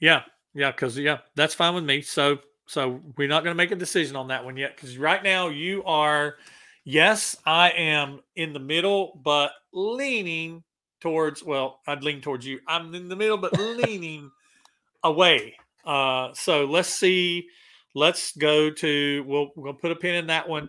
[0.00, 0.22] Yeah,
[0.54, 2.00] yeah, because yeah, that's fine with me.
[2.02, 5.22] So, so we're not going to make a decision on that one yet because right
[5.22, 6.36] now you are.
[6.84, 10.62] Yes, I am in the middle, but leaning
[11.00, 11.42] towards.
[11.44, 12.60] Well, I'd lean towards you.
[12.66, 14.30] I'm in the middle, but leaning
[15.04, 15.56] away.
[15.84, 17.48] Uh, so let's see.
[17.94, 19.24] Let's go to.
[19.26, 20.68] We'll we'll put a pin in that one.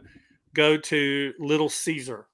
[0.53, 2.27] Go to Little Caesar.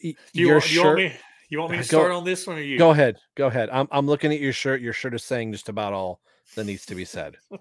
[0.00, 1.12] You, your want, do you want me?
[1.50, 2.78] You want me to Go- start on this one or you?
[2.78, 3.16] Go ahead.
[3.36, 3.68] Go ahead.
[3.70, 4.80] I'm I'm looking at your shirt.
[4.80, 6.20] Your shirt is saying just about all
[6.54, 7.36] that needs to be said.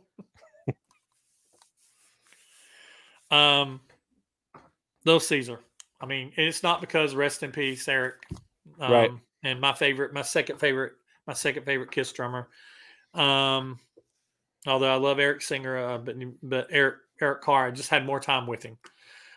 [3.29, 3.81] Um,
[5.05, 5.59] Little Caesar.
[5.99, 8.15] I mean, it's not because rest in peace, Eric.
[8.79, 9.11] Um, Right.
[9.43, 10.93] And my favorite, my second favorite,
[11.27, 12.47] my second favorite Kiss drummer.
[13.13, 13.79] Um,
[14.65, 18.19] although I love Eric Singer, uh, but but Eric Eric Carr, I just had more
[18.19, 18.77] time with him.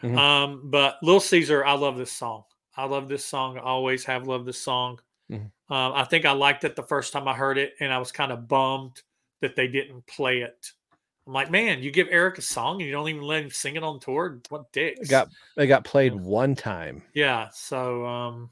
[0.03, 0.17] Mhm.
[0.17, 2.45] Um, but Little Caesar, I love this song.
[2.81, 3.59] I love this song.
[3.59, 5.01] I always have loved this song.
[5.31, 5.51] Mhm.
[5.69, 8.11] Um, I think I liked it the first time I heard it, and I was
[8.13, 9.03] kind of bummed
[9.41, 10.73] that they didn't play it.
[11.27, 13.77] I'm like, man, you give Eric a song and you don't even let him sing
[13.77, 14.41] it on tour.
[14.49, 15.01] What dicks?
[15.01, 17.03] It got it got played one time.
[17.15, 17.49] yeah.
[17.53, 18.51] So um,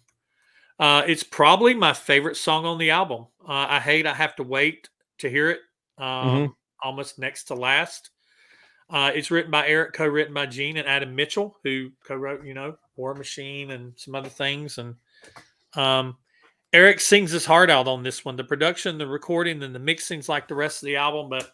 [0.78, 3.26] uh, it's probably my favorite song on the album.
[3.42, 4.88] Uh, I hate I have to wait
[5.18, 5.60] to hear it.
[5.98, 8.10] Um, Almost next to last.
[8.90, 12.76] Uh, it's written by Eric, co-written by Gene and Adam Mitchell, who co-wrote, you know,
[12.96, 14.78] War Machine and some other things.
[14.78, 14.94] And
[15.74, 16.16] um,
[16.72, 18.36] Eric sings his heart out on this one.
[18.36, 21.50] The production, the recording, and the mixing's like the rest of the album, but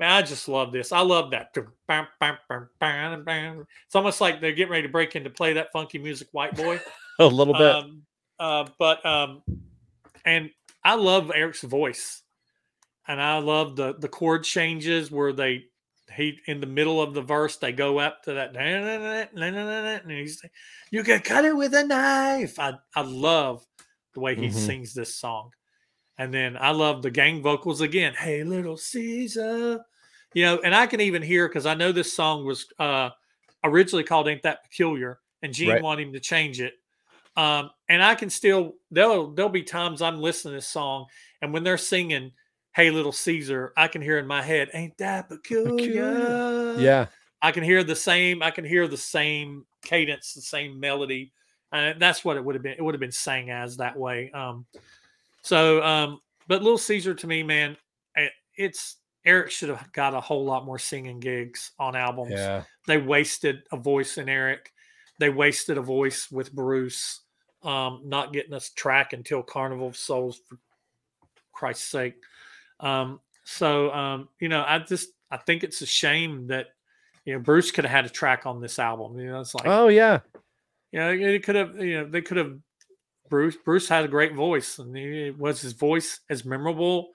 [0.00, 0.92] man, I just love this.
[0.92, 1.56] I love that.
[1.56, 6.80] It's almost like they're getting ready to break into play that funky music, White Boy.
[7.20, 7.70] A little bit.
[7.70, 8.02] Um,
[8.38, 9.42] uh, but um,
[10.24, 10.50] and
[10.82, 12.22] I love Eric's voice,
[13.06, 15.66] and I love the the chord changes where they
[16.14, 20.42] he in the middle of the verse they go up to that and he's
[20.90, 22.58] you can cut it with a knife.
[22.58, 23.66] I I love
[24.14, 24.50] the way he Mhm.
[24.50, 25.52] sings this song,
[26.18, 28.14] and then I love the gang vocals again.
[28.14, 29.84] Hey, little Caesar,
[30.34, 33.10] you know, and I can even hear because I know this song was uh
[33.64, 35.80] originally called "Ain't That Peculiar," and Gene Right.
[35.80, 36.74] wanted him to change it.
[37.36, 41.06] Um, and I can still there'll there'll be times I'm listening to this song,
[41.42, 42.32] and when they're singing
[42.74, 47.06] "Hey Little Caesar," I can hear in my head, "Ain't that peculiar?" yeah.
[47.42, 48.42] I can hear the same.
[48.42, 51.32] I can hear the same cadence, the same melody,
[51.72, 52.74] and that's what it would have been.
[52.78, 54.30] It would have been sang as that way.
[54.32, 54.64] Um,
[55.42, 57.76] so, um, but Little Caesar to me, man,
[58.16, 58.96] eh, it's
[59.26, 62.64] Eric should have got a whole lot more singing gigs on albums Yeah.
[62.86, 64.72] they wasted a voice in Eric.
[65.18, 67.20] They wasted a voice with Bruce.
[67.62, 70.58] Um, not getting us track until Carnival of Souls, for
[71.52, 72.14] Christ's sake.
[72.80, 76.66] Um, so um, you know, I just I think it's a shame that
[77.24, 79.18] you know Bruce could have had a track on this album.
[79.18, 80.20] You know, it's like Oh yeah.
[80.92, 82.56] you know it could have you know they could have
[83.30, 87.08] Bruce Bruce had a great voice and he, was his voice as memorable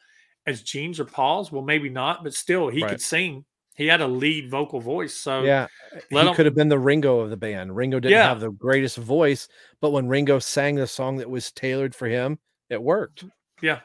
[0.48, 1.52] as Gene's or Paul's?
[1.52, 2.91] Well, maybe not, but still he Right.
[2.91, 3.45] could sing.
[3.76, 5.14] He had a lead vocal voice.
[5.15, 5.68] So Yeah.
[6.11, 7.76] let he him- could have been the Ringo of the band.
[7.76, 8.27] Ringo didn't Yeah.
[8.27, 9.48] have the greatest voice,
[9.80, 13.23] but when Ringo sang the song that was tailored for him, it worked.
[13.61, 13.80] Yeah,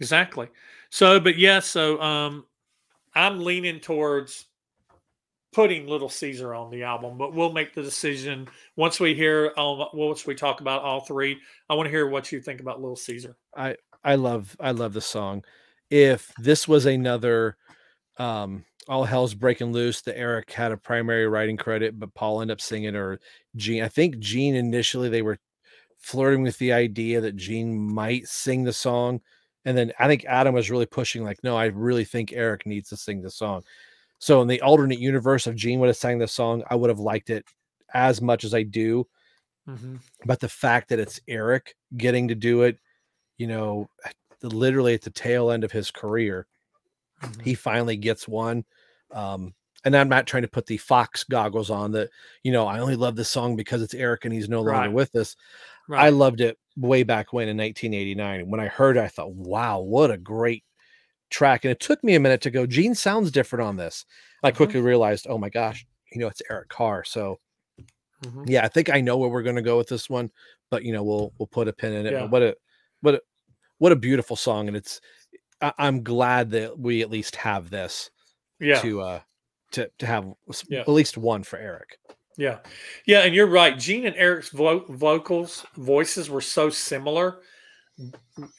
[0.00, 0.48] exactly.
[0.90, 2.44] So, but yeah, so um,
[3.14, 4.46] I'm leaning towards
[5.52, 9.90] putting Little Caesar on the album, but we'll make the decision once we hear all.
[9.94, 11.38] Once we talk about all three,
[11.70, 13.36] I want to hear what you think about Little Caesar.
[13.56, 15.44] I I love I love the song.
[15.90, 17.56] If this was another
[18.18, 22.56] um all hell's breaking loose The Eric had a primary writing credit, but Paul ended
[22.56, 23.18] up singing or
[23.56, 23.82] Gene.
[23.82, 25.38] I think Gene initially they were
[25.98, 29.20] flirting with the idea that Gene might sing the song.
[29.66, 32.88] And then I think Adam was really pushing, like, no, I really think Eric needs
[32.88, 33.62] to sing the song.
[34.18, 36.98] So in the alternate universe, if Gene would have sang the song, I would have
[36.98, 37.44] liked it
[37.92, 39.06] as much as I do.
[39.68, 39.96] Mm-hmm.
[40.24, 42.78] But the fact that it's Eric getting to do it,
[43.36, 43.90] you know,
[44.42, 46.46] literally at the tail end of his career,
[47.22, 47.40] Mm-hmm.
[47.40, 48.64] he finally gets one.
[49.10, 49.54] Um,
[49.86, 52.10] and I'm not trying to put the Fox goggles on that,
[52.42, 54.92] you know, I only love this song because it's Eric and he's no longer Right.
[54.92, 55.36] with us.
[55.90, 58.40] I loved it way back when in 1989.
[58.40, 60.64] And when I heard it, I thought, wow, what a great
[61.30, 62.66] track, and it took me a minute to go.
[62.66, 64.04] Gene sounds different on this.
[64.42, 64.56] I Mhm.
[64.56, 67.04] quickly realized, oh my gosh, you know, it's Eric Carr.
[67.04, 67.38] So
[68.24, 68.44] Mhm.
[68.48, 70.30] yeah, I think I know where we're going to go with this one,
[70.70, 72.12] but you know, we'll we'll put a pin in it.
[72.12, 72.20] Yeah.
[72.22, 72.56] But what a
[73.02, 73.20] what a
[73.78, 75.00] what a beautiful song, and it's
[75.60, 78.10] I, I'm glad that we at least have this
[78.60, 78.80] Yeah.
[78.82, 79.20] to uh
[79.76, 80.26] to to have
[80.68, 80.80] Yeah.
[80.80, 81.98] at least one for Eric.
[82.38, 82.58] Yeah,
[83.06, 83.78] yeah, and you're right.
[83.78, 87.40] Gene and Eric's vo- vocals voices were so similar.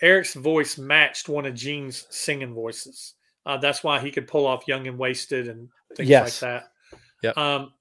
[0.02, 3.14] Eric's voice matched one of Gene's singing voices.
[3.46, 6.42] Uh, that's why he could pull off "Young and Wasted" and things Yes.
[6.42, 6.72] like that.
[7.22, 7.32] Yeah.
[7.36, 7.74] Um,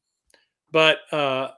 [0.71, 1.53] but uh,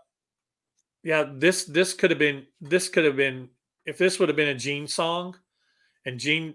[1.02, 3.48] yeah, this this could have been this could have been
[3.86, 5.36] if this would have been a Gene song,
[6.06, 6.54] and Gene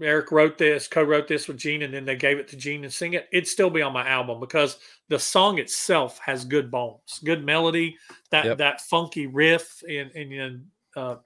[0.00, 2.92] Eric wrote this, co-wrote this with Gene, and then they gave it to Gene and
[2.92, 3.28] sing it.
[3.30, 4.78] It'd still be on my album because
[5.08, 7.96] the song itself has good bones, good melody,
[8.30, 8.58] that Yep.
[8.58, 10.60] that funky riff, and and you know,
[10.96, 11.16] uh,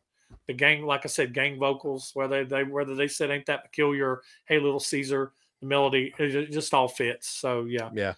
[0.47, 4.21] the gang, like I said, gang vocals, whether they whether they said ain't that peculiar,
[4.47, 7.29] hey little Caesar, the melody, it just all fits.
[7.29, 8.15] So yeah, Yeah.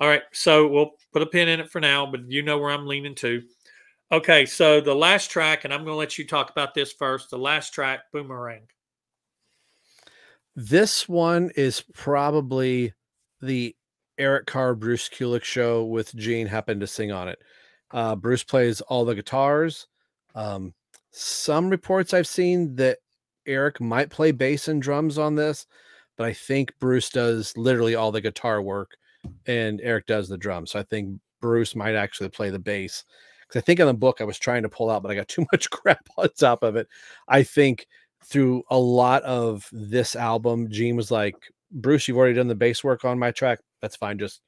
[0.00, 2.70] all right, so we'll put a pin in it for now, but you know where
[2.70, 3.42] I'm leaning to.
[4.12, 7.30] Okay, so the last track, and I'm going to let you talk about this first.
[7.30, 8.62] The last track, Boomerang.
[10.56, 12.92] This one is probably
[13.40, 13.74] the
[14.18, 17.38] Eric Carr Bruce Kulick show with Gene happened to sing on it.
[17.90, 19.88] Uh, Bruce plays all the guitars.
[20.34, 20.74] Um,
[21.10, 22.98] some reports I've seen that
[23.46, 25.66] Eric might play bass and drums on this,
[26.16, 28.92] but I think Bruce does literally all the guitar work
[29.46, 30.72] and Eric does the drums.
[30.72, 33.04] So I think Bruce might actually play the bass.
[33.42, 35.28] Because I think in the book I was trying to pull out, but I got
[35.28, 36.88] too much crap on top of it.
[37.28, 37.86] I think
[38.24, 41.36] through a lot of this album, Gene was like,
[41.70, 43.60] Bruce, you've already done the bass work on my track.
[43.82, 44.18] That's fine.
[44.18, 44.40] Just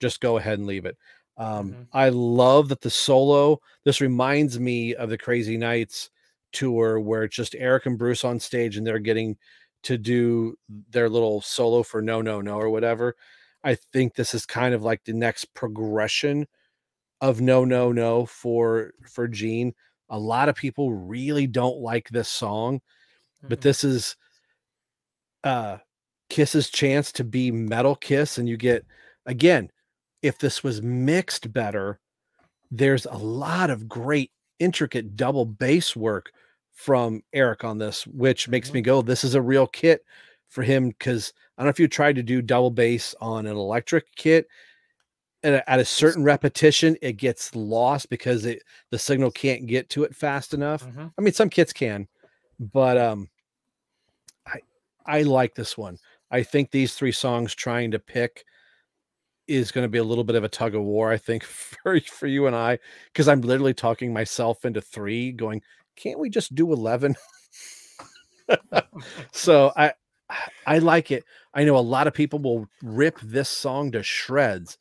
[0.00, 0.96] just go ahead and leave it.
[1.36, 1.88] Um, Mhm.
[1.92, 6.10] I love that the solo, this reminds me of the Crazy Nights
[6.52, 9.38] tour where it's just Eric and Bruce on stage and they're getting
[9.84, 10.56] to do
[10.90, 13.16] their little solo for no no no or whatever.
[13.64, 16.46] I think this is kind of like the next progression
[17.20, 19.74] of no no no for for Gene.
[20.08, 22.80] A lot of people really don't like this song
[23.48, 23.62] but Mhm.
[23.62, 24.16] this is
[25.44, 25.78] uh
[26.28, 28.86] kiss's chance to be metal kiss and you get
[29.26, 29.70] again
[30.22, 31.98] if this was mixed better
[32.70, 36.32] there's a lot of great intricate double bass work
[36.72, 38.74] from eric on this which makes Mhm.
[38.74, 40.04] me go this is a real kit
[40.48, 43.56] for him because i don't know if you tried to do double bass on an
[43.56, 44.46] electric kit
[45.42, 50.04] and at a certain repetition it gets lost because it the signal can't get to
[50.04, 51.12] it fast enough Mhm.
[51.18, 52.06] I mean, some kits can,
[52.60, 53.28] but um,
[55.06, 55.98] I like this one.
[56.30, 58.44] I think these three songs trying to pick
[59.48, 61.12] is going to be a little bit of a tug of war.
[61.12, 62.78] I think for for you and I,
[63.12, 65.62] because I'm literally talking myself into three, going,
[65.96, 67.16] can't we just do eleven?
[69.32, 69.92] so I
[70.66, 71.24] I like it.
[71.54, 74.78] I know a lot of people will rip this song to shreds,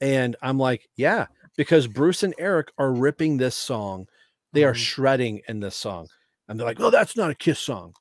[0.00, 1.26] and I'm like, yeah,
[1.56, 4.06] because Bruce and Eric are ripping this song.
[4.52, 4.76] They are Mhm.
[4.76, 6.08] shredding in this song.
[6.48, 7.94] And they're like, oh, that's not a kiss song.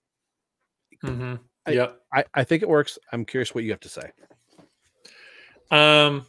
[1.04, 1.51] Mhm.
[1.66, 2.02] I- Yep.
[2.14, 2.98] I, I think it works.
[3.12, 4.12] I'm curious what you have to say.
[5.70, 6.26] Um.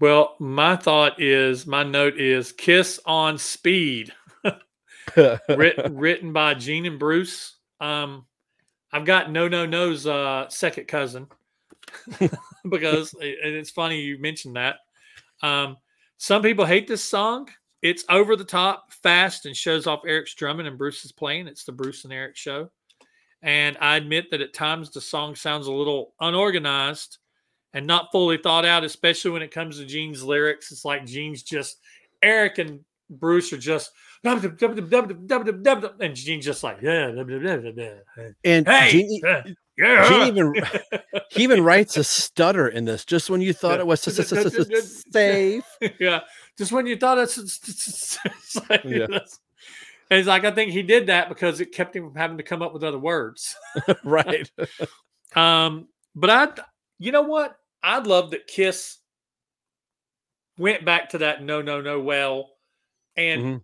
[0.00, 4.12] Well, my thought is, my note is "Kiss on Speed,"
[5.48, 7.56] writ, written by Gene and Bruce.
[7.80, 8.26] Um,
[8.92, 11.26] I've got No No No's uh, second cousin
[12.68, 14.76] because and it's funny you mentioned that.
[15.42, 15.76] Um,
[16.18, 17.48] some people hate this song.
[17.82, 21.46] It's over the top, fast, and shows off Eric's drumming and Bruce's playing.
[21.46, 22.70] It's the Bruce and Eric show.
[23.42, 27.18] And I admit that at times the song sounds a little unorganized
[27.72, 30.70] and not fully thought out, especially when it comes to Gene's lyrics.
[30.72, 31.78] It's like Gene's just
[32.22, 33.90] Eric and Bruce are just
[34.22, 37.06] and Gene's just like yeah,
[38.44, 39.20] and hey, Gene,
[39.78, 40.08] yeah.
[40.08, 40.54] Gene even
[41.30, 44.02] he even writes a stutter in this just when you thought it was
[45.10, 45.64] safe.
[45.98, 46.20] yeah,
[46.58, 49.06] just when you thought it's, it's, it's like, Yeah.
[49.08, 49.38] that's-
[50.10, 52.42] and it's like I think he did that because it kept him from having to
[52.42, 53.54] come up with other words.
[54.04, 54.50] right.
[55.34, 56.48] Um, but I,
[56.98, 57.56] you know what?
[57.82, 58.98] I'd love that Kiss
[60.58, 62.50] went back to that no, no, no well,
[63.16, 63.62] and Mhm.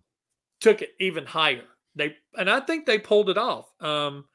[0.61, 1.65] took it even higher.
[1.95, 3.69] They and I think they pulled it off.
[3.81, 4.25] Um,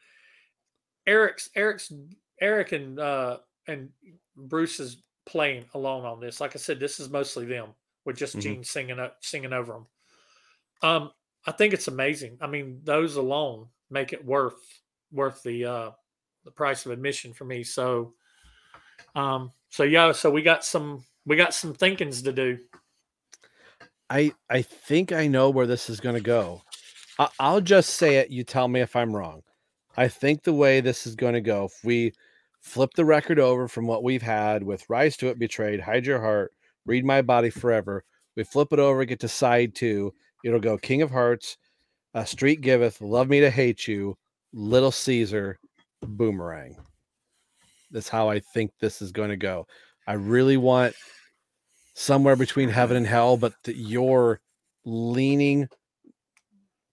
[1.07, 1.93] Eric's Eric's
[2.41, 3.91] Eric and uh and
[4.37, 6.41] Bruce is playing alone on this.
[6.41, 7.69] Like I said, this is mostly them
[8.05, 8.41] with just Mhm.
[8.41, 9.87] Gene singing up singing over them.
[10.83, 11.13] Um,
[11.47, 12.39] I think it's amazing.
[12.41, 14.61] I mean, those alone make it worth
[15.11, 15.91] worth the uh
[16.45, 17.63] the price of admission for me.
[17.63, 18.15] So
[19.15, 22.59] um so yeah, so we got some we got some thinkings to do.
[24.11, 26.63] I I think I know where this is going to go.
[27.19, 28.31] I, I'll just say it.
[28.31, 29.43] You tell me if I'm wrong.
[29.97, 32.13] I think the way this is going to go, if we
[32.61, 36.21] flip the record over from what we've had with Rise to It, Betrayed, Hide Your
[36.21, 36.53] Heart,
[36.87, 38.05] Read My Body Forever,
[38.37, 40.15] we flip it over, get to side two,
[40.45, 41.57] it'll go King of Hearts,
[42.15, 44.17] uh, Street Giveth, Love Me to Hate You,
[44.53, 45.59] Little Caesar,
[46.03, 46.77] Boomerang.
[47.91, 49.67] That's how I think this is going to go.
[50.07, 50.95] I really want
[51.95, 54.41] somewhere between heaven and hell, but that you're
[54.85, 55.69] leaning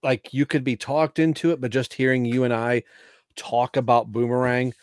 [0.03, 2.83] like you could be talked into it, but just hearing you and I
[3.35, 4.73] talk about Boomerang,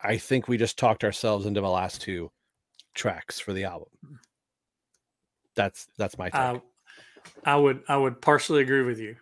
[0.00, 2.30] I think we just talked ourselves into the last two
[2.94, 3.88] tracks for the album.
[5.54, 6.40] That's that's my take.
[6.40, 6.58] Uh,
[7.44, 9.16] I would I would partially agree with you.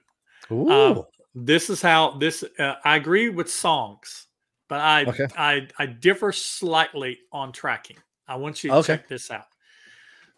[0.50, 1.04] Um,
[1.34, 2.42] this is how this.
[2.58, 4.26] Uh, I agree with songs,
[4.68, 5.26] but I Okay.
[5.36, 7.98] I I differ slightly on tracking.
[8.26, 8.86] I want you to Okay.
[8.96, 9.46] check this out.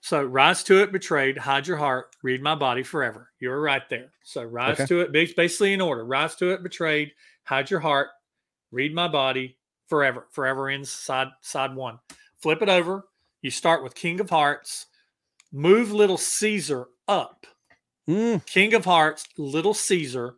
[0.02, 3.32] So, rise to it, betrayed, hide your heart, read my body forever.
[3.38, 4.10] You were right there.
[4.22, 4.86] So, rise Okay.
[4.86, 6.06] to it, bas- basically in order.
[6.06, 7.12] Rise to it, betrayed,
[7.44, 8.08] hide your heart,
[8.70, 9.58] read my body
[9.88, 10.26] forever.
[10.30, 11.98] Forever ends side side one.
[12.38, 13.04] Flip it over.
[13.42, 14.86] You start with King of Hearts.
[15.52, 17.44] Move Little Caesar up.
[18.08, 20.34] Mm, King of Hearts, Little Caesar,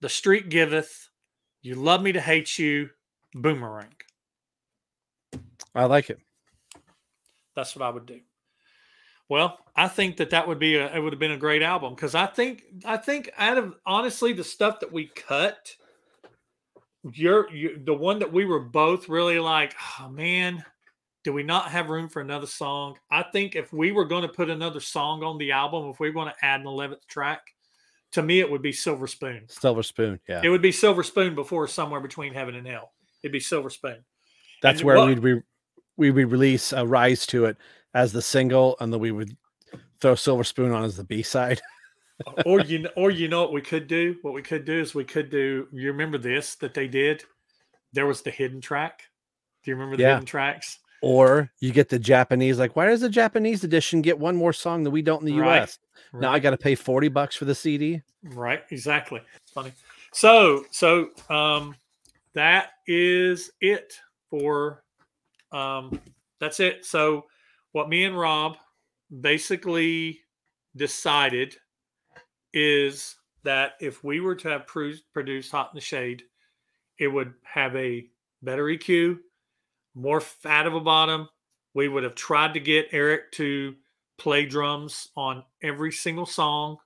[0.00, 1.10] The Street Giveth,
[1.62, 2.90] You Love Me to Hate You,
[3.34, 3.94] Boomerang.
[5.74, 6.18] I like it.
[7.54, 8.20] That's what I would do.
[9.28, 11.94] Well, I think that that would be a it would have been a great album
[11.94, 15.76] because I think I think out of honestly the stuff that we cut,
[17.12, 20.64] you're you, the one that we were both really like, oh man,
[21.24, 22.96] do we not have room for another song?
[23.10, 26.08] I think if we were going to put another song on the album, if we
[26.08, 27.42] were going to add an eleventh track,
[28.12, 29.44] to me it would be Silver Spoon.
[29.48, 30.20] Silver Spoon.
[30.28, 30.40] Yeah.
[30.42, 32.92] It would be Silver Spoon before somewhere between heaven and hell.
[33.22, 34.04] It'd be Silver Spoon.
[34.62, 35.42] That's and where what- we'd re-
[35.96, 37.56] we would release a rise to it
[37.94, 39.36] as the single, and then we would
[40.00, 41.60] throw Silver Spoon on as the B side.
[42.46, 44.16] or you kn- or you know what we could do?
[44.22, 45.66] What we could do is we could do.
[45.72, 47.24] You remember this that they did?
[47.92, 49.02] There was the hidden track.
[49.64, 50.14] Do you remember the Yeah.
[50.14, 50.78] hidden tracks?
[51.00, 54.82] Or you get the Japanese, like, why does the Japanese edition get one more song
[54.82, 55.62] that we don't in the Right.
[55.62, 55.78] US?
[56.12, 58.02] Now I got to pay 40 bucks for the CD.
[58.22, 59.20] Right, exactly.
[59.54, 59.72] Funny.
[60.12, 61.76] So, so um,
[62.34, 63.94] that is it
[64.30, 64.82] for
[65.52, 66.00] um,
[66.40, 66.84] that's it.
[66.84, 67.26] So,
[67.72, 68.56] what me and Rob
[69.20, 70.20] basically
[70.76, 71.56] decided
[72.52, 76.22] is that if we were to have pro- produced Hot in the Shade,
[76.98, 78.06] it would have a
[78.42, 79.18] better EQ,
[79.98, 81.28] more fat of a bottom.
[81.74, 83.74] We would have tried to get Eric to
[84.16, 86.78] play drums on every single song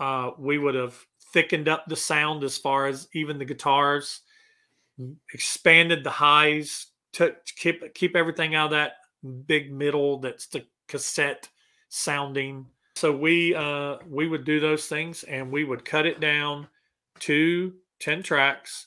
[0.00, 0.98] uh, we would have
[1.32, 4.22] thickened up the sound as far as even the guitars,
[5.32, 8.92] expanded the highs to keep keep everything out of that
[9.46, 11.48] big middle that's the cassette
[11.90, 12.66] sounding.
[12.96, 16.66] So we uh, we would do those things and we would cut it down
[17.20, 18.86] to ten tracks.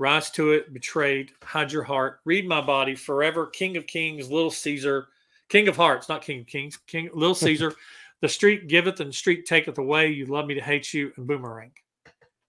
[0.00, 4.50] Rise to it, betrayed, hide your heart, read my body, forever, King of Kings, Little
[4.50, 5.08] Caesar,
[5.50, 7.74] King of Hearts, not King of Kings, King Little Caesar,
[8.22, 10.08] the street giveth and the street taketh away.
[10.08, 11.72] You love me to hate you, and boomerang.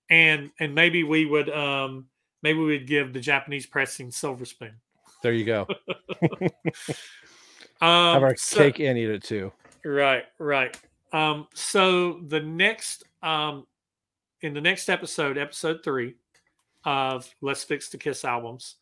[0.09, 2.05] And and maybe we would um
[2.41, 4.75] maybe we'd give the Japanese pressing silver spoon.
[5.21, 5.67] There you go.
[7.81, 9.51] Um, Have our so- cake and eat it too.
[9.83, 10.79] Right, right.
[11.11, 13.65] Um, so the next um
[14.41, 16.13] in the next episode, episode three
[16.83, 18.75] of Let's Fix the Kiss albums,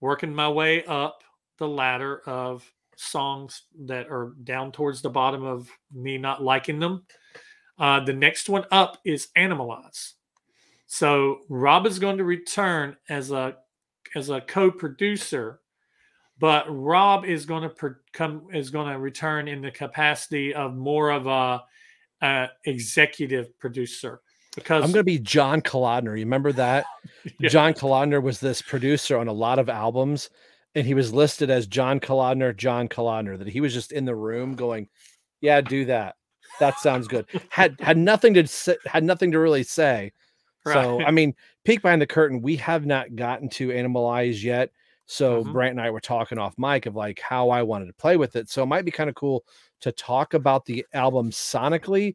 [0.00, 1.22] working my way up
[1.58, 7.04] the ladder of songs that are down towards the bottom of me not liking them.
[7.78, 10.12] Uh, the next one up is Animalize.
[10.86, 13.56] So Rob is going to return as a
[14.14, 15.60] as a co-producer
[16.40, 20.74] but Rob is going to per- come is going to return in the capacity of
[20.74, 21.62] more of a,
[22.22, 24.22] a executive producer
[24.60, 26.16] because I'm going to be John Kalodner.
[26.18, 26.84] You remember that?
[27.38, 27.50] Yeah.
[27.50, 30.30] John Kalodner was this producer on a lot of albums,
[30.74, 33.38] and he was listed as John Kalodner, John Kalodner.
[33.38, 34.88] That he was just in the room going,
[35.42, 36.16] "Yeah, do that.
[36.60, 40.12] That sounds good." had had nothing to say, had nothing to really say.
[40.66, 41.34] So I mean,
[41.64, 42.40] peek behind the curtain.
[42.40, 44.70] We have not gotten to Animalize yet.
[45.04, 45.52] So Mhm.
[45.52, 48.34] Brant and I were talking off mic of like how I wanted to play with
[48.36, 48.48] it.
[48.48, 49.44] So it might be kind of cool
[49.80, 52.14] to talk about the album sonically,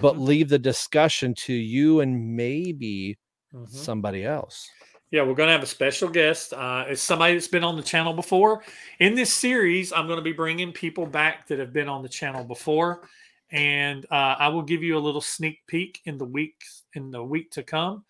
[0.00, 0.26] but Mhm.
[0.26, 3.18] leave the discussion to you and maybe
[3.54, 3.68] Mhm.
[3.68, 4.68] somebody else.
[5.10, 6.52] Yeah, we're going to have a special guest.
[6.52, 8.64] Uh, it's somebody that's been on the channel before.
[8.98, 12.08] In this series, I'm going to be bringing people back that have been on the
[12.08, 13.08] channel before,
[13.50, 17.22] and uh, I will give you a little sneak peek in the weeks in the
[17.22, 18.04] week to come.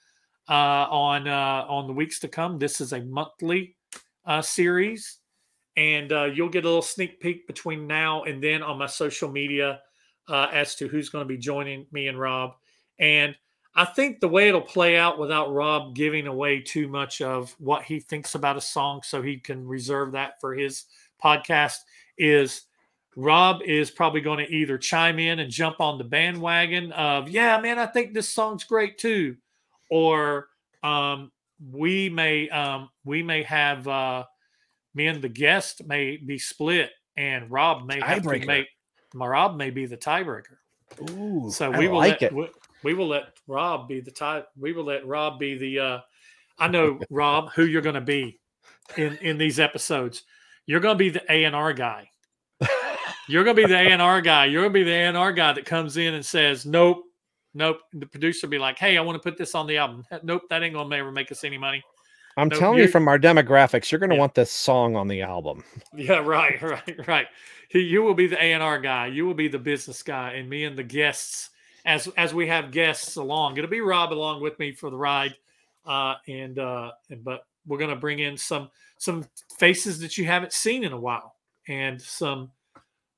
[0.49, 3.77] Uh, on uh, on the weeks to come, this is a monthly
[4.25, 5.19] uh, series,
[5.77, 9.31] and uh, you'll get a little sneak peek between now and then on my social
[9.31, 9.83] media
[10.29, 12.55] uh, as to who's going to be joining me and Rob.
[12.99, 13.35] And
[13.75, 17.83] I think the way it'll play out without Rob giving away too much of what
[17.83, 20.85] he thinks about a song so he can reserve that for his
[21.23, 21.77] podcast
[22.17, 22.63] is
[23.17, 27.59] Rob is probably going to either chime in and jump on the bandwagon of, yeah,
[27.61, 29.37] man, I think this song's great too.
[29.91, 30.49] Or
[30.83, 31.31] um,
[31.71, 34.25] we may um, we may have uh,
[34.95, 38.67] me and the guest may be split and Rob may have to make
[39.25, 40.57] Rob may be the tiebreaker.
[41.11, 42.35] Ooh, so I we will like let, it.
[42.35, 42.49] We,
[42.85, 44.45] we will let Rob be the tie.
[44.59, 45.79] We will let Rob be the.
[45.79, 45.99] Uh,
[46.59, 48.39] I know Rob who you're going to be
[48.97, 50.23] in in these episodes.
[50.67, 52.11] You're going to be the A and R guy.
[53.29, 54.47] You're going to be the A and R guy.
[54.47, 57.03] You're going to be the A and R guy that comes in and says, "Nope,
[57.55, 60.05] nope." The producer will be like, "Hey, I want to put this on the album."
[60.23, 61.83] Nope, that ain't going to ever make us any money.
[62.37, 64.21] I'm telling you from our demographics, you're going to Yeah.
[64.21, 65.65] want this song on the album.
[65.95, 67.27] Yeah, right, right, right.
[67.69, 69.07] He, you will be the A and R guy.
[69.07, 71.51] You will be the business guy, and me and the guests,
[71.85, 73.57] as as we have guests along.
[73.57, 75.35] It'll be Rob along with me for the ride,
[75.87, 79.25] uh, and uh, and but we're gonna bring in some some
[79.59, 81.35] faces that you haven't seen in a while,
[81.69, 82.51] and some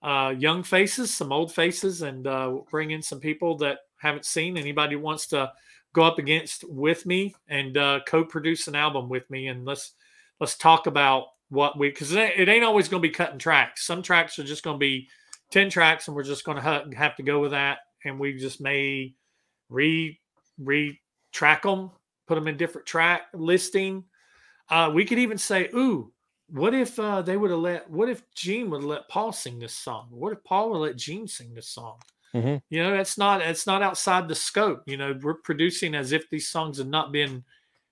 [0.03, 4.57] uh, young faces, some old faces, and uh, bring in some people that haven't seen.
[4.57, 5.53] Anybody wants to
[5.93, 9.93] go up against with me and uh, co-produce an album with me, and let's
[10.41, 13.87] let's talk about what we because it, ain't always going to be cutting tracks.
[13.87, 15.09] Some tracks are just going to be
[15.51, 17.79] ten tracks, and we're just going to ha- have to go with that.
[18.05, 19.15] And we just may
[19.69, 20.19] re
[20.59, 21.01] re
[21.33, 21.91] track them,
[22.27, 24.05] put them in different track listing.
[24.71, 26.13] Uh, we could even say, "Ooh,
[26.49, 27.91] what if uh, they would have let?
[27.91, 30.09] What if Gene would let Paul sing this song?
[30.11, 31.99] What if Paul would let Gene sing this song?"
[32.35, 32.63] Mhm.
[32.71, 34.83] You know, that's not it's not outside the scope.
[34.87, 37.45] You know, we're producing as if these songs have not been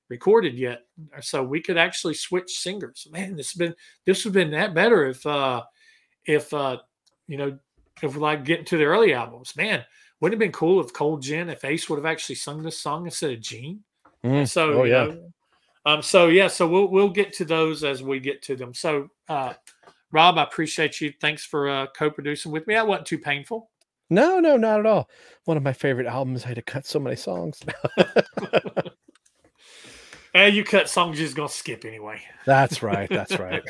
[0.08, 0.82] recorded yet,
[1.20, 3.06] so we could actually switch singers.
[3.10, 5.62] Man, this has been this would have been that better if uh
[6.26, 6.78] if uh
[7.26, 7.58] you know
[8.02, 9.56] if we're like getting to the early albums.
[9.56, 9.84] Man,
[10.20, 12.78] wouldn't it have been cool if Cold Gin if Ace would have actually sung this
[12.78, 13.82] song instead of Gene?
[14.22, 14.48] Mhm.
[14.48, 15.04] So Oh, you yeah.
[15.04, 15.32] know,
[15.86, 18.74] um, so yeah, so we'll we'll get to those as we get to them.
[18.74, 19.54] So uh,
[20.12, 21.12] Rob, I appreciate you.
[21.20, 22.74] Thanks for uh, co-producing with me.
[22.74, 23.70] That wasn't too painful.
[24.08, 25.10] No, no, not at all.
[25.44, 26.44] One of my favorite albums.
[26.44, 27.60] I had to cut so many songs.
[30.36, 32.20] And you cut songs you're just gonna skip anyway.
[32.44, 33.08] That's right.
[33.10, 33.62] That's right.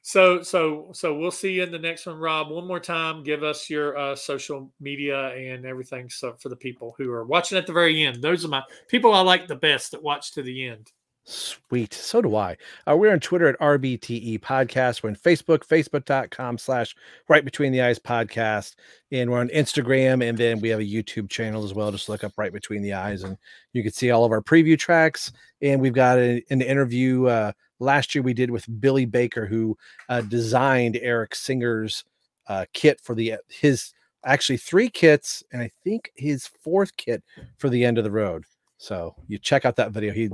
[0.00, 2.50] so so so we'll see you in the next one, Rob.
[2.50, 6.08] One more time, give us your uh, social media and everything.
[6.08, 9.12] So for the people who are watching at the very end, those are my people
[9.12, 10.90] I like the best that watch to the end.
[11.28, 11.92] Sweet.
[11.92, 12.56] So do I.
[12.88, 15.02] Uh, we're on Twitter at RBTE Podcast.
[15.02, 16.94] We're on Facebook, facebook.com slash
[17.28, 18.76] right between the eyes podcast.
[19.10, 20.22] And we're on Instagram.
[20.26, 21.90] And then we have a YouTube channel as well.
[21.90, 23.36] Just look up right between the eyes and
[23.72, 25.32] you can see all of our preview tracks.
[25.60, 27.50] And we've got a, an interview uh,
[27.80, 29.76] last year we did with Billy Baker, who
[30.08, 32.04] uh, designed Eric Singer's
[32.46, 33.92] uh, kit for the his
[34.24, 37.22] actually three kits, and I think his fourth kit
[37.58, 38.44] for the end of the road.
[38.78, 40.12] So you check out that video.
[40.12, 40.30] He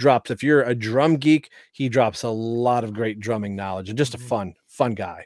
[0.00, 3.96] drops if you're a drum geek he drops a lot of great drumming knowledge and
[3.98, 4.28] just a Mhm.
[4.28, 5.24] fun fun guy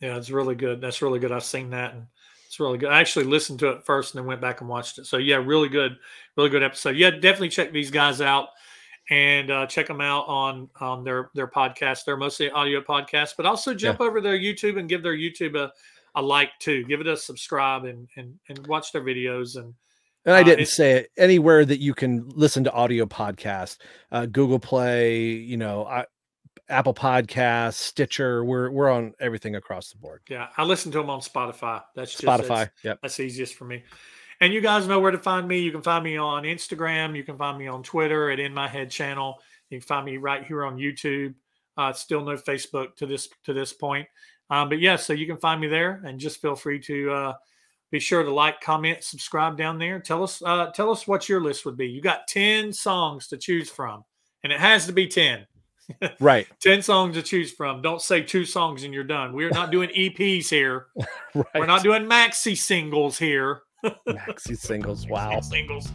[0.00, 0.80] Yeah, it's really good.
[0.80, 1.32] That's really good.
[1.32, 2.06] I've seen that and
[2.46, 2.88] it's really good.
[2.90, 5.06] I actually listened to it first and then went back and watched it.
[5.06, 5.98] So yeah, really good,
[6.36, 6.96] really good episode.
[6.96, 8.48] Yeah, definitely check these guys out
[9.10, 12.04] and uh, check them out on on their their podcast.
[12.04, 15.72] They're mostly audio podcasts, but also jump over their YouTube and give their YouTube a,
[16.14, 16.84] a like too.
[16.84, 19.74] Give it a subscribe and and and watch their videos and
[20.24, 23.78] and i Uh, didn't it- say it anywhere that you can listen to audio podcast
[24.12, 26.04] uh, google play you know I,
[26.68, 31.08] apple podcast stitcher we're we're on everything across the board yeah, I listen to them
[31.10, 31.82] on Spotify.
[31.94, 33.84] That's just spotify that's- yep That's easiest for me.
[34.40, 35.58] And you guys know where to find me.
[35.58, 37.16] You can find me on Instagram.
[37.16, 39.36] You can find me on Twitter at In My Head Channel.
[39.68, 41.34] You can find me right here on YouTube.
[41.76, 44.06] Uh, still no Facebook to this to this point.
[44.48, 47.32] Um, but yeah, so you can find me there, and just feel free to uh,
[47.90, 50.00] be sure to like, comment, subscribe down there.
[50.00, 51.88] Tell us uh, tell us what your list would be.
[51.88, 54.04] You got ten songs to choose from,
[54.44, 55.46] and it has to be ten.
[56.20, 57.82] right 10 songs to choose from.
[57.82, 59.32] Don't say two songs and you're done.
[59.32, 60.86] We're not doing EPs here.
[61.34, 63.62] right We're not doing maxi singles here.
[63.84, 65.90] maxi singles wow Singles.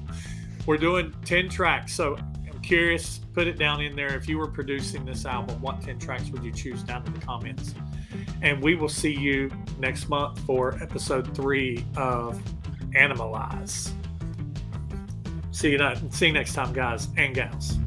[0.66, 1.94] We're doing 10 tracks.
[1.94, 4.16] So I'm curious, put it down in there.
[4.16, 7.20] If you were producing this album, what 10 tracks would you choose down in the
[7.20, 7.76] comments?
[8.42, 12.42] And we will see you next month for episode three of
[12.96, 13.92] Animalize.
[15.52, 17.78] See you, not, see you next time, guys and gals.